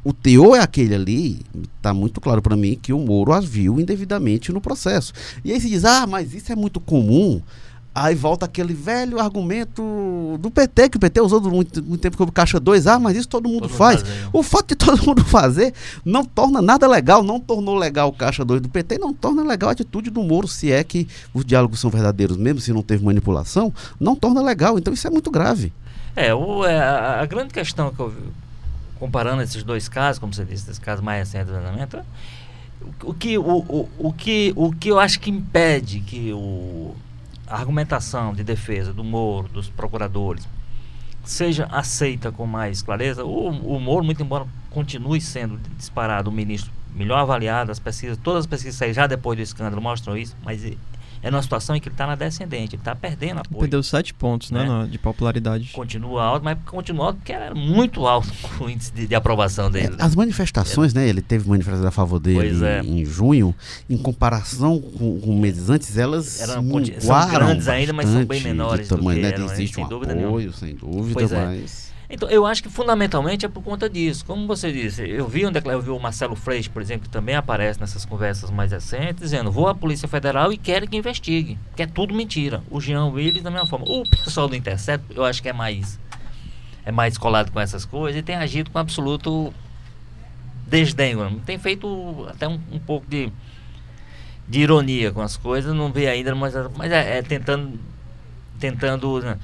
o 0.03 0.13
teor 0.13 0.55
é 0.55 0.59
aquele 0.59 0.93
ali, 0.93 1.41
tá 1.81 1.93
muito 1.93 2.21
claro 2.21 2.41
para 2.41 2.55
mim 2.55 2.77
que 2.79 2.93
o 2.93 2.99
Moro 2.99 3.33
as 3.33 3.43
viu 3.43 3.79
indevidamente 3.79 4.51
no 4.51 4.61
processo. 4.61 5.11
E 5.43 5.51
aí 5.51 5.59
se 5.59 5.67
diz, 5.67 5.83
ah, 5.83 6.05
mas 6.05 6.33
isso 6.33 6.51
é 6.51 6.55
muito 6.55 6.79
comum. 6.79 7.41
Aí 7.97 8.13
volta 8.13 8.45
aquele 8.45 8.73
velho 8.73 9.21
argumento 9.21 10.37
do 10.41 10.51
PT, 10.51 10.89
que 10.89 10.97
o 10.97 10.99
PT 10.99 11.21
usou 11.21 11.39
durante 11.39 11.55
muito, 11.55 11.81
muito 11.83 12.01
tempo 12.01 12.17
como 12.17 12.29
caixa 12.29 12.59
2, 12.59 12.87
ah, 12.87 12.99
mas 12.99 13.15
isso 13.15 13.29
todo 13.29 13.47
mundo 13.47 13.61
Todo 13.61 13.69
mundo 13.69 13.77
faz. 13.77 14.01
fazia. 14.01 14.29
O 14.33 14.43
fato 14.43 14.67
de 14.67 14.75
todo 14.75 15.01
mundo 15.01 15.23
fazer 15.25 15.73
não 16.03 16.25
torna 16.25 16.61
nada 16.61 16.85
legal, 16.89 17.23
não 17.23 17.39
tornou 17.39 17.73
legal 17.77 18.09
o 18.09 18.11
caixa 18.11 18.43
2 18.43 18.59
do 18.59 18.67
PT, 18.67 18.97
não 18.97 19.13
torna 19.13 19.43
legal 19.43 19.69
a 19.69 19.71
atitude 19.71 20.09
do 20.09 20.21
Moro, 20.21 20.45
se 20.45 20.73
é 20.73 20.83
que 20.83 21.07
os 21.33 21.45
diálogos 21.45 21.79
são 21.79 21.89
verdadeiros, 21.89 22.35
mesmo 22.35 22.59
se 22.59 22.73
não 22.73 22.83
teve 22.83 23.05
manipulação, 23.05 23.73
não 23.97 24.13
torna 24.13 24.41
legal. 24.41 24.77
Então 24.77 24.93
isso 24.93 25.07
é 25.07 25.09
muito 25.09 25.31
grave. 25.31 25.71
É, 26.17 26.33
o, 26.33 26.65
é, 26.65 26.77
a, 26.77 27.21
a 27.21 27.25
grande 27.25 27.53
questão 27.53 27.93
que 27.93 27.99
eu 28.01 28.09
vi, 28.09 28.17
comparando 28.99 29.41
esses 29.41 29.63
dois 29.63 29.87
casos, 29.87 30.19
como 30.19 30.33
você 30.33 30.43
disse, 30.43 30.69
esse 30.69 30.81
caso 30.81 31.01
mais 31.01 31.19
recente 31.31 31.45
do 31.47 31.53
vazamento, 31.53 31.99
o, 33.03 33.11
o 33.11 33.13
que, 33.13 33.37
o, 33.37 33.41
o, 33.41 33.89
o, 33.99 34.11
que, 34.11 34.51
o 34.53 34.73
que 34.73 34.89
eu 34.89 34.99
acho 34.99 35.17
que 35.17 35.29
impede 35.29 36.01
que 36.01 36.33
o, 36.33 36.93
argumentação 37.47 38.33
de 38.33 38.43
defesa 38.43 38.93
do 38.93 39.03
Moro, 39.03 39.47
dos 39.47 39.69
procuradores, 39.69 40.47
seja 41.23 41.65
aceita 41.71 42.31
com 42.31 42.45
mais 42.45 42.81
clareza, 42.81 43.23
o, 43.25 43.49
o 43.49 43.79
Moro, 43.79 44.03
muito 44.03 44.21
embora 44.21 44.45
continue 44.69 45.19
sendo 45.21 45.59
disparado 45.77 46.29
o 46.29 46.33
ministro 46.33 46.71
melhor 46.93 47.19
avaliado, 47.19 47.71
as 47.71 47.79
pesquisas, 47.79 48.17
todas 48.17 48.41
as 48.41 48.47
pesquisas 48.47 48.95
já 48.95 49.05
depois 49.05 49.37
do 49.37 49.43
escândalo 49.43 49.81
mostram 49.81 50.17
isso, 50.17 50.35
mas 50.43 50.63
é 51.25 51.31
numa 51.31 51.41
situação 51.41 51.75
em 51.75 51.79
que 51.79 51.87
ele 51.87 51.95
está 51.95 52.05
na 52.05 52.13
descendente, 52.13 52.75
ele 52.75 52.81
está 52.81 52.95
perdendo 52.95 53.39
apoio. 53.39 53.61
Perdeu 53.61 53.81
sete 53.81 54.13
pontos, 54.13 54.51
né, 54.51 54.63
Né? 54.63 54.87
de 54.91 54.99
popularidade. 54.99 55.71
Continua 55.73 56.23
alto, 56.23 56.43
mas 56.43 56.55
continua 56.67 57.07
alto 57.07 57.15
porque 57.15 57.33
era 57.33 57.55
muito 57.55 58.05
alto 58.05 58.31
o 58.61 58.69
índice 58.69 58.93
de, 58.93 59.07
de 59.07 59.15
aprovação 59.15 59.71
dele. 59.71 59.95
As 59.97 60.15
manifestações, 60.15 60.93
né? 60.93 61.09
Ele 61.09 61.23
teve 61.23 61.49
manifestações 61.49 61.87
a 61.87 61.91
favor 61.91 62.19
dele 62.19 62.63
é. 62.63 62.81
em 62.81 63.03
junho. 63.03 63.55
Em 63.89 63.97
comparação 63.97 64.79
com, 64.79 65.19
com 65.19 65.39
meses 65.39 65.67
antes, 65.67 65.97
elas 65.97 66.41
Eram 66.41 66.53
são 66.99 67.29
grandes 67.31 67.67
ainda, 67.67 67.91
mas 67.91 68.07
são 68.07 68.23
bem 68.23 68.43
menores 68.43 68.87
de 68.87 68.93
do 68.93 68.97
tamanho, 68.97 69.17
que 69.17 69.25
né? 69.25 69.33
eram, 69.33 69.47
né? 69.47 69.53
Existe 69.53 69.75
Sem 69.75 69.83
um 69.83 69.87
dúvida 69.87 70.13
apoio, 70.13 70.53
sem 70.53 70.75
dúvida, 70.75 71.13
Pois 71.13 71.31
é. 71.31 71.63
Então, 72.09 72.29
eu 72.29 72.45
acho 72.45 72.61
que 72.61 72.69
fundamentalmente 72.69 73.45
é 73.45 73.49
por 73.49 73.63
conta 73.63 73.89
disso. 73.89 74.23
Como 74.25 74.45
você 74.45 74.71
disse, 74.71 75.01
eu 75.09 75.27
vi, 75.27 75.45
um 75.45 75.51
decla- 75.51 75.73
eu 75.73 75.81
vi 75.81 75.89
o 75.89 75.99
Marcelo 75.99 76.35
Freixo, 76.35 76.69
por 76.69 76.81
exemplo, 76.81 77.03
que 77.03 77.09
também 77.09 77.35
aparece 77.35 77.79
nessas 77.79 78.05
conversas 78.05 78.51
mais 78.51 78.71
recentes, 78.71 79.19
dizendo: 79.21 79.51
vou 79.51 79.67
à 79.67 79.73
Polícia 79.73 80.07
Federal 80.07 80.53
e 80.53 80.57
quero 80.57 80.87
que 80.87 80.95
investigue. 80.95 81.57
Que 81.75 81.83
é 81.83 81.87
tudo 81.87 82.13
mentira. 82.13 82.61
O 82.69 82.79
Jean 82.79 83.05
Willis, 83.05 83.41
da 83.41 83.49
mesma 83.49 83.65
forma. 83.65 83.85
O 83.87 84.03
pessoal 84.09 84.47
do 84.47 84.55
Intercept, 84.55 85.05
eu 85.15 85.23
acho 85.25 85.41
que 85.41 85.49
é 85.49 85.53
mais. 85.53 85.99
É 86.85 86.91
mais 86.91 87.17
colado 87.17 87.51
com 87.51 87.59
essas 87.59 87.83
coisas 87.85 88.19
e 88.19 88.23
tem 88.23 88.35
agido 88.35 88.69
com 88.69 88.77
absoluto 88.77 89.51
desdém. 90.67 91.15
Tem 91.45 91.57
feito 91.57 92.27
até 92.29 92.47
um, 92.47 92.59
um 92.71 92.79
pouco 92.79 93.07
de, 93.09 93.31
de 94.47 94.59
ironia 94.59 95.11
com 95.11 95.21
as 95.21 95.35
coisas, 95.35 95.73
não 95.73 95.91
vê 95.91 96.07
ainda, 96.07 96.35
mas, 96.35 96.53
mas 96.77 96.91
é, 96.91 97.17
é 97.17 97.21
tentando. 97.23 97.79
Tentando. 98.59 99.19
né? 99.21 99.37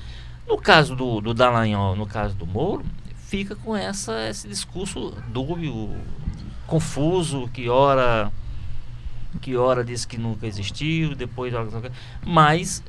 No 0.48 0.58
caso 0.58 0.96
do, 0.96 1.22
do 1.22 1.34
Dallagnol, 1.34 1.96
no 1.96 2.06
caso 2.06 2.36
do 2.36 2.46
Moro, 2.46 2.84
fica 3.16 3.56
com 3.56 3.76
essa, 3.76 4.28
esse 4.30 4.48
discurso 4.48 5.14
dúbio, 5.30 5.96
confuso, 6.68 7.50
que 7.54 7.70
ora 7.70 8.32
que 9.40 9.56
ora 9.56 9.84
diz 9.84 10.04
que 10.04 10.18
nunca 10.18 10.46
existiu, 10.46 11.16
depois 11.16 11.54
mas 12.26 12.84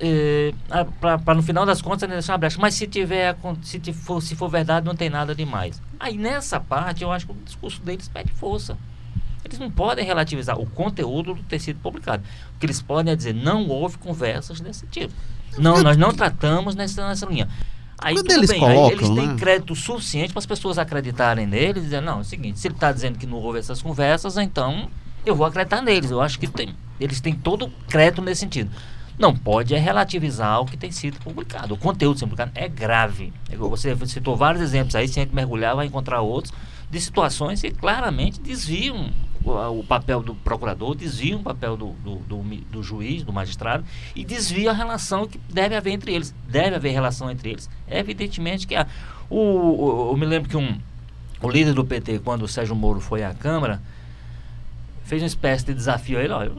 para 1.00 1.34
no 1.34 1.42
final 1.42 1.64
das 1.64 1.80
contas 1.80 2.02
ele 2.02 2.14
deixa 2.14 2.32
uma 2.32 2.38
brecha. 2.38 2.58
Mas 2.60 2.74
se 2.74 2.86
tiver 2.86 3.36
se, 3.62 3.92
for, 3.92 4.20
se 4.20 4.34
for 4.34 4.48
verdade 4.48 4.84
não 4.84 4.94
tem 4.94 5.08
nada 5.08 5.34
demais. 5.34 5.80
Aí 6.00 6.16
nessa 6.16 6.58
parte 6.58 7.04
eu 7.04 7.12
acho 7.12 7.26
que 7.26 7.32
o 7.32 7.36
discurso 7.44 7.80
deles 7.82 8.08
perde 8.08 8.32
força. 8.32 8.76
Eles 9.44 9.58
não 9.58 9.70
podem 9.70 10.04
relativizar 10.04 10.58
o 10.58 10.66
conteúdo 10.66 11.34
do 11.34 11.42
ter 11.42 11.58
sido 11.58 11.80
publicado. 11.80 12.22
O 12.56 12.58
que 12.58 12.66
eles 12.66 12.80
podem 12.80 13.12
é 13.12 13.16
dizer 13.16 13.34
não 13.34 13.68
houve 13.68 13.98
conversas 13.98 14.60
desse 14.60 14.86
tipo. 14.86 15.12
Não, 15.58 15.82
nós 15.82 15.96
não 15.96 16.12
tratamos 16.12 16.74
nessa, 16.74 17.06
nessa 17.06 17.26
linha. 17.26 17.48
Aí 17.98 18.14
Quando 18.14 18.30
eles 18.32 18.50
bem, 18.50 18.64
aí 18.64 18.74
colocam, 18.74 18.98
eles 18.98 19.08
têm 19.10 19.26
né? 19.28 19.36
crédito 19.38 19.76
suficiente 19.76 20.32
para 20.32 20.40
as 20.40 20.46
pessoas 20.46 20.76
acreditarem 20.76 21.46
nele 21.46 21.78
e 21.78 21.82
dizer, 21.82 22.00
não, 22.00 22.18
é 22.18 22.20
o 22.22 22.24
seguinte, 22.24 22.58
se 22.58 22.66
ele 22.66 22.74
está 22.74 22.90
dizendo 22.90 23.16
que 23.16 23.26
não 23.26 23.38
houve 23.38 23.60
essas 23.60 23.80
conversas, 23.80 24.36
então 24.36 24.88
eu 25.24 25.36
vou 25.36 25.46
acreditar 25.46 25.80
neles. 25.80 26.10
Eu 26.10 26.20
acho 26.20 26.38
que 26.38 26.48
tem, 26.48 26.74
eles 26.98 27.20
têm 27.20 27.32
todo 27.32 27.66
o 27.66 27.70
crédito 27.88 28.20
nesse 28.20 28.40
sentido. 28.40 28.70
Não 29.16 29.36
pode 29.36 29.74
é 29.74 29.78
relativizar 29.78 30.60
o 30.60 30.66
que 30.66 30.76
tem 30.76 30.90
sido 30.90 31.18
publicado. 31.20 31.74
O 31.74 31.76
conteúdo 31.76 32.18
sendo 32.18 32.30
publicado 32.30 32.50
é 32.56 32.68
grave. 32.68 33.32
É 33.48 33.56
Você 33.56 33.94
citou 34.06 34.36
vários 34.36 34.62
exemplos 34.62 34.96
aí, 34.96 35.06
se 35.06 35.20
a 35.20 35.22
gente 35.22 35.34
mergulhar, 35.34 35.76
vai 35.76 35.86
encontrar 35.86 36.22
outros, 36.22 36.52
de 36.90 37.00
situações 37.00 37.60
que 37.60 37.70
claramente 37.70 38.40
desviam 38.40 39.10
o, 39.44 39.84
papel 39.84 40.22
do 40.22 40.34
procurador, 40.34 40.94
desviam 40.94 41.40
o 41.40 41.42
papel 41.42 41.76
do, 41.76 41.88
do, 42.04 42.14
do 42.16 42.42
do 42.70 42.82
juiz, 42.82 43.22
do 43.22 43.32
magistrado, 43.32 43.84
e 44.14 44.24
desviam 44.24 44.72
a 44.72 44.76
relação 44.76 45.26
que 45.26 45.38
deve 45.52 45.74
haver 45.74 45.92
entre 45.92 46.12
eles. 46.14 46.34
Deve 46.48 46.76
haver 46.76 46.92
relação 46.92 47.30
entre 47.30 47.50
eles. 47.50 47.68
Evidentemente 47.88 48.66
que 48.66 48.74
há. 48.74 48.86
O, 49.30 49.36
o- 49.38 50.10
eu 50.12 50.16
me 50.16 50.26
lembro 50.26 50.48
que 50.48 50.56
um, 50.56 50.78
o 51.40 51.48
líder 51.50 51.74
do 51.74 51.84
PT, 51.84 52.20
quando 52.20 52.42
o 52.42 52.48
Sérgio 52.48 52.74
Moro 52.76 53.00
foi 53.00 53.22
à 53.24 53.32
Câmara, 53.34 53.80
fez 55.04 55.20
uma 55.22 55.26
espécie 55.26 55.64
de 55.66 55.74
desafio 55.74 56.18
a 56.18 56.22
ele, 56.22 56.32
olha, 56.32 56.52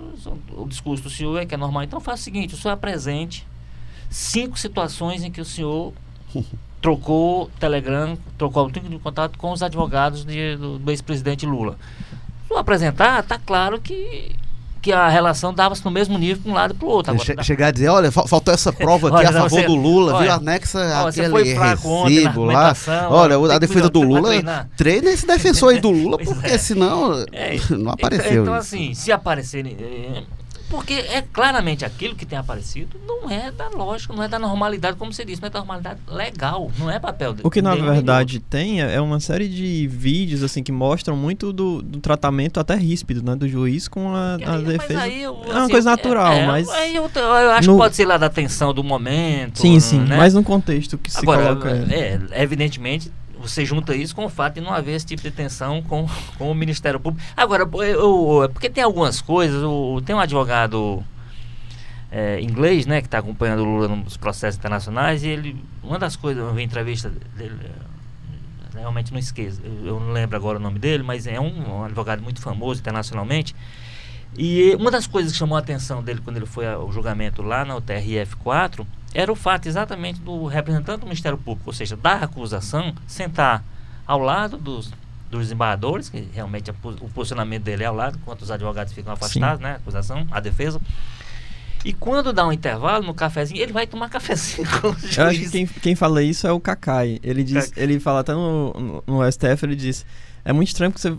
o, 0.56 0.67
discurso 0.67 1.04
do 1.04 1.10
senhor 1.10 1.38
é 1.41 1.46
que 1.46 1.54
é 1.56 1.58
normal, 1.58 1.84
então 1.84 2.00
faça 2.00 2.22
o 2.22 2.24
seguinte, 2.24 2.54
o 2.54 2.58
senhor 2.58 2.74
apresente 2.74 3.48
cinco 4.10 4.60
situações 4.60 5.24
em 5.24 5.32
que 5.32 5.41
o 5.41 5.46
senhor 5.46 5.93
trocou 6.82 7.50
Telegram, 7.60 8.17
trocou 8.38 8.67
o 8.67 8.72
tipo 8.72 8.89
de 8.89 9.00
contato 9.00 9.39
com 9.39 9.52
os 9.52 9.63
advogados 9.63 10.26
de- 10.26 10.56
do, 10.58 10.78
do 10.80 10.91
ex-presidente 10.91 11.46
Lula. 11.46 11.78
Eu 12.54 12.60
apresentar, 12.60 13.24
tá 13.24 13.39
claro 13.44 13.80
que, 13.82 14.32
que 14.82 14.92
a 14.92 15.10
relação 15.10 15.54
dava-se 15.54 15.84
no 15.84 15.89
mesmo 15.89 16.18
nível 16.20 16.44
para 16.44 16.52
um 16.52 16.56
lado 16.56 16.74
e 16.74 16.78
para 16.78 16.86
o 16.88 16.89
outro. 16.92 17.12
Agora, 17.13 17.26
Che- 17.26 17.44
chegar 17.44 17.68
a 17.68 17.72
dizer, 17.72 17.88
olha, 17.89 18.12
fal- 18.12 18.28
faltou 18.28 18.54
essa 18.54 18.72
prova 18.72 19.08
aqui 19.10 19.18
Olha, 19.18 19.30
a 19.30 19.34
favor 19.34 19.50
você- 19.50 19.66
do 19.66 19.76
Lula, 19.76 20.13
olha, 20.13 20.24
viu? 20.26 20.34
Anexa 20.34 20.80
olha, 20.80 21.08
aquele 21.10 21.30
foi 21.30 21.44
recibo 21.54 22.46
lá. 22.46 22.76
Olha, 23.10 23.39
olha, 23.39 23.56
a 23.56 23.60
defesa 23.60 23.89
do 23.89 24.02
Lula, 24.02 24.30
treina 24.78 25.10
esse 25.10 25.26
defensor 25.26 25.74
aí 25.74 25.80
do 25.80 25.89
Lula, 25.89 26.18
porque 26.20 26.48
é. 26.52 26.58
senão 26.58 27.26
É, 27.32 27.58
não 27.76 27.92
apareceu 27.92 28.44
Então, 28.44 28.56
isso. 28.58 28.76
assim, 28.76 28.94
se 28.94 29.12
aparecerem. 29.12 29.76
É, 30.74 30.76
porque 30.76 30.94
é 30.94 31.22
claramente 31.22 31.86
aquilo 31.86 32.16
que 32.16 32.26
tem 32.26 32.38
aparecido 32.38 32.98
não 33.06 33.30
é 33.30 33.52
da 33.52 33.70
lógica, 33.70 34.14
não 34.14 34.24
é 34.24 34.28
da 34.28 34.40
normalidade, 34.40 34.98
como 34.98 35.14
você 35.14 35.24
disse, 35.24 35.42
não 35.42 35.48
é 35.48 35.50
da 35.50 35.60
normalidade 35.60 36.00
legal, 36.08 36.72
não 36.78 36.90
é 36.90 37.00
papel 37.00 37.36
O 37.44 37.50
que 37.50 37.62
na 37.62 37.76
verdade 37.76 38.40
tem 38.40 38.82
é 38.82 38.94
é 38.96 39.02
uma 39.02 39.20
série 39.20 39.48
de 39.48 39.88
vídeos 39.88 40.44
assim 40.44 40.62
que 40.62 40.72
mostram 40.72 41.16
muito 41.16 41.52
do, 41.54 41.82
do 41.82 42.00
tratamento 42.00 42.60
até 42.60 42.76
ríspido, 42.76 43.24
né, 43.24 43.36
do 43.36 43.48
juiz 43.48 43.88
com 43.88 44.14
a, 44.16 44.38
do 44.38 44.50
a 44.50 44.58
defesa. 44.58 45.02
aí 45.02 45.24
eu, 45.24 45.34
é 45.48 45.52
uma 45.52 45.64
assim, 45.64 45.72
coisa 45.72 45.90
natural, 45.90 46.34
é, 46.34 46.46
mas 46.48 46.70
Aí 46.70 46.96
eu, 46.96 47.10
eu 47.16 47.52
acho 47.52 47.68
no- 47.70 47.76
que 47.76 47.82
pode 47.84 47.96
ser 47.96 48.06
lá 48.06 48.18
da 48.18 48.30
tensão 48.30 48.74
do 48.74 48.84
momento. 48.84 49.60
sim, 49.62 49.80
sim, 49.80 50.00
né? 50.00 50.18
mas 50.18 50.34
no 50.34 50.44
contexto 50.44 50.98
que 50.98 51.12
se 51.12 51.20
Agora, 51.20 51.56
coloca. 51.56 51.70
é, 51.90 52.20
evidentemente, 52.42 53.12
você 53.44 53.64
junta 53.66 53.96
isso 53.96 54.16
com 54.16 54.26
o 54.26 54.30
fato 54.30 54.56
de 54.56 54.62
não 54.62 54.74
haver 54.74 54.96
esse 54.96 55.06
tipo 55.06 55.22
de 55.22 55.30
tensão 55.32 55.82
com, 55.84 56.08
com 56.38 56.50
o 56.50 56.56
Ministério 56.56 57.00
Público. 57.00 57.24
Agora, 57.38 57.64
eu, 57.64 58.42
eu- 58.44 58.50
porque 58.52 58.70
tem 58.70 58.84
algumas 58.84 59.22
coisas, 59.22 59.62
o- 59.64 60.02
tem 60.04 60.16
um 60.16 60.20
advogado 60.20 61.04
é, 62.12 62.40
inglês, 62.42 62.86
né, 62.86 63.02
que 63.02 63.08
está 63.08 63.18
acompanhando 63.18 63.62
o 63.62 63.66
Lula 63.66 63.88
nos 63.88 64.18
processos 64.18 64.58
internacionais, 64.60 65.24
e 65.24 65.28
ele, 65.30 65.56
uma 65.84 65.98
das 65.98 66.16
coisas, 66.16 66.44
eu 66.44 66.54
vi 66.54 66.62
entrevista 66.64 67.10
dele, 67.36 67.56
é, 68.76 68.78
realmente 68.80 69.12
não 69.12 69.20
esqueço, 69.20 69.60
eu, 69.64 69.88
eu 69.88 70.00
não 70.00 70.12
lembro 70.12 70.36
agora 70.38 70.58
o 70.60 70.62
nome 70.62 70.78
dele, 70.80 71.02
mas 71.04 71.26
é 71.26 71.40
um, 71.40 71.80
um 71.80 71.84
advogado 71.84 72.22
muito 72.22 72.40
famoso 72.40 72.80
internacionalmente, 72.82 73.56
e 74.38 74.76
uma 74.80 74.92
das 74.92 75.08
coisas 75.08 75.32
que 75.32 75.38
chamou 75.40 75.56
a 75.58 75.60
atenção 75.60 76.04
dele 76.04 76.22
quando 76.24 76.38
ele 76.38 76.46
foi 76.46 76.68
ao 76.68 76.92
julgamento 76.92 77.42
lá 77.42 77.66
na 77.66 77.76
TRF4 77.82 78.86
era 79.13 79.32
o 79.32 79.36
fato 79.36 79.67
exatamente 79.67 80.19
do 80.19 80.45
representante 80.45 80.99
do 81.02 81.06
Ministério 81.06 81.38
Público, 81.38 81.69
ou 81.69 81.73
seja, 81.73 81.95
da 81.95 82.13
acusação, 82.15 82.93
sentar 83.08 83.63
ao 84.08 84.19
lado 84.19 84.58
dos, 84.58 84.91
dos 85.30 85.41
desembargadores, 85.43 86.10
que 86.10 86.28
realmente 86.34 86.71
po- 86.73 86.95
o 87.02 87.10
posicionamento 87.10 87.63
dele 87.63 87.84
é 87.84 87.88
ao 87.88 87.95
lado, 87.95 88.17
enquanto 88.21 88.41
os 88.41 88.52
advogados 88.52 88.91
ficam 88.93 89.13
afastados, 89.13 89.60
né? 89.62 89.73
A 89.73 89.76
acusação, 89.76 90.28
a 90.32 90.39
defesa. 90.39 90.82
E 91.86 91.91
quando 91.91 92.32
dá 92.32 92.47
um 92.47 92.52
intervalo 92.54 93.06
no 93.06 93.13
cafezinho, 93.13 93.62
ele 93.62 93.73
vai 93.73 93.86
tomar 93.86 94.10
cafezinho 94.10 94.65
com 94.80 94.88
o 94.89 94.93
juiz. 94.99 95.17
Eu 95.17 95.26
acho 95.26 95.39
que 95.39 95.49
quem, 95.49 95.65
quem 95.67 95.95
fala 95.95 96.23
isso 96.23 96.47
é 96.47 96.52
o 96.52 96.60
Kakai. 96.60 97.19
Ele 97.21 97.43
diz, 97.43 97.71
ele 97.76 97.99
fala 97.99 98.21
até 98.21 98.34
no, 98.34 98.73
no, 98.73 99.04
no 99.06 99.32
STF, 99.32 99.63
ele 99.65 99.76
diz, 99.76 100.06
é 100.45 100.54
muito 100.54 100.69
estranho 100.69 100.93
que 100.93 101.02
você 101.02 101.13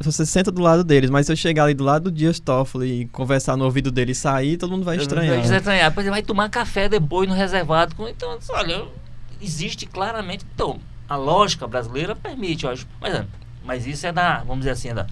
você 0.00 0.24
senta 0.24 0.50
do 0.50 0.62
lado 0.62 0.82
deles, 0.82 1.10
mas 1.10 1.26
se 1.26 1.32
eu 1.32 1.36
chegar 1.36 1.64
ali 1.64 1.74
do 1.74 1.84
lado 1.84 2.04
do 2.04 2.10
Dias 2.10 2.40
Toffoli 2.40 3.02
e 3.02 3.06
conversar 3.08 3.56
no 3.56 3.64
ouvido 3.64 3.90
dele 3.90 4.12
e 4.12 4.14
sair, 4.14 4.56
todo 4.56 4.70
mundo 4.70 4.84
vai 4.84 4.96
estranhar. 4.96 5.36
Vai 5.48 5.58
estranhar. 5.58 5.92
Ele 5.98 6.10
vai 6.10 6.22
tomar 6.22 6.48
café 6.48 6.88
depois 6.88 7.28
no 7.28 7.34
reservado. 7.34 7.94
com- 7.94 8.08
Então, 8.08 8.38
olha, 8.50 8.84
existe 9.40 9.84
claramente. 9.86 10.44
Então, 10.54 10.78
a 11.08 11.16
lógica 11.16 11.66
brasileira 11.66 12.16
permite, 12.16 12.64
eu 12.64 12.70
acho. 12.70 12.86
Mas, 13.00 13.22
mas 13.64 13.86
isso 13.86 14.06
é 14.06 14.12
da, 14.12 14.38
vamos 14.38 14.58
dizer 14.58 14.70
assim, 14.70 14.88
é 14.88 14.94
da. 14.94 15.06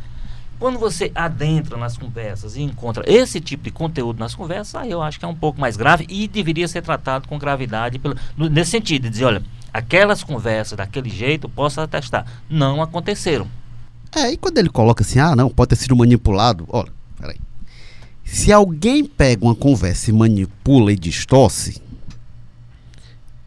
Quando 0.58 0.78
você 0.78 1.10
adentra 1.14 1.76
nas 1.76 1.98
conversas 1.98 2.56
e 2.56 2.62
encontra 2.62 3.04
esse 3.06 3.40
tipo 3.40 3.64
de 3.64 3.70
conteúdo 3.70 4.18
nas 4.20 4.34
conversas, 4.34 4.74
aí 4.76 4.90
eu 4.90 5.02
acho 5.02 5.18
que 5.18 5.24
é 5.24 5.28
um 5.28 5.34
pouco 5.34 5.60
mais 5.60 5.76
grave 5.76 6.06
e 6.08 6.26
deveria 6.28 6.66
ser 6.68 6.80
tratado 6.80 7.28
com 7.28 7.36
gravidade 7.38 7.98
pelo, 7.98 8.14
nesse 8.38 8.70
sentido, 8.70 9.02
de 9.02 9.10
dizer, 9.10 9.24
olha, 9.24 9.42
aquelas 9.72 10.22
conversas 10.22 10.76
daquele 10.78 11.10
jeito, 11.10 11.48
posso 11.48 11.80
atestar, 11.80 12.24
não 12.48 12.80
aconteceram. 12.80 13.46
É, 14.16 14.32
e 14.32 14.36
quando 14.36 14.58
ele 14.58 14.68
coloca 14.68 15.02
assim, 15.02 15.18
ah, 15.18 15.34
não, 15.34 15.50
pode 15.50 15.70
ter 15.70 15.76
sido 15.76 15.96
manipulado. 15.96 16.66
Olha, 16.68 16.92
peraí. 17.18 17.36
Se 18.24 18.52
alguém 18.52 19.04
pega 19.04 19.44
uma 19.44 19.54
conversa 19.54 20.10
e 20.10 20.12
manipula 20.12 20.92
e 20.92 20.96
distorce, 20.96 21.82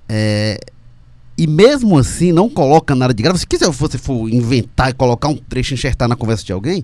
é, 0.10 0.60
e 1.38 1.48
mesmo 1.48 1.98
assim 1.98 2.32
não 2.32 2.50
coloca 2.50 2.96
nada 2.96 3.14
de 3.14 3.22
grave, 3.22 3.40
se 3.40 3.48
quiser 3.48 3.70
você 3.70 3.98
for 3.98 4.30
inventar 4.30 4.90
e 4.90 4.94
colocar 4.94 5.28
um 5.28 5.36
trecho, 5.38 5.74
enxertar 5.74 6.08
na 6.08 6.16
conversa 6.16 6.44
de 6.44 6.52
alguém, 6.52 6.84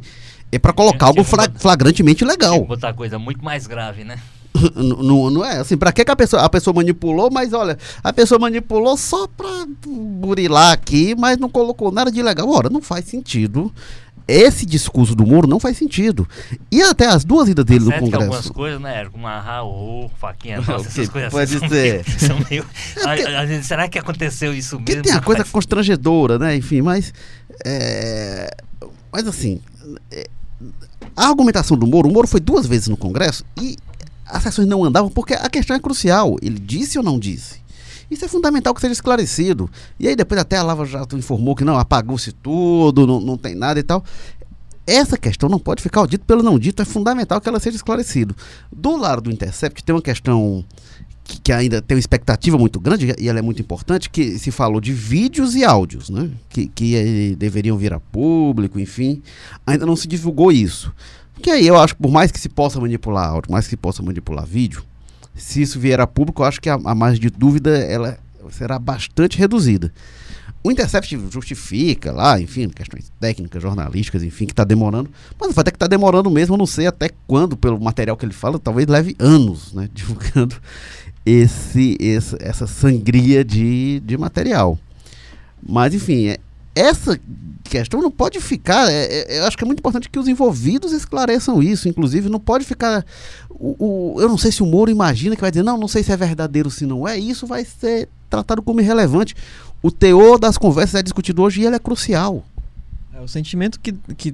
é 0.52 0.60
pra 0.60 0.72
colocar 0.72 1.08
algo 1.08 1.24
flagrantemente 1.24 2.20
Tem 2.20 2.28
legal. 2.28 2.64
botar 2.66 2.94
coisa 2.94 3.18
muito 3.18 3.44
mais 3.44 3.66
grave, 3.66 4.04
né? 4.04 4.20
Não, 4.76 5.30
não 5.32 5.44
é 5.44 5.58
assim, 5.58 5.76
pra 5.76 5.92
que, 5.92 6.06
que 6.06 6.12
a, 6.12 6.16
pessoa, 6.16 6.44
a 6.44 6.50
pessoa 6.50 6.74
manipulou, 6.76 7.30
mas 7.32 7.54
olha, 7.54 7.78
a 8.04 8.14
pessoa 8.14 8.38
manipulou 8.40 8.96
só 8.96 9.28
pra 9.28 9.66
burilar 9.86 10.72
aqui, 10.74 11.16
mas 11.18 11.38
não 11.38 11.50
colocou 11.50 11.92
nada 11.92 12.12
de 12.12 12.22
legal. 12.22 12.48
Ora, 12.50 12.70
não 12.70 12.82
faz 12.82 13.06
sentido. 13.06 13.74
Esse 14.26 14.66
discurso 14.66 15.16
do 15.16 15.26
Moro 15.28 15.48
não 15.48 15.60
faz 15.60 15.76
sentido. 15.78 16.26
E 16.72 16.82
até 16.82 17.08
as 17.08 17.26
duas 17.26 17.50
idas 17.50 17.66
dele 17.66 17.82
no 17.84 17.88
Certo 17.92 18.06
que 18.08 18.14
algumas 18.16 18.30
Congresso. 18.36 18.54
coisas, 18.54 18.80
né, 18.80 19.00
Érico? 19.00 19.18
Uma 19.18 19.38
Raul, 19.42 20.10
faquinha, 20.18 20.62
nossa, 20.66 20.84
que 20.90 21.02
essas 21.02 21.10
coisas 21.10 21.32
pode 21.32 21.56
assim, 21.58 21.68
ser. 21.68 22.06
São 22.20 22.38
meio, 22.50 22.66
são 22.96 23.10
meio, 23.12 23.28
a- 23.36 23.40
a 23.42 23.46
gente, 23.46 23.66
será 23.66 23.90
que 23.90 24.00
aconteceu 24.00 24.54
isso 24.54 24.78
Que 24.78 24.94
mesmo? 24.94 25.04
tem 25.04 25.12
a 25.14 25.20
coisa 25.22 25.44
constrangedora, 25.44 26.40
né? 26.40 26.56
Enfim, 26.56 26.82
mas. 26.82 27.14
é, 27.66 28.50
mas 29.12 29.28
assim. 29.28 29.60
é, 30.10 30.26
a 31.18 31.28
argumentação 31.28 31.76
do 31.76 31.86
Moro, 31.86 32.08
o 32.08 32.14
Moro 32.14 32.28
foi 32.28 32.40
duas 32.40 32.66
vezes 32.66 32.88
no 32.88 32.96
Congresso 32.96 33.44
e 33.62 33.76
as 34.34 34.42
sessões 34.42 34.68
não 34.68 34.84
andavam 34.84 35.12
porque 35.12 35.36
a 35.36 35.48
questão 35.48 35.76
é 35.76 35.80
crucial. 35.80 36.38
Ele 36.42 36.58
disse 36.60 36.98
ou 36.98 37.04
não 37.04 37.20
disse? 37.20 37.62
Isso 38.10 38.26
é 38.26 38.28
fundamental 38.28 38.74
que 38.74 38.82
seja 38.82 38.94
esclarecido. 38.94 39.70
E 40.00 40.08
aí 40.08 40.16
depois 40.16 40.42
até 40.42 40.58
a 40.58 40.64
Lava 40.64 40.86
Jato 40.86 41.16
informou 41.18 41.56
que 41.56 41.64
não, 41.64 41.78
apagou-se 41.78 42.32
tudo, 42.32 43.06
não, 43.06 43.20
não 43.20 43.38
tem 43.38 43.54
nada 43.54 43.80
e 43.80 43.84
tal. 43.84 44.04
Essa 44.86 45.18
questão 45.18 45.48
não 45.48 45.60
pode 45.60 45.82
ficar 45.82 46.02
o 46.02 46.08
dito 46.08 46.26
pelo 46.26 46.44
não 46.44 46.60
dito, 46.60 46.82
é 46.82 46.86
fundamental 46.86 47.40
que 47.40 47.48
ela 47.48 47.60
seja 47.60 47.78
esclarecida. 47.78 48.36
Do 48.72 48.98
lado 48.98 49.22
do 49.22 49.32
Intercept 49.32 49.84
tem 49.84 49.96
uma 49.96 50.02
questão 50.02 50.66
que, 51.24 51.40
que, 51.40 51.52
ainda 51.54 51.82
tem 51.82 51.96
uma 51.96 52.00
expectativa 52.00 52.58
muito 52.58 52.80
grande, 52.82 53.16
e 53.18 53.30
ela 53.30 53.40
é 53.40 53.42
muito 53.42 53.62
importante, 53.62 54.10
que 54.10 54.38
se 54.38 54.52
falou 54.52 54.82
de 54.82 54.92
vídeos 54.92 55.56
e 55.56 55.64
áudios, 55.64 56.10
né? 56.10 56.30
Que, 56.50 56.68
que 56.68 56.96
eh, 56.96 57.36
deveriam 57.36 57.78
vir 57.78 57.94
a 57.94 58.00
público, 58.00 58.78
enfim. 58.78 59.22
Ainda 59.66 59.86
não 59.86 59.96
se 59.96 60.06
divulgou 60.06 60.52
isso. 60.52 60.94
Porque 61.34 61.50
aí 61.50 61.68
eu 61.68 61.78
acho 61.78 61.96
que 61.96 62.02
por 62.02 62.12
mais 62.12 62.32
que 62.32 62.40
se 62.40 62.50
possa 62.50 62.80
manipular 62.80 63.30
áudio, 63.30 63.52
mais 63.52 63.66
que 63.66 63.72
se 63.72 63.78
possa 63.78 64.02
manipular 64.04 64.46
vídeo, 64.46 64.84
se 65.36 65.62
isso 65.62 65.80
vier 65.80 66.00
a 66.00 66.08
público, 66.08 66.42
eu 66.42 66.46
acho 66.46 66.62
que 66.62 66.70
a, 66.70 66.76
a 66.76 66.96
margem 66.96 67.20
de 67.20 67.30
dúvida 67.30 67.78
ela 67.78 68.18
será 68.52 68.78
bastante 68.78 69.38
reduzida. 69.38 69.92
O 70.64 70.72
Intercept 70.72 71.20
justifica 71.30 72.14
lá, 72.14 72.40
enfim, 72.40 72.70
questões 72.70 73.12
técnicas, 73.20 73.62
jornalísticas, 73.62 74.24
enfim, 74.24 74.46
que 74.46 74.54
está 74.54 74.64
demorando. 74.64 75.10
Mas 75.38 75.54
vai 75.54 75.64
ter 75.66 75.72
que 75.72 75.76
estar 75.76 75.88
tá 75.88 75.90
demorando 75.90 76.32
mesmo, 76.32 76.54
eu 76.54 76.58
não 76.58 76.66
sei 76.66 76.88
até 76.88 77.10
quando, 77.28 77.58
pelo 77.58 77.78
material 77.80 78.16
que 78.16 78.26
ele 78.26 78.34
fala, 78.34 78.58
talvez 78.58 78.88
leve 78.88 79.14
anos, 79.20 79.74
né, 79.74 79.90
divulgando 79.94 80.56
esse, 81.26 81.98
esse, 82.00 82.38
essa 82.40 82.66
sangria 82.66 83.44
de, 83.44 84.02
de 84.06 84.18
material. 84.18 84.80
Mas, 85.62 85.94
enfim, 85.94 86.28
é, 86.28 86.38
essa 86.76 87.20
questão 87.64 88.02
não 88.02 88.12
pode 88.12 88.40
ficar. 88.40 88.92
É, 88.92 89.06
é, 89.06 89.40
eu 89.40 89.46
acho 89.46 89.58
que 89.58 89.64
é 89.64 89.68
muito 89.68 89.80
importante 89.80 90.10
que 90.10 90.20
os 90.20 90.28
envolvidos 90.28 90.92
esclareçam 90.92 91.62
isso. 91.62 91.88
Inclusive, 91.88 92.30
não 92.30 92.40
pode 92.40 92.66
ficar. 92.66 93.06
O, 93.50 93.76
o, 94.16 94.22
eu 94.22 94.28
não 94.28 94.38
sei 94.38 94.52
se 94.52 94.62
o 94.62 94.66
Moro 94.66 94.92
imagina 94.92 95.36
que 95.36 95.42
vai 95.42 95.52
dizer, 95.52 95.64
não, 95.64 95.78
não 95.78 95.88
sei 95.88 96.04
se 96.04 96.12
é 96.12 96.18
verdadeiro, 96.18 96.70
se 96.70 96.86
não 96.86 97.08
é. 97.08 97.18
Isso 97.18 97.48
vai 97.48 97.66
ser 97.66 98.10
tratado 98.30 98.62
como 98.62 98.82
irrelevante. 98.82 99.36
O 99.82 99.92
teor 99.92 100.40
das 100.40 100.58
conversas 100.58 100.96
é 100.96 101.04
discutido 101.04 101.42
hoje 101.42 101.62
e 101.62 101.66
ele 101.66 101.76
é 101.76 101.80
crucial. 101.80 102.44
É 103.14 103.22
o 103.22 103.28
sentimento 103.28 103.80
que, 103.80 103.94
que 104.18 104.34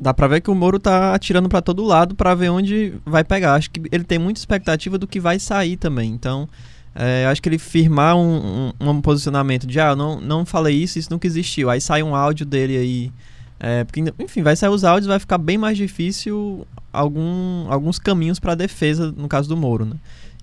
dá 0.00 0.14
pra 0.14 0.26
ver 0.26 0.40
que 0.40 0.50
o 0.50 0.54
Moro 0.54 0.78
tá 0.78 1.14
atirando 1.14 1.48
para 1.48 1.60
todo 1.60 1.84
lado 1.84 2.14
para 2.14 2.34
ver 2.34 2.48
onde 2.48 2.94
vai 3.04 3.22
pegar. 3.22 3.54
Acho 3.54 3.70
que 3.70 3.82
ele 3.92 4.04
tem 4.04 4.18
muita 4.18 4.40
expectativa 4.40 4.96
do 4.96 5.06
que 5.06 5.20
vai 5.20 5.38
sair 5.38 5.76
também. 5.76 6.10
Então, 6.10 6.48
é, 6.94 7.26
acho 7.26 7.42
que 7.42 7.48
ele 7.48 7.58
firmar 7.58 8.16
um, 8.16 8.72
um, 8.80 8.90
um, 8.90 9.00
posicionamento 9.00 9.66
de, 9.66 9.80
ah, 9.80 9.96
não, 9.96 10.20
não 10.20 10.46
falei 10.46 10.76
isso, 10.76 10.98
isso 10.98 11.10
nunca 11.10 11.26
existiu. 11.26 11.68
Aí 11.68 11.80
sai 11.80 12.02
um 12.02 12.14
áudio 12.14 12.46
dele 12.46 12.76
aí. 12.76 13.12
É, 13.58 13.84
porque, 13.84 14.02
enfim, 14.18 14.42
vai 14.42 14.54
sair 14.54 14.68
os 14.68 14.84
áudios, 14.84 15.06
vai 15.06 15.18
ficar 15.18 15.38
bem 15.38 15.56
mais 15.56 15.76
difícil 15.76 16.66
algum, 16.92 17.66
alguns 17.70 17.98
caminhos 17.98 18.38
para 18.38 18.54
defesa, 18.54 19.12
no 19.16 19.28
caso 19.28 19.48
do 19.48 19.56
Moro, 19.56 19.84
né? 19.84 19.96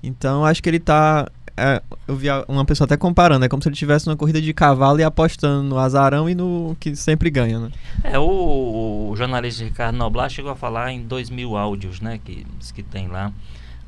Então, 0.03 0.43
acho 0.43 0.63
que 0.63 0.69
ele 0.69 0.79
tá 0.79 1.27
é, 1.55 1.81
eu 2.07 2.15
vi 2.15 2.27
uma 2.47 2.65
pessoa 2.65 2.85
até 2.85 2.97
comparando, 2.97 3.45
é 3.45 3.49
como 3.49 3.61
se 3.61 3.69
ele 3.69 3.75
tivesse 3.75 4.07
uma 4.07 4.15
corrida 4.15 4.41
de 4.41 4.53
cavalo 4.53 4.99
e 4.99 5.03
apostando 5.03 5.63
no 5.63 5.77
azarão 5.77 6.29
e 6.29 6.33
no 6.33 6.75
que 6.79 6.95
sempre 6.95 7.29
ganha, 7.29 7.59
né? 7.59 7.71
É, 8.03 8.17
o, 8.17 9.09
o 9.11 9.15
jornalista 9.15 9.63
Ricardo 9.63 9.95
Noblar 9.95 10.29
chegou 10.29 10.51
a 10.51 10.55
falar 10.55 10.91
em 10.91 11.03
dois 11.03 11.29
mil 11.29 11.55
áudios, 11.55 12.01
né, 12.01 12.19
que, 12.23 12.45
que 12.73 12.81
tem 12.81 13.07
lá. 13.07 13.31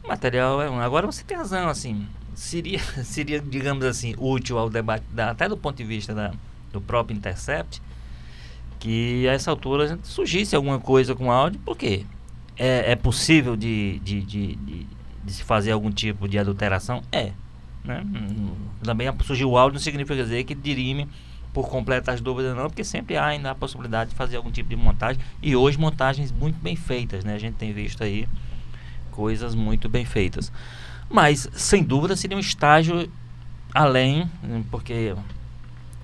O 0.04 0.08
material 0.08 0.62
é 0.62 0.69
um. 0.69 0.80
Agora 0.80 1.08
você 1.08 1.23
tem 1.23 1.38
razão, 1.38 1.67
assim, 1.69 2.06
seria, 2.36 2.80
seria 3.04 3.39
digamos 3.39 3.86
assim, 3.86 4.15
útil 4.17 4.58
ao 4.58 4.69
debate, 4.69 5.04
da, 5.12 5.32
até 5.32 5.48
do 5.48 5.58
ponto 5.58 5.78
de 5.78 5.84
vista 5.84 6.13
da, 6.13 6.32
do 6.72 6.82
próprio 6.82 7.15
Intercept, 7.15 7.82
que 8.80 9.28
a 9.28 9.34
essa 9.34 9.50
altura 9.50 9.98
surgisse 10.04 10.56
alguma 10.56 10.80
coisa 10.80 11.15
com 11.15 11.32
áudio, 11.32 11.60
porque 11.63 12.06
é, 12.58 12.91
é 12.91 12.96
possível 12.96 13.56
de, 13.56 14.00
de, 14.00 14.22
de, 14.22 14.56
de, 14.56 14.88
de 15.24 15.34
se 15.34 15.43
fazer 15.43 15.72
algum 15.72 15.89
tipo 15.89 16.28
de 16.28 16.38
adulteração? 16.38 17.02
É. 17.12 17.32
Né? 17.84 18.04
Também 18.84 19.08
surgiu 19.24 19.50
o 19.50 19.58
áudio 19.58 19.76
não 19.76 19.82
significa 19.82 20.22
dizer 20.22 20.43
que 20.43 20.56
dirime 20.56 21.08
por 21.54 21.69
completo 21.69 22.10
as 22.10 22.19
dúvidas 22.19 22.56
não, 22.56 22.67
porque 22.67 22.84
sempre 22.84 23.15
há 23.15 23.28
ainda 23.28 23.52
a 23.52 23.56
possibilidade 23.56 24.10
de 24.10 24.15
fazer 24.15 24.38
algum 24.38 24.52
tipo 24.52 24.69
de 24.69 24.76
montagem 24.76 25.22
e 25.41 25.56
hoje 25.56 25.78
montagens 25.78 26.32
muito 26.32 26.60
bem 26.60 26.76
feitas, 26.76 27.24
né? 27.24 27.36
A 27.36 27.38
gente 27.38 27.56
tem 27.56 27.72
visto 27.72 28.04
aí 28.04 28.28
coisas 29.12 29.54
muito 29.54 29.88
bem 29.88 30.04
feitas. 30.04 30.52
Mas 31.10 31.48
sem 31.54 31.84
dúvida 31.84 32.16
seria 32.16 32.38
um 32.38 32.39
estágio 32.39 33.10
além, 33.74 34.30
porque 34.70 35.16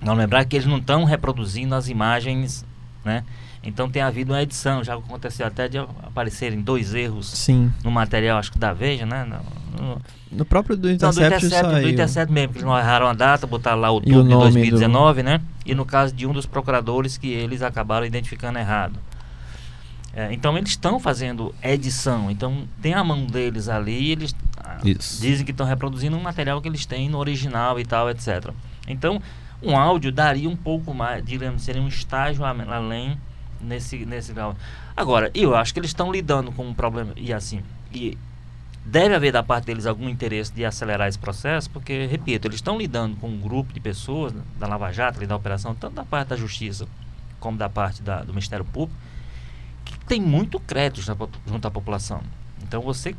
não 0.02 0.14
lembrar 0.14 0.46
que 0.46 0.56
eles 0.56 0.68
não 0.68 0.78
estão 0.78 1.04
reproduzindo 1.04 1.76
as 1.76 1.88
imagens, 1.90 2.66
né? 3.04 3.24
Então 3.62 3.90
tem 3.90 4.02
havido 4.02 4.32
uma 4.32 4.42
edição, 4.42 4.84
já 4.84 4.96
aconteceu 4.96 5.46
até 5.46 5.68
de 5.68 5.78
aparecerem 5.78 6.62
dois 6.62 6.94
erros 6.94 7.28
Sim. 7.28 7.72
no 7.84 7.92
material, 7.92 8.40
acho 8.40 8.52
que 8.52 8.58
da 8.58 8.72
Veja, 8.72 9.06
né? 9.06 9.26
No, 9.26 9.86
no, 9.86 10.02
no 10.32 10.46
próprio 10.46 10.78
do 10.78 10.90
Intercept, 10.90 11.22
não, 11.22 11.30
do 11.30 11.36
Intercept, 11.36 11.82
do 11.82 11.90
Intercept 11.90 12.34
mesmo, 12.34 12.54
que 12.54 12.60
eles 12.60 12.66
não 12.66 12.78
erraram 12.78 13.08
a 13.08 13.14
data, 13.14 13.46
botaram 13.46 13.82
lá 13.82 13.90
outubro 13.90 14.24
de 14.24 14.30
2019, 14.30 15.22
do... 15.22 15.26
né? 15.26 15.42
E 15.66 15.76
no 15.76 15.86
caso 15.86 16.16
de 16.16 16.26
um 16.26 16.32
dos 16.32 16.46
procuradores 16.46 17.18
que 17.18 17.28
eles 17.28 17.62
acabaram 17.62 18.06
identificando 18.06 18.58
errado. 18.58 18.98
É, 20.20 20.34
então 20.34 20.58
eles 20.58 20.72
estão 20.72 21.00
fazendo 21.00 21.56
edição, 21.64 22.30
então 22.30 22.68
tem 22.82 22.94
a 22.94 23.02
mão 23.02 23.26
deles 23.26 23.70
ali 23.70 24.12
eles 24.12 24.36
ah, 24.58 24.80
dizem 24.84 25.46
que 25.46 25.52
estão 25.52 25.66
reproduzindo 25.66 26.18
um 26.18 26.22
material 26.22 26.62
que 26.62 26.68
eles 26.68 26.86
têm 26.86 27.08
no 27.08 27.18
original 27.18 27.80
e 27.80 27.86
tal, 27.86 28.10
etc. 28.10 28.52
Então 28.86 29.22
um 29.64 29.78
áudio 29.78 30.12
daria 30.12 30.50
um 30.50 30.58
pouco 30.58 30.94
mais, 30.94 31.24
digamos, 31.24 31.62
seria 31.62 31.82
um 31.82 31.88
estágio 31.88 32.44
além 32.44 33.18
nesse, 33.62 34.06
nesse 34.06 34.34
grau. 34.34 34.58
Agora, 34.94 35.32
eu 35.34 35.56
acho 35.56 35.74
que 35.74 35.80
eles 35.80 35.92
estão 35.92 36.12
lidando 36.12 36.52
com 36.52 36.68
um 36.68 36.74
problema, 36.74 37.14
e 37.16 37.32
assim, 37.32 37.62
e 37.94 38.18
deve 38.84 39.16
haver 39.16 39.32
da 39.32 39.42
parte 39.42 39.68
deles 39.68 39.86
algum 39.86 40.10
interesse 40.10 40.52
de 40.52 40.66
acelerar 40.66 41.08
esse 41.08 41.20
processo, 41.20 41.70
porque, 41.70 42.08
repito, 42.08 42.46
eles 42.46 42.58
estão 42.58 42.78
lidando 42.78 43.16
com 43.16 43.30
um 43.30 43.40
grupo 43.40 43.72
de 43.72 43.80
pessoas 43.80 44.34
né, 44.34 44.42
da 44.60 44.68
Lava 44.68 44.92
Jato, 44.92 45.26
da 45.26 45.36
operação, 45.36 45.74
tanto 45.74 45.96
da 45.96 46.04
parte 46.04 46.28
da 46.28 46.36
Justiça 46.36 46.86
como 47.40 47.58
da 47.58 47.70
parte 47.70 48.02
da, 48.02 48.22
do 48.22 48.34
Ministério 48.34 48.66
Público, 48.66 49.00
tem 50.10 50.20
muito 50.20 50.60
crédito 50.60 51.02
junto 51.48 51.68
à 51.68 51.72
população. 51.72 52.22
Então, 52.64 52.82
você 52.82 53.16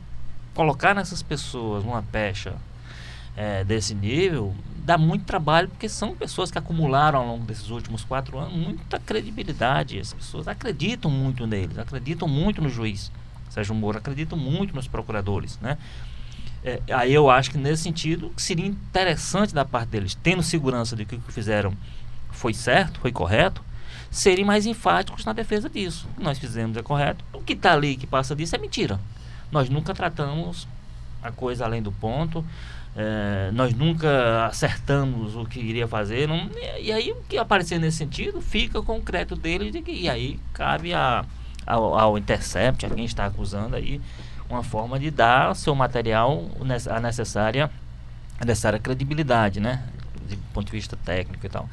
colocar 0.52 0.92
nessas 0.92 1.22
pessoas 1.22 1.84
uma 1.84 2.02
pecha 2.02 2.56
é, 3.36 3.62
desse 3.62 3.94
nível 3.94 4.52
dá 4.84 4.98
muito 4.98 5.24
trabalho, 5.24 5.68
porque 5.68 5.88
são 5.88 6.16
pessoas 6.16 6.50
que 6.50 6.58
acumularam 6.58 7.20
ao 7.20 7.26
longo 7.26 7.44
desses 7.44 7.70
últimos 7.70 8.02
quatro 8.02 8.36
anos 8.38 8.52
muita 8.54 8.98
credibilidade. 8.98 10.00
As 10.00 10.12
pessoas 10.12 10.48
acreditam 10.48 11.08
muito 11.08 11.46
neles, 11.46 11.78
acreditam 11.78 12.26
muito 12.26 12.60
no 12.60 12.68
juiz 12.68 13.12
Sérgio 13.50 13.74
Moro, 13.74 13.98
acreditam 13.98 14.36
muito 14.36 14.74
nos 14.74 14.88
procuradores, 14.88 15.58
né? 15.60 15.78
É, 16.64 16.80
aí 16.92 17.14
eu 17.14 17.30
acho 17.30 17.52
que 17.52 17.58
nesse 17.58 17.84
sentido 17.84 18.32
seria 18.36 18.66
interessante 18.66 19.54
da 19.54 19.64
parte 19.64 19.90
deles, 19.90 20.14
tendo 20.14 20.42
segurança 20.42 20.96
de 20.96 21.04
que 21.04 21.14
o 21.14 21.20
que 21.20 21.32
fizeram 21.32 21.72
foi 22.30 22.52
certo, 22.52 23.00
foi 23.00 23.12
correto, 23.12 23.62
serem 24.10 24.44
mais 24.44 24.66
enfáticos 24.66 25.24
na 25.24 25.32
defesa 25.32 25.70
disso. 25.70 26.08
O 26.12 26.16
que 26.16 26.22
nós 26.22 26.38
fizemos 26.38 26.76
é 26.76 26.82
correto. 26.82 27.24
O 27.32 27.40
que 27.40 27.52
está 27.52 27.72
ali 27.72 27.96
que 27.96 28.06
passa 28.06 28.34
disso 28.34 28.56
é 28.56 28.58
mentira. 28.58 28.98
Nós 29.52 29.68
nunca 29.68 29.94
tratamos 29.94 30.66
a 31.22 31.30
coisa 31.30 31.64
além 31.64 31.80
do 31.80 31.92
ponto. 31.92 32.44
É, 32.96 33.50
nós 33.52 33.72
nunca 33.72 34.46
acertamos 34.46 35.36
o 35.36 35.44
que 35.44 35.60
iria 35.60 35.86
fazer. 35.86 36.26
Não, 36.26 36.50
e 36.80 36.90
aí 36.90 37.12
o 37.12 37.22
que 37.28 37.38
aparecer 37.38 37.78
nesse 37.78 37.98
sentido 37.98 38.40
fica 38.40 38.82
concreto 38.82 39.36
dele 39.36 39.70
de 39.70 39.80
que, 39.80 39.92
e 39.92 40.08
aí 40.08 40.40
cabe 40.52 40.92
a, 40.92 41.24
ao 41.66 42.18
Intercept, 42.18 42.84
a 42.84 42.90
quem 42.90 43.04
está 43.04 43.26
acusando 43.26 43.76
aí, 43.76 44.00
uma 44.48 44.64
forma 44.64 44.98
de 44.98 45.10
dar 45.10 45.46
ao 45.46 45.54
seu 45.54 45.74
material 45.74 46.50
a 46.88 47.00
necessária, 47.00 47.70
a 48.40 48.44
necessária 48.44 48.80
credibilidade, 48.80 49.60
né? 49.60 49.84
Do 50.28 50.36
ponto 50.52 50.66
de 50.66 50.72
vista 50.72 50.96
técnico 51.04 51.46
e 51.46 51.48
tal. 51.48 51.68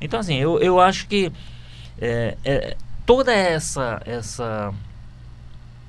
Então 0.00 0.18
assim, 0.18 0.36
eu, 0.36 0.58
eu 0.58 0.80
acho 0.80 1.06
que 1.06 1.30
é, 2.04 2.36
é, 2.44 2.76
toda 3.06 3.32
essa 3.32 4.02
essa 4.04 4.74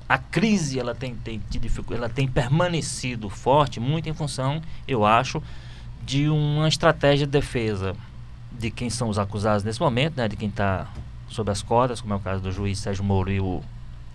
a 0.08 0.18
crise 0.18 0.78
ela 0.78 0.94
tem, 0.94 1.14
tem, 1.16 1.42
ela 1.90 2.08
tem 2.08 2.28
permanecido 2.28 3.28
forte 3.28 3.80
muito 3.80 4.08
em 4.08 4.14
função, 4.14 4.62
eu 4.86 5.04
acho, 5.04 5.42
de 6.04 6.28
uma 6.28 6.68
estratégia 6.68 7.26
de 7.26 7.32
defesa 7.32 7.96
de 8.52 8.70
quem 8.70 8.90
são 8.90 9.08
os 9.08 9.18
acusados 9.18 9.64
nesse 9.64 9.80
momento, 9.80 10.16
né, 10.16 10.28
de 10.28 10.36
quem 10.36 10.48
está 10.48 10.86
sob 11.28 11.50
as 11.50 11.62
cordas, 11.62 12.00
como 12.00 12.12
é 12.12 12.16
o 12.16 12.20
caso 12.20 12.42
do 12.42 12.52
juiz 12.52 12.78
Sérgio 12.78 13.02
Moro 13.02 13.32
e 13.32 13.40
o, 13.40 13.62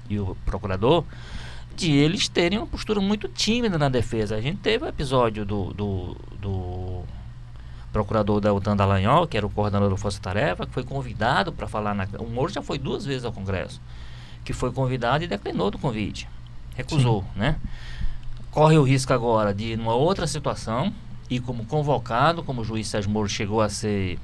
e 0.08 0.20
o 0.20 0.38
procurador, 0.46 1.04
de 1.76 1.92
eles 1.92 2.30
terem 2.30 2.60
uma 2.60 2.68
postura 2.68 3.02
muito 3.02 3.28
tímida 3.28 3.78
na 3.78 3.90
defesa. 3.90 4.36
A 4.36 4.42
gente 4.42 4.60
teve 4.60 4.86
o 4.86 4.88
episódio 4.88 5.44
do, 5.44 5.74
do, 5.74 6.16
do 6.40 7.04
procurador 7.91 8.39
da 8.39 8.54
UTAN 8.54 8.75
Dallagnol, 8.75 9.28
que 9.28 9.38
era 9.38 9.45
o 9.45 9.49
coordenador 9.49 9.89
do 9.89 9.97
Força 9.97 10.21
Tarefa, 10.21 10.65
que 10.65 10.73
foi 10.73 10.84
convidado 10.84 11.52
para 11.52 11.67
falar 11.67 11.93
na. 11.93 12.08
O 12.19 12.30
Moro 12.30 12.52
já 12.52 12.62
foi 12.62 12.78
duas 12.78 13.06
vezes 13.06 13.25
ao 13.25 13.32
Congresso 13.32 13.82
que 14.49 14.54
foi 14.54 14.71
convidado 14.71 15.23
e 15.23 15.28
declinou 15.28 15.69
do 15.69 15.78
convite. 15.78 16.28
Recusou, 16.75 17.21
Sim. 17.21 17.39
né? 17.39 17.56
Corre 18.49 18.78
o 18.80 18.84
risco 18.84 19.13
agora 19.13 19.54
de, 19.54 19.78
numa 19.78 19.93
outra 19.93 20.25
situação, 20.25 20.91
e 21.30 21.39
como 21.39 21.65
convocado, 21.65 22.41
como 22.41 22.62
o 22.62 22.63
juiz 22.63 22.88
Sérgio 22.88 23.12
Moro 23.12 23.30
chegou 23.30 23.62
a 23.62 23.69
ser 23.69 24.17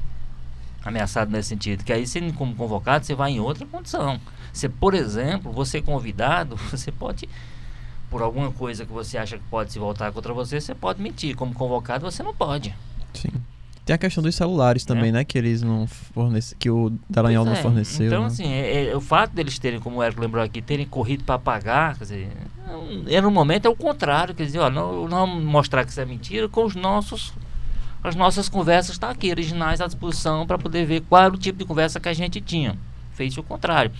ameaçado 0.83 1.29
nesse 1.29 1.49
sentido, 1.49 1.83
que 1.83 1.93
aí, 1.93 2.07
sendo 2.07 2.33
como 2.33 2.55
convocado, 2.55 3.05
você 3.05 3.13
vai 3.13 3.33
em 3.33 3.39
outra 3.39 3.67
condição. 3.67 4.19
Você, 4.51 4.67
por 4.67 4.95
exemplo, 4.95 5.51
você 5.51 5.79
convidado, 5.79 6.55
você 6.71 6.91
pode, 6.91 7.29
por 8.09 8.23
alguma 8.23 8.51
coisa 8.51 8.83
que 8.83 8.91
você 8.91 9.19
acha 9.19 9.37
que 9.37 9.43
pode 9.43 9.71
se 9.71 9.77
voltar 9.77 10.11
contra 10.11 10.33
você, 10.33 10.59
você 10.59 10.73
pode 10.73 10.99
mentir. 11.01 11.35
Como 11.35 11.53
convocado, 11.53 12.09
você 12.09 12.23
não 12.23 12.33
pode. 12.33 12.75
Sim. 13.13 13.31
Tem 13.85 13.93
a 13.93 13.97
questão 13.99 14.23
dos 14.23 14.33
celulares 14.33 14.83
também, 14.83 15.09
É. 15.09 15.11
né? 15.11 15.23
Que 15.23 15.37
eles 15.37 15.61
não 15.61 15.85
fornecem, 15.85 16.57
que 16.57 16.69
o 16.71 16.91
Dallagnol 17.07 17.45
Pois 17.45 17.53
não 17.53 17.59
é, 17.59 17.63
forneceu. 17.63 18.07
Então, 18.07 18.21
né? 18.21 18.27
assim, 18.27 18.47
é- 18.51 18.85
é- 18.87 18.95
o 18.95 18.99
fato 19.01 19.35
deles 19.35 19.59
terem, 19.59 19.79
como 19.79 19.97
o 19.97 20.03
Eric 20.03 20.19
lembrou 20.19 20.43
aqui, 20.43 20.59
terem 20.61 20.87
corrido 20.87 21.23
para 21.23 21.37
pagar, 21.37 21.95
quer 21.95 22.03
dizer, 22.03 22.29
era 23.07 23.27
um 23.27 23.31
momento 23.31 23.67
é 23.67 23.69
o 23.69 23.75
contrário, 23.75 24.33
quer 24.33 24.45
dizer, 24.45 24.57
ó, 24.59 24.71
não, 24.71 25.07
não 25.07 25.27
vamos 25.27 25.43
mostrar 25.43 25.85
que 25.85 25.91
isso 25.91 26.01
é 26.01 26.05
mentira 26.05 26.49
com 26.49 26.63
os 26.65 26.73
nossos 26.75 27.31
as 28.03 28.15
nossas 28.15 28.47
conversas 28.47 28.91
estão 28.91 29.09
aqui, 29.09 29.31
originais 29.31 29.81
à 29.81 29.87
disposição 29.87 30.45
para 30.45 30.59
poder 30.59 30.85
ver 30.85 31.01
qual 31.01 31.23
era 31.23 31.33
o 31.33 31.37
tipo 31.37 31.57
de 31.57 31.65
conversa 31.65 31.99
que 31.99 32.07
a 32.07 32.13
gente 32.13 32.39
tinha. 32.39 32.77
Fez 33.13 33.35
o 33.35 33.41
contrário. 33.41 33.91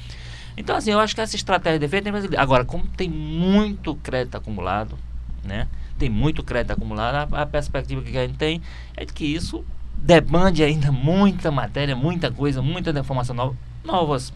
Então, 0.55 0.75
assim, 0.75 0.91
eu 0.91 0.99
acho 0.99 1.15
que 1.15 1.21
essa 1.21 1.35
estratégia 1.35 1.79
de 1.79 1.85
defesa 1.87 2.03
tem 2.03 2.11
brasileiro. 2.11 2.39
Agora, 2.39 2.63
como 2.63 2.85
tem 2.85 3.09
muito 3.09 3.95
crédito 3.95 4.35
acumulado, 4.35 4.95
né? 5.43 5.67
Tem 5.97 6.07
muito 6.07 6.43
crédito 6.43 6.69
acumulado, 6.71 7.33
a, 7.33 7.41
a 7.41 7.45
perspectiva 7.47 7.99
que 8.03 8.15
a 8.15 8.27
gente 8.27 8.37
tem 8.37 8.61
é 8.95 9.05
de 9.05 9.11
que 9.11 9.25
isso 9.25 9.65
demande 9.97 10.63
ainda 10.63 10.91
muita 10.91 11.51
matéria, 11.51 11.95
muita 11.95 12.31
coisa, 12.31 12.61
muita 12.61 12.91
informação 12.91 13.35
nova, 13.35 13.57
novas, 13.83 14.33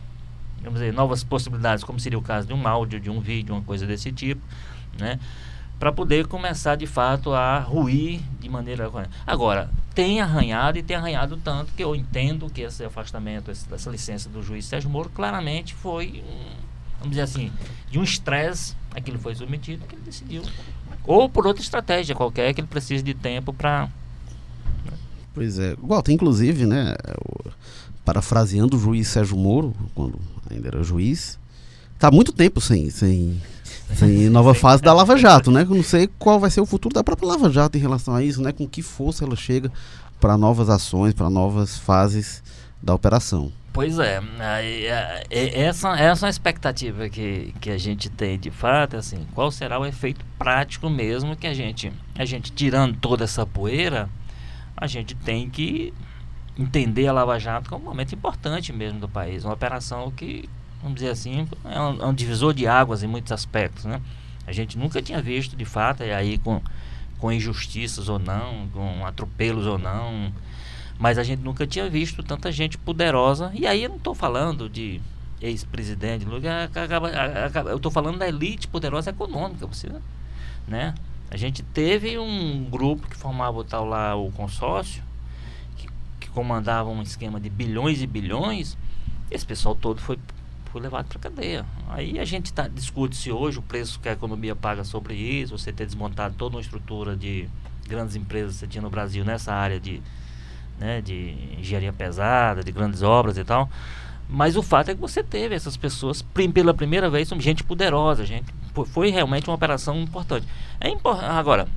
vamos 0.57 0.79
dizer, 0.79 0.93
novas 0.93 1.23
possibilidades, 1.23 1.83
como 1.83 1.99
seria 1.99 2.17
o 2.17 2.21
caso 2.21 2.47
de 2.47 2.53
um 2.53 2.67
áudio, 2.67 2.99
de 2.99 3.09
um 3.09 3.19
vídeo, 3.19 3.53
uma 3.53 3.63
coisa 3.63 3.85
desse 3.85 4.11
tipo, 4.11 4.41
né? 4.99 5.19
Para 5.79 5.91
poder 5.93 6.27
começar 6.27 6.75
de 6.75 6.85
fato 6.85 7.33
a 7.33 7.59
ruir 7.59 8.19
de 8.39 8.49
maneira. 8.49 8.91
Agora, 9.25 9.69
tem 9.95 10.19
arranhado 10.19 10.77
e 10.77 10.83
tem 10.83 10.97
arranhado 10.97 11.37
tanto 11.37 11.71
que 11.73 11.81
eu 11.81 11.95
entendo 11.95 12.49
que 12.49 12.61
esse 12.61 12.83
afastamento, 12.83 13.49
essa 13.49 13.89
licença 13.89 14.27
do 14.27 14.43
juiz 14.43 14.65
Sérgio 14.65 14.89
Moro, 14.89 15.09
claramente 15.09 15.73
foi, 15.73 16.21
vamos 16.97 17.11
dizer 17.11 17.21
assim, 17.21 17.51
de 17.89 17.97
um 17.97 18.03
estresse 18.03 18.75
a 18.93 18.99
que 18.99 19.09
ele 19.09 19.17
foi 19.17 19.35
submetido, 19.35 19.85
que 19.85 19.95
ele 19.95 20.01
decidiu. 20.01 20.43
Ou 21.05 21.29
por 21.29 21.47
outra 21.47 21.63
estratégia 21.63 22.13
qualquer, 22.13 22.53
que 22.53 22.59
ele 22.59 22.67
precisa 22.67 23.01
de 23.01 23.13
tempo 23.13 23.53
para 23.53 23.87
Pois 25.39 25.57
é. 25.57 25.73
Walter, 25.81 26.11
inclusive, 26.11 26.65
né, 26.65 26.95
parafraseando 28.03 28.75
o 28.75 28.79
juiz 28.79 29.07
Sérgio 29.07 29.37
Moro, 29.37 29.73
quando 29.95 30.19
ainda 30.51 30.67
era 30.67 30.83
juiz, 30.83 31.39
tá 31.97 32.09
há 32.09 32.11
muito 32.11 32.33
tempo 32.33 32.59
sem, 32.59 32.89
sem, 32.89 33.41
sem 33.95 34.27
nova 34.31 34.53
fase 34.53 34.83
da 34.83 34.91
Lava 34.91 35.15
Jato, 35.15 35.49
né? 35.49 35.61
Eu 35.61 35.75
não 35.75 35.81
sei 35.81 36.09
qual 36.19 36.41
vai 36.41 36.49
ser 36.49 36.59
o 36.59 36.65
futuro 36.65 36.93
da 36.93 37.05
própria 37.05 37.29
Lava 37.29 37.49
Jato 37.49 37.77
em 37.77 37.79
relação 37.79 38.13
a 38.13 38.21
isso, 38.21 38.41
né? 38.41 38.51
Com 38.51 38.67
que 38.67 38.81
força 38.81 39.23
ela 39.23 39.37
chega 39.37 39.71
para 40.19 40.37
novas 40.37 40.69
ações, 40.69 41.13
para 41.13 41.29
novas 41.29 41.77
fases 41.77 42.43
da 42.83 42.93
operação. 42.93 43.49
Pois 43.71 43.97
é, 43.97 44.19
é, 44.41 45.23
é, 45.29 45.61
essa, 45.61 45.97
essa 45.97 46.25
é 46.25 46.27
uma 46.27 46.29
expectativa 46.29 47.07
que, 47.07 47.53
que 47.61 47.69
a 47.69 47.77
gente 47.77 48.09
tem 48.09 48.37
de 48.37 48.51
fato, 48.51 48.97
assim, 48.97 49.25
qual 49.33 49.49
será 49.51 49.79
o 49.79 49.85
efeito 49.85 50.25
prático 50.37 50.89
mesmo 50.89 51.33
que 51.37 51.47
a 51.47 51.53
gente, 51.53 51.93
a 52.17 52.25
gente 52.25 52.51
tirando 52.51 52.97
toda 52.97 53.23
essa 53.23 53.45
poeira, 53.45 54.09
a 54.79 54.87
gente 54.87 55.13
tem 55.13 55.49
que 55.49 55.93
entender 56.57 57.07
a 57.07 57.11
Lava 57.11 57.37
Jato 57.37 57.69
como 57.69 57.83
um 57.83 57.87
momento 57.89 58.15
importante 58.15 58.71
mesmo 58.71 58.99
do 58.99 59.09
país, 59.09 59.43
uma 59.43 59.53
operação 59.53 60.09
que, 60.09 60.49
vamos 60.81 60.95
dizer 60.95 61.09
assim, 61.09 61.47
é 61.65 61.79
um, 61.79 62.01
é 62.01 62.05
um 62.05 62.13
divisor 62.13 62.53
de 62.53 62.65
águas 62.65 63.03
em 63.03 63.07
muitos 63.07 63.31
aspectos, 63.31 63.85
né? 63.85 64.01
A 64.47 64.51
gente 64.51 64.77
nunca 64.77 65.01
tinha 65.01 65.21
visto 65.21 65.55
de 65.55 65.65
fato, 65.65 66.03
e 66.03 66.11
aí 66.11 66.37
com, 66.37 66.61
com 67.19 67.31
injustiças 67.31 68.07
ou 68.09 68.17
não, 68.17 68.67
com 68.69 69.05
atropelos 69.05 69.65
ou 69.67 69.77
não, 69.77 70.31
mas 70.97 71.17
a 71.17 71.23
gente 71.23 71.41
nunca 71.41 71.67
tinha 71.67 71.89
visto 71.89 72.23
tanta 72.23 72.51
gente 72.51 72.77
poderosa. 72.77 73.51
E 73.53 73.67
aí 73.67 73.83
eu 73.83 73.89
não 73.89 73.97
estou 73.97 74.15
falando 74.15 74.69
de 74.69 75.01
ex-presidente, 75.41 76.25
eu 76.25 77.75
estou 77.77 77.91
falando 77.91 78.17
da 78.17 78.27
elite 78.27 78.67
poderosa 78.67 79.09
econômica, 79.09 79.67
você, 79.67 79.89
né? 80.67 80.93
A 81.31 81.37
gente 81.37 81.61
teve 81.61 82.17
um 82.17 82.63
grupo 82.69 83.07
que 83.07 83.15
formava 83.15 83.57
o 83.57 83.63
tal 83.63 83.85
lá 83.85 84.15
o 84.15 84.31
consórcio, 84.31 85.03
que, 85.77 85.87
que 86.19 86.29
comandava 86.29 86.89
um 86.89 87.01
esquema 87.01 87.39
de 87.39 87.49
bilhões 87.49 88.01
e 88.01 88.07
bilhões. 88.07 88.77
Esse 89.29 89.45
pessoal 89.45 89.75
todo 89.75 90.01
foi 90.01 90.17
foi 90.71 90.81
levado 90.81 91.07
para 91.07 91.19
cadeia. 91.19 91.65
Aí 91.89 92.19
a 92.19 92.25
gente 92.25 92.53
tá, 92.53 92.67
discute 92.67 93.15
se 93.15 93.31
hoje 93.31 93.59
o 93.59 93.61
preço 93.61 93.99
que 93.99 94.07
a 94.07 94.11
economia 94.11 94.55
paga 94.55 94.83
sobre 94.83 95.15
isso, 95.15 95.57
você 95.57 95.73
ter 95.73 95.85
desmontado 95.85 96.35
toda 96.35 96.55
uma 96.55 96.61
estrutura 96.61 97.15
de 97.15 97.49
grandes 97.87 98.15
empresas 98.15 98.53
que 98.53 98.59
você 98.59 98.67
tinha 98.67 98.81
no 98.81 98.89
Brasil 98.89 99.25
nessa 99.25 99.51
área 99.53 99.79
de, 99.79 100.01
né, 100.77 101.01
de 101.01 101.35
engenharia 101.57 101.91
pesada, 101.91 102.63
de 102.63 102.71
grandes 102.71 103.01
obras 103.01 103.37
e 103.37 103.43
tal. 103.43 103.69
Mas 104.31 104.55
o 104.55 104.61
fato 104.61 104.91
é 104.91 104.95
que 104.95 105.01
você 105.01 105.23
teve 105.23 105.55
essas 105.55 105.75
pessoas, 105.75 106.21
pela 106.53 106.73
primeira 106.73 107.09
vez, 107.09 107.27
são 107.27 107.39
gente 107.41 107.63
poderosa, 107.63 108.25
gente. 108.25 108.53
Foi, 108.91 109.09
realmente 109.09 109.49
uma 109.49 109.55
operação 109.55 109.99
importante. 109.99 110.47
É 110.79 110.87
impor- 110.87 111.23
Agora, 111.23 111.67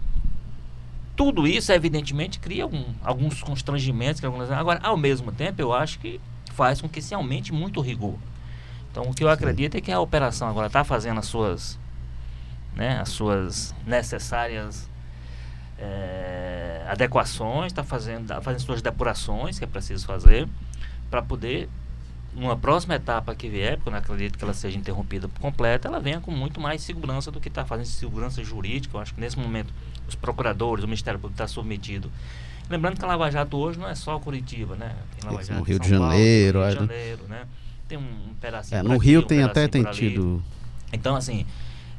tudo 1.16 1.46
isso, 1.46 1.72
evidentemente, 1.72 2.38
cria 2.38 2.64
algum- 2.64 2.84
alguns 3.02 3.42
constrangimentos. 3.42 4.22
algumas- 4.22 4.50
Agora, 4.50 4.80
ao 4.82 4.96
mesmo 4.98 5.32
tempo, 5.32 5.62
eu 5.62 5.72
acho 5.72 5.98
que 5.98 6.20
faz 6.52 6.80
com 6.80 6.88
que 6.88 7.00
se 7.00 7.14
aumente 7.14 7.52
muito 7.54 7.80
o 7.80 7.82
rigor. 7.82 8.16
Então, 8.90 9.04
o 9.04 9.14
que 9.14 9.24
eu 9.24 9.30
acredito 9.30 9.74
é 9.76 9.80
que 9.80 9.90
a 9.90 9.98
operação 9.98 10.46
agora 10.48 10.66
está 10.66 10.84
fazendo 10.84 11.18
as 11.20 11.26
suas, 11.26 11.78
né, 12.76 12.98
as 13.00 13.08
suas 13.08 13.74
necessárias 13.86 14.86
eh, 15.78 16.84
adequações, 16.88 17.72
está 17.72 17.82
fazendo, 17.82 18.28
tá 18.28 18.40
fazendo 18.40 18.60
suas 18.60 18.82
depurações 18.82 19.58
que 19.58 19.64
é 19.64 19.66
preciso 19.66 20.06
fazer 20.06 20.46
para 21.10 21.20
poder, 21.22 21.68
numa 22.34 22.56
próxima 22.56 22.94
etapa 22.94 23.34
que 23.34 23.48
vier, 23.48 23.76
porque 23.76 23.88
eu 23.88 23.92
não 23.92 23.98
acredito 23.98 24.38
que 24.38 24.44
ela 24.44 24.54
seja 24.54 24.78
interrompida 24.78 25.28
por 25.28 25.40
completo, 25.40 25.86
ela 25.86 26.00
venha 26.00 26.20
com 26.20 26.30
muito 26.30 26.60
mais 26.60 26.82
segurança 26.82 27.30
do 27.30 27.40
que 27.40 27.48
está 27.48 27.64
fazendo 27.64 27.86
segurança 27.86 28.42
jurídica. 28.42 28.96
Eu 28.96 29.00
acho 29.00 29.14
que 29.14 29.20
nesse 29.20 29.38
momento 29.38 29.72
os 30.08 30.14
procuradores, 30.14 30.84
o 30.84 30.86
Ministério 30.86 31.18
Público 31.20 31.34
está 31.34 31.46
submetido. 31.46 32.10
Lembrando 32.70 32.96
que 32.98 33.04
a 33.04 33.08
Lava 33.08 33.30
Jato 33.30 33.56
hoje 33.56 33.78
não 33.78 33.88
é 33.88 33.94
só 33.94 34.18
Curitiba, 34.18 34.76
né? 34.76 34.94
Tem 35.18 35.30
Lava 35.30 35.42
Jato 35.44 35.58
no 35.58 35.64
Rio 35.64 35.78
de 35.78 35.88
São 35.88 35.98
Paulo, 35.98 36.12
Janeiro, 36.14 36.58
Rio 36.60 36.68
de 36.68 36.74
é. 36.74 36.80
Janeiro, 36.80 37.22
né? 37.28 37.42
Tem 37.88 37.98
um, 37.98 38.34
pedacinho 38.40 38.78
É, 38.78 38.82
no 38.82 38.94
aqui, 38.94 39.06
Rio 39.06 39.20
um 39.20 39.24
tem 39.24 39.42
até 39.42 39.68
tem 39.68 39.84
tido. 39.84 40.42
Então, 40.92 41.14
assim, 41.14 41.44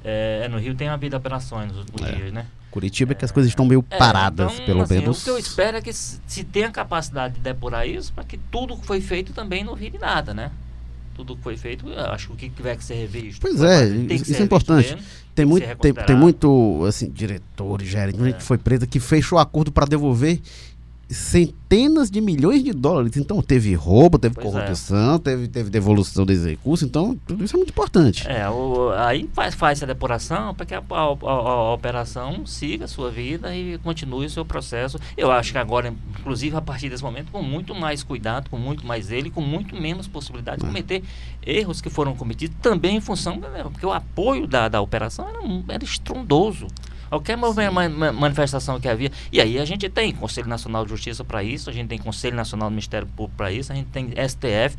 é, 0.03 0.47
no 0.47 0.57
Rio 0.57 0.73
tem 0.73 0.87
havido 0.87 1.15
operações 1.15 1.67
nos 1.67 1.77
últimos 1.79 2.01
É. 2.01 2.15
dias, 2.15 2.33
né? 2.33 2.47
Curitiba 2.73 3.11
é 3.11 3.15
que 3.15 3.23
as 3.23 3.31
coisas 3.31 3.51
estão 3.51 3.65
meio 3.65 3.85
É, 3.91 3.97
paradas, 3.97 4.51
então, 4.53 4.65
pelo 4.65 4.81
assim, 4.81 4.95
menos. 4.95 5.21
O 5.21 5.23
que 5.23 5.29
eu 5.29 5.37
espero 5.37 5.77
é 5.77 5.81
que 5.81 5.93
se, 5.93 6.43
tenha 6.43 6.71
capacidade 6.71 7.35
de 7.35 7.39
depurar 7.39 7.87
isso, 7.87 8.11
para 8.11 8.23
que 8.23 8.35
tudo 8.51 8.75
que 8.75 8.85
foi 8.87 8.99
feito 8.99 9.31
também 9.31 9.63
não 9.63 9.75
vire 9.75 9.99
nada, 9.99 10.33
né? 10.33 10.49
Tudo 11.15 11.35
que 11.35 11.43
foi 11.43 11.55
feito, 11.55 11.85
acho 11.93 12.27
que 12.29 12.33
o 12.33 12.35
que 12.35 12.49
tiver 12.49 12.75
que 12.75 12.83
ser 12.83 12.95
revisto. 12.95 13.39
Pois 13.39 13.61
é, 13.61 13.85
isso 13.87 14.33
é 14.35 14.43
importante. 14.43 14.95
mesmo, 14.95 15.07
Tem 15.35 15.45
muito, 15.45 15.75
tem, 15.77 15.93
tem 15.93 16.15
muito, 16.15 16.83
assim, 16.87 17.07
diretores, 17.11 17.87
gerente, 17.87 18.17
gente 18.17 18.29
É. 18.29 18.37
que 18.37 18.43
foi 18.43 18.57
presa 18.57 18.87
que 18.87 18.99
fechou 18.99 19.37
acordo 19.37 19.71
para 19.71 19.85
devolver 19.85 20.41
centenas 21.13 22.09
de 22.11 22.19
milhões 22.21 22.63
de 22.63 22.71
dólares. 22.73 23.15
Então 23.17 23.41
teve 23.41 23.73
roubo, 23.75 24.17
teve 24.19 24.35
Pois 24.35 24.47
é. 24.47 24.51
corrupção, 24.51 25.19
teve, 25.19 25.47
teve 25.47 25.69
devolução 25.69 26.25
de 26.25 26.35
recursos. 26.35 26.87
Então 26.87 27.17
tudo 27.27 27.43
isso 27.43 27.55
é 27.55 27.57
muito 27.57 27.69
importante. 27.69 28.27
É, 28.27 28.49
o, 28.49 28.89
aí 28.91 29.29
faz, 29.33 29.55
faz 29.55 29.81
a 29.83 29.85
depuração 29.85 30.53
para 30.53 30.65
que 30.65 30.73
a, 30.73 30.79
a- 30.79 30.83
a- 30.93 31.29
a 31.29 31.73
operação 31.73 32.45
siga 32.45 32.85
a 32.85 32.87
sua 32.87 33.09
vida 33.11 33.55
e 33.55 33.77
continue 33.79 34.25
o 34.25 34.29
seu 34.29 34.43
processo. 34.45 34.97
Eu 35.17 35.31
acho 35.31 35.51
que 35.51 35.57
agora, 35.57 35.93
inclusive 36.19 36.55
a 36.55 36.61
partir 36.61 36.89
desse 36.89 37.03
momento, 37.03 37.31
com 37.31 37.41
muito 37.41 37.73
mais 37.75 38.03
cuidado, 38.03 38.49
com 38.49 38.57
muito 38.57 38.85
mais 38.85 39.11
ele, 39.11 39.29
com 39.29 39.41
muito 39.41 39.75
menos 39.75 40.07
possibilidade 40.07 40.59
de 40.59 40.65
É. 40.65 40.67
cometer 40.67 41.03
erros 41.45 41.81
que 41.81 41.89
foram 41.89 42.15
cometidos 42.15 42.55
também 42.61 42.95
em 42.97 43.01
função, 43.01 43.37
né, 43.37 43.63
porque 43.63 43.85
o 43.85 43.91
apoio 43.91 44.47
da, 44.47 44.67
da 44.69 44.79
operação 44.81 45.27
era, 45.27 45.39
era 45.75 45.83
estrondoso. 45.83 46.67
Qualquer 47.13 47.37
manifestação 47.37 48.79
que 48.79 48.87
havia. 48.87 49.11
E 49.31 49.39
aí 49.39 49.59
a 49.59 49.65
gente 49.65 49.87
tem 49.87 50.11
Conselho 50.11 50.47
Nacional 50.47 50.83
de 50.83 50.89
Justiça 50.89 51.23
para 51.23 51.43
isso, 51.43 51.69
a 51.69 51.73
gente 51.73 51.87
tem 51.87 51.99
Conselho 51.99 52.35
Nacional 52.35 52.69
do 52.69 52.71
Ministério 52.71 53.07
Público 53.07 53.37
para 53.37 53.51
isso, 53.51 53.71
a 53.71 53.75
gente 53.75 53.89
tem 53.89 54.09
STF 54.27 54.75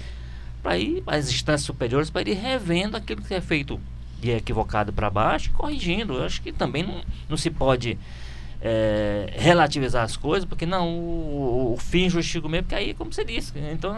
para 0.60 0.76
ir 0.76 1.00
as 1.06 1.28
instâncias 1.28 1.62
superiores 1.62 2.10
para 2.10 2.28
ir 2.28 2.34
revendo 2.34 2.96
aquilo 2.96 3.22
que 3.22 3.32
é 3.34 3.40
feito 3.40 3.80
de 4.20 4.32
equivocado 4.32 4.92
para 4.92 5.08
baixo 5.08 5.50
e 5.50 5.52
corrigindo. 5.52 6.14
Eu 6.14 6.24
acho 6.24 6.42
que 6.42 6.50
também 6.50 6.82
não, 6.82 7.02
não 7.28 7.36
se 7.36 7.50
pode 7.50 7.96
é, 8.66 9.26
relativizar 9.36 10.02
as 10.04 10.16
coisas, 10.16 10.48
porque 10.48 10.64
não, 10.64 10.88
o, 10.88 11.74
o 11.74 11.76
fim 11.76 12.08
justifica 12.08 12.46
o 12.46 12.50
meio, 12.50 12.62
porque 12.62 12.74
aí, 12.74 12.94
como 12.94 13.12
você 13.12 13.22
disse, 13.22 13.52
então 13.70 13.94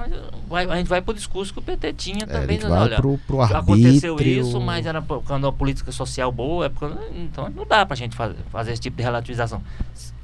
vai- 0.48 0.68
a 0.68 0.74
gente 0.76 0.88
vai 0.88 1.00
para 1.00 1.12
o 1.12 1.14
discurso 1.14 1.52
que 1.52 1.60
o 1.60 1.62
PT 1.62 1.92
tinha 1.92 2.18
É, 2.22 2.24
a 2.24 2.26
também. 2.40 2.56
gente 2.60 2.68
né, 2.68 2.76
olha, 2.76 2.96
pro, 2.96 3.16
pro. 3.28 3.40
Aconteceu 3.42 4.16
isso, 4.20 4.60
mas 4.60 4.84
era 4.84 5.00
por 5.00 5.22
causa 5.22 5.38
de 5.40 5.46
uma 5.46 5.52
política 5.52 5.92
social 5.92 6.32
boa, 6.32 6.66
é 6.66 6.68
por 6.68 6.80
causa- 6.80 6.98
então 7.14 7.48
não 7.50 7.64
dá 7.64 7.86
pra 7.86 7.94
gente 7.94 8.16
fazer, 8.16 8.34
fazer 8.50 8.72
esse 8.72 8.82
tipo 8.82 8.96
de 8.96 9.04
relativização. 9.04 9.62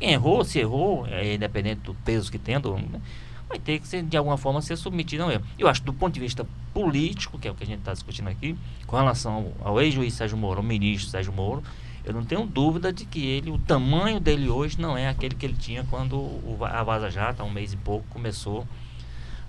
Quem 0.01 0.11
errou, 0.11 0.45
se 0.45 0.59
errou, 0.59 1.07
é, 1.07 1.35
independente 1.35 1.83
do 1.83 1.95
peso 1.95 2.29
que 2.31 2.39
tem, 2.39 2.59
do- 2.59 2.75
né, 2.77 3.01
vai 3.49 3.61
ter 3.61 3.79
que 3.79 3.87
ser, 3.87 4.03
de 4.03 4.17
alguma 4.17 4.37
forma 4.37 4.61
ser 4.61 4.75
submetido 4.77 5.23
ao 5.23 5.31
erro. 5.31 5.45
Eu 5.57 5.69
acho 5.69 5.85
do 5.85 5.93
ponto 5.93 6.13
de 6.15 6.19
vista 6.19 6.45
político, 6.75 7.39
que 7.39 7.47
é 7.47 7.51
o 7.51 7.55
que 7.55 7.63
a 7.63 7.67
gente 7.67 7.79
está 7.79 7.93
discutindo 7.93 8.29
aqui, 8.29 8.57
com 8.89 8.97
relação 8.97 9.53
ao, 9.63 9.69
ao 9.75 9.81
ex-juiz 9.81 10.15
Sérgio 10.15 10.37
Moro, 10.37 10.59
ao 10.59 10.65
ministro 10.65 11.09
Sérgio 11.11 11.33
Moro, 11.33 11.63
eu 12.05 12.13
não 12.13 12.25
tenho 12.25 12.45
dúvida 12.45 12.93
de 12.93 13.05
que 13.05 13.25
ele, 13.25 13.51
o 13.51 13.59
tamanho 13.59 14.19
dele 14.19 14.49
hoje 14.49 14.81
não 14.81 14.97
é 14.97 15.09
aquele 15.09 15.35
que 15.35 15.47
ele 15.47 15.57
tinha 15.57 15.85
quando 15.85 16.17
o, 16.17 16.59
a 16.63 16.83
Vaza 16.83 17.11
Jato, 17.11 17.43
há 17.43 17.45
um 17.45 17.51
mês 17.51 17.73
e 17.73 17.77
pouco, 17.77 18.05
começou 18.11 18.67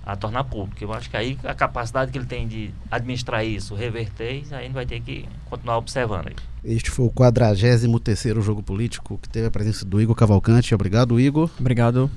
a 0.06 0.14
tornar 0.14 0.44
público. 0.44 0.82
Eu 0.82 0.92
acho 0.92 1.10
que 1.10 1.16
aí 1.16 1.38
a 1.42 1.54
capacidade 1.54 2.12
que 2.12 2.18
ele 2.18 2.26
tem 2.26 2.46
de 2.46 2.70
administrar 2.90 3.44
isso, 3.44 3.74
reverter, 3.74 4.44
aí 4.50 4.58
a 4.58 4.62
gente 4.62 4.72
vai 4.72 4.86
ter 4.86 5.00
que 5.00 5.26
continuar 5.46 5.78
observando 5.78 6.28
aí. 6.28 6.36
Este 6.64 6.90
foi 6.90 7.06
o 7.06 7.10
43 7.10 7.82
jogo 8.40 8.62
político 8.62 9.18
que 9.18 9.28
teve 9.28 9.46
a 9.46 9.50
presença 9.50 9.84
do 9.84 10.00
Igor 10.00 10.14
Cavalcante. 10.14 10.74
Obrigado, 10.74 11.18
Igor. 11.18 11.50
Obrigado. 11.58 12.10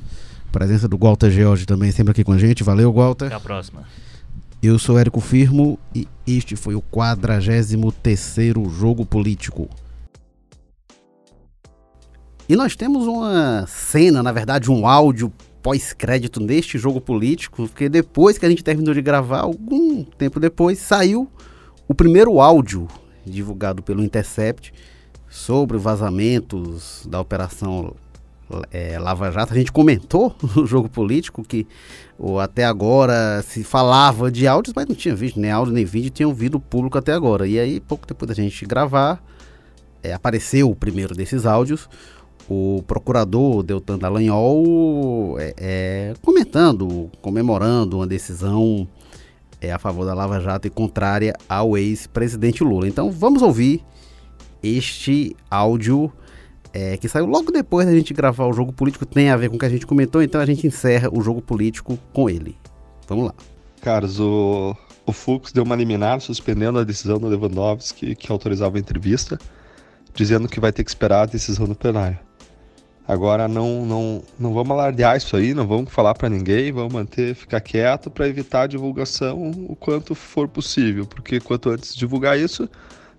Presença 0.51 0.87
do 0.87 0.97
Walter 0.97 1.29
George 1.29 1.65
também 1.65 1.91
sempre 1.91 2.11
aqui 2.11 2.23
com 2.23 2.31
a 2.31 2.37
gente. 2.37 2.63
Valeu, 2.63 2.91
Walter. 2.93 3.25
Até 3.25 3.35
a 3.35 3.39
próxima. 3.39 3.83
Eu 4.61 4.79
sou 4.79 4.97
Érico 4.97 5.19
Firmo 5.19 5.77
e 5.93 6.07
este 6.25 6.55
foi 6.55 6.75
o 6.75 6.81
43 6.81 7.73
jogo 8.71 9.05
político. 9.05 9.69
E 12.49 12.55
nós 12.55 12.75
temos 12.75 13.07
uma 13.07 13.65
cena, 13.67 14.23
na 14.23 14.31
verdade, 14.31 14.71
um 14.71 14.87
áudio 14.87 15.31
pós-crédito 15.61 16.39
neste 16.39 16.77
jogo 16.77 17.01
político, 17.01 17.67
porque 17.67 17.89
depois 17.89 18.37
que 18.37 18.45
a 18.45 18.49
gente 18.49 18.63
terminou 18.63 18.93
de 18.93 19.01
gravar, 19.01 19.41
algum 19.41 20.03
tempo 20.03 20.39
depois, 20.39 20.79
saiu 20.79 21.29
o 21.89 21.93
primeiro 21.93 22.39
áudio 22.39 22.87
divulgado 23.25 23.83
pelo 23.83 24.01
Intercept 24.01 24.73
sobre 25.27 25.77
vazamentos 25.77 27.05
da 27.09 27.19
operação 27.19 27.93
é, 28.71 28.97
Lava 28.97 29.29
Jato. 29.29 29.53
A 29.53 29.57
gente 29.57 29.71
comentou 29.73 30.33
no 30.55 30.65
jogo 30.65 30.87
político 30.87 31.43
que 31.43 31.67
ou, 32.17 32.39
até 32.39 32.63
agora 32.63 33.41
se 33.41 33.61
falava 33.63 34.31
de 34.31 34.47
áudios, 34.47 34.73
mas 34.73 34.85
não 34.87 34.95
tinha 34.95 35.15
visto 35.15 35.37
nem 35.37 35.51
áudio 35.51 35.73
nem 35.73 35.83
vídeo, 35.83 36.09
tinham 36.09 36.29
ouvido 36.29 36.59
público 36.61 36.97
até 36.97 37.11
agora. 37.11 37.45
E 37.45 37.59
aí, 37.59 37.81
pouco 37.81 38.07
depois 38.07 38.29
da 38.29 38.33
gente 38.33 38.65
gravar, 38.65 39.21
é, 40.01 40.13
apareceu 40.13 40.69
o 40.69 40.75
primeiro 40.75 41.13
desses 41.13 41.45
áudios 41.45 41.89
o 42.49 42.83
procurador 42.87 43.63
Deltan 43.63 43.97
Dallagnol 43.97 45.37
é, 45.39 45.53
é, 45.57 46.13
comentando, 46.21 47.11
comemorando 47.21 47.97
uma 47.97 48.07
decisão 48.07 48.87
é, 49.59 49.71
a 49.71 49.79
favor 49.79 50.05
da 50.05 50.13
Lava 50.13 50.39
Jato 50.39 50.67
e 50.67 50.69
contrária 50.69 51.35
ao 51.47 51.77
ex-presidente 51.77 52.63
Lula. 52.63 52.87
Então 52.87 53.11
vamos 53.11 53.41
ouvir 53.41 53.83
este 54.63 55.35
áudio 55.49 56.11
é, 56.73 56.95
que 56.97 57.09
saiu 57.09 57.25
logo 57.25 57.51
depois 57.51 57.85
da 57.85 57.93
gente 57.93 58.13
gravar 58.13 58.45
o 58.45 58.53
jogo 58.53 58.71
político, 58.71 59.05
tem 59.05 59.29
a 59.29 59.37
ver 59.37 59.49
com 59.49 59.55
o 59.55 59.59
que 59.59 59.65
a 59.65 59.69
gente 59.69 59.85
comentou, 59.85 60.21
então 60.21 60.39
a 60.39 60.45
gente 60.45 60.67
encerra 60.67 61.09
o 61.11 61.21
jogo 61.21 61.41
político 61.41 61.97
com 62.13 62.29
ele. 62.29 62.55
Vamos 63.07 63.25
lá. 63.25 63.33
Carlos, 63.81 64.19
o, 64.19 64.75
o 65.05 65.11
Fux 65.11 65.51
deu 65.51 65.63
uma 65.63 65.75
liminar 65.75 66.21
suspendendo 66.21 66.79
a 66.79 66.83
decisão 66.83 67.17
do 67.17 67.27
Lewandowski 67.27 68.15
que 68.15 68.31
autorizava 68.31 68.77
a 68.77 68.79
entrevista, 68.79 69.39
dizendo 70.13 70.47
que 70.47 70.59
vai 70.59 70.71
ter 70.71 70.83
que 70.83 70.89
esperar 70.89 71.21
a 71.23 71.25
decisão 71.25 71.65
do 71.65 71.75
plenário. 71.75 72.26
Agora 73.07 73.47
não, 73.47 73.85
não, 73.85 74.23
não 74.37 74.53
vamos 74.53 74.71
alardear 74.71 75.15
isso 75.15 75.37
aí, 75.37 75.53
não 75.53 75.65
vamos 75.65 75.93
falar 75.93 76.13
para 76.13 76.27
ninguém, 76.27 76.73
vamos 76.73 76.91
manter, 76.91 77.33
ficar 77.35 77.61
quieto 77.61 78.11
para 78.11 78.27
evitar 78.27 78.63
a 78.63 78.67
divulgação 78.67 79.49
o 79.69 79.77
quanto 79.77 80.13
for 80.13 80.45
possível, 80.45 81.05
porque 81.05 81.39
quanto 81.39 81.69
antes 81.69 81.95
divulgar 81.95 82.37
isso, 82.37 82.69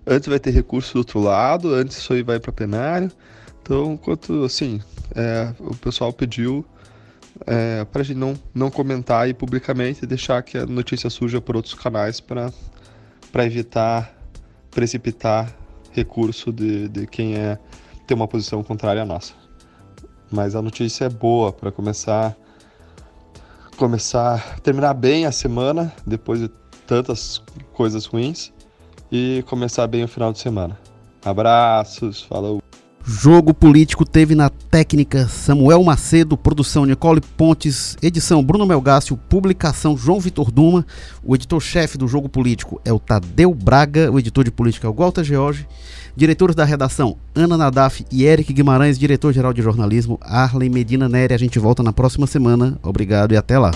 antes 0.05 0.29
vai 0.29 0.39
ter 0.39 0.51
recurso 0.51 0.93
do 0.93 0.99
outro 0.99 1.19
lado, 1.19 1.73
antes 1.73 1.97
isso 1.97 2.13
aí 2.13 2.21
vai 2.21 2.39
para 2.39 2.51
plenário. 2.51 3.11
Então, 3.63 3.97
quanto 3.97 4.43
assim, 4.43 4.79
é, 5.15 5.51
o 5.59 5.75
pessoal 5.75 6.13
pediu 6.13 6.63
é, 7.47 7.83
para 7.85 8.01
a 8.01 8.05
gente 8.05 8.17
não, 8.17 8.35
não 8.53 8.69
comentar 8.69 9.23
aí 9.23 9.33
publicamente 9.33 10.03
e 10.03 10.07
deixar 10.07 10.43
que 10.43 10.55
a 10.55 10.67
notícia 10.67 11.09
surja 11.09 11.41
por 11.41 11.55
outros 11.55 11.73
canais 11.73 12.19
para 12.19 12.51
evitar 13.37 14.15
precipitar 14.69 15.51
recurso 15.91 16.53
de, 16.53 16.87
de 16.89 17.07
quem 17.07 17.37
é 17.37 17.57
ter 18.05 18.13
uma 18.13 18.27
posição 18.27 18.63
contrária 18.63 19.01
à 19.01 19.05
nossa 19.05 19.38
mas 20.31 20.55
a 20.55 20.61
notícia 20.61 21.05
é 21.05 21.09
boa 21.09 21.51
para 21.51 21.71
começar 21.71 22.35
começar 23.77 24.59
terminar 24.59 24.93
bem 24.93 25.25
a 25.25 25.31
semana 25.31 25.93
depois 26.05 26.39
de 26.39 26.49
tantas 26.85 27.41
coisas 27.73 28.05
ruins 28.05 28.51
e 29.11 29.43
começar 29.47 29.87
bem 29.87 30.03
o 30.03 30.07
final 30.07 30.33
de 30.33 30.39
semana. 30.39 30.77
Abraços, 31.23 32.21
falou. 32.21 32.61
Jogo 33.11 33.55
Político 33.55 34.05
teve 34.05 34.35
na 34.35 34.51
técnica 34.51 35.27
Samuel 35.27 35.83
Macedo, 35.83 36.37
produção 36.37 36.85
Nicole 36.85 37.19
Pontes, 37.19 37.97
edição 38.03 38.43
Bruno 38.43 38.67
Melgácio, 38.67 39.17
publicação 39.17 39.97
João 39.97 40.19
Vitor 40.19 40.51
Duma, 40.51 40.85
o 41.23 41.33
editor-chefe 41.33 41.97
do 41.97 42.07
Jogo 42.07 42.29
Político 42.29 42.79
é 42.85 42.93
o 42.93 42.99
Tadeu 42.99 43.51
Braga, 43.51 44.11
o 44.11 44.19
editor 44.19 44.43
de 44.43 44.51
política 44.51 44.85
é 44.85 44.89
o 44.91 44.93
Walter 44.93 45.23
George, 45.23 45.67
diretores 46.15 46.55
da 46.55 46.63
redação 46.63 47.17
Ana 47.33 47.57
Nadaf 47.57 48.05
e 48.11 48.25
Eric 48.25 48.53
Guimarães, 48.53 48.99
diretor-geral 48.99 49.53
de 49.53 49.63
jornalismo 49.63 50.19
Arlen 50.21 50.69
Medina 50.69 51.09
Neri. 51.09 51.33
A 51.33 51.37
gente 51.39 51.57
volta 51.57 51.81
na 51.81 51.91
próxima 51.91 52.27
semana. 52.27 52.77
Obrigado 52.83 53.33
e 53.33 53.37
até 53.37 53.57
lá. 53.57 53.71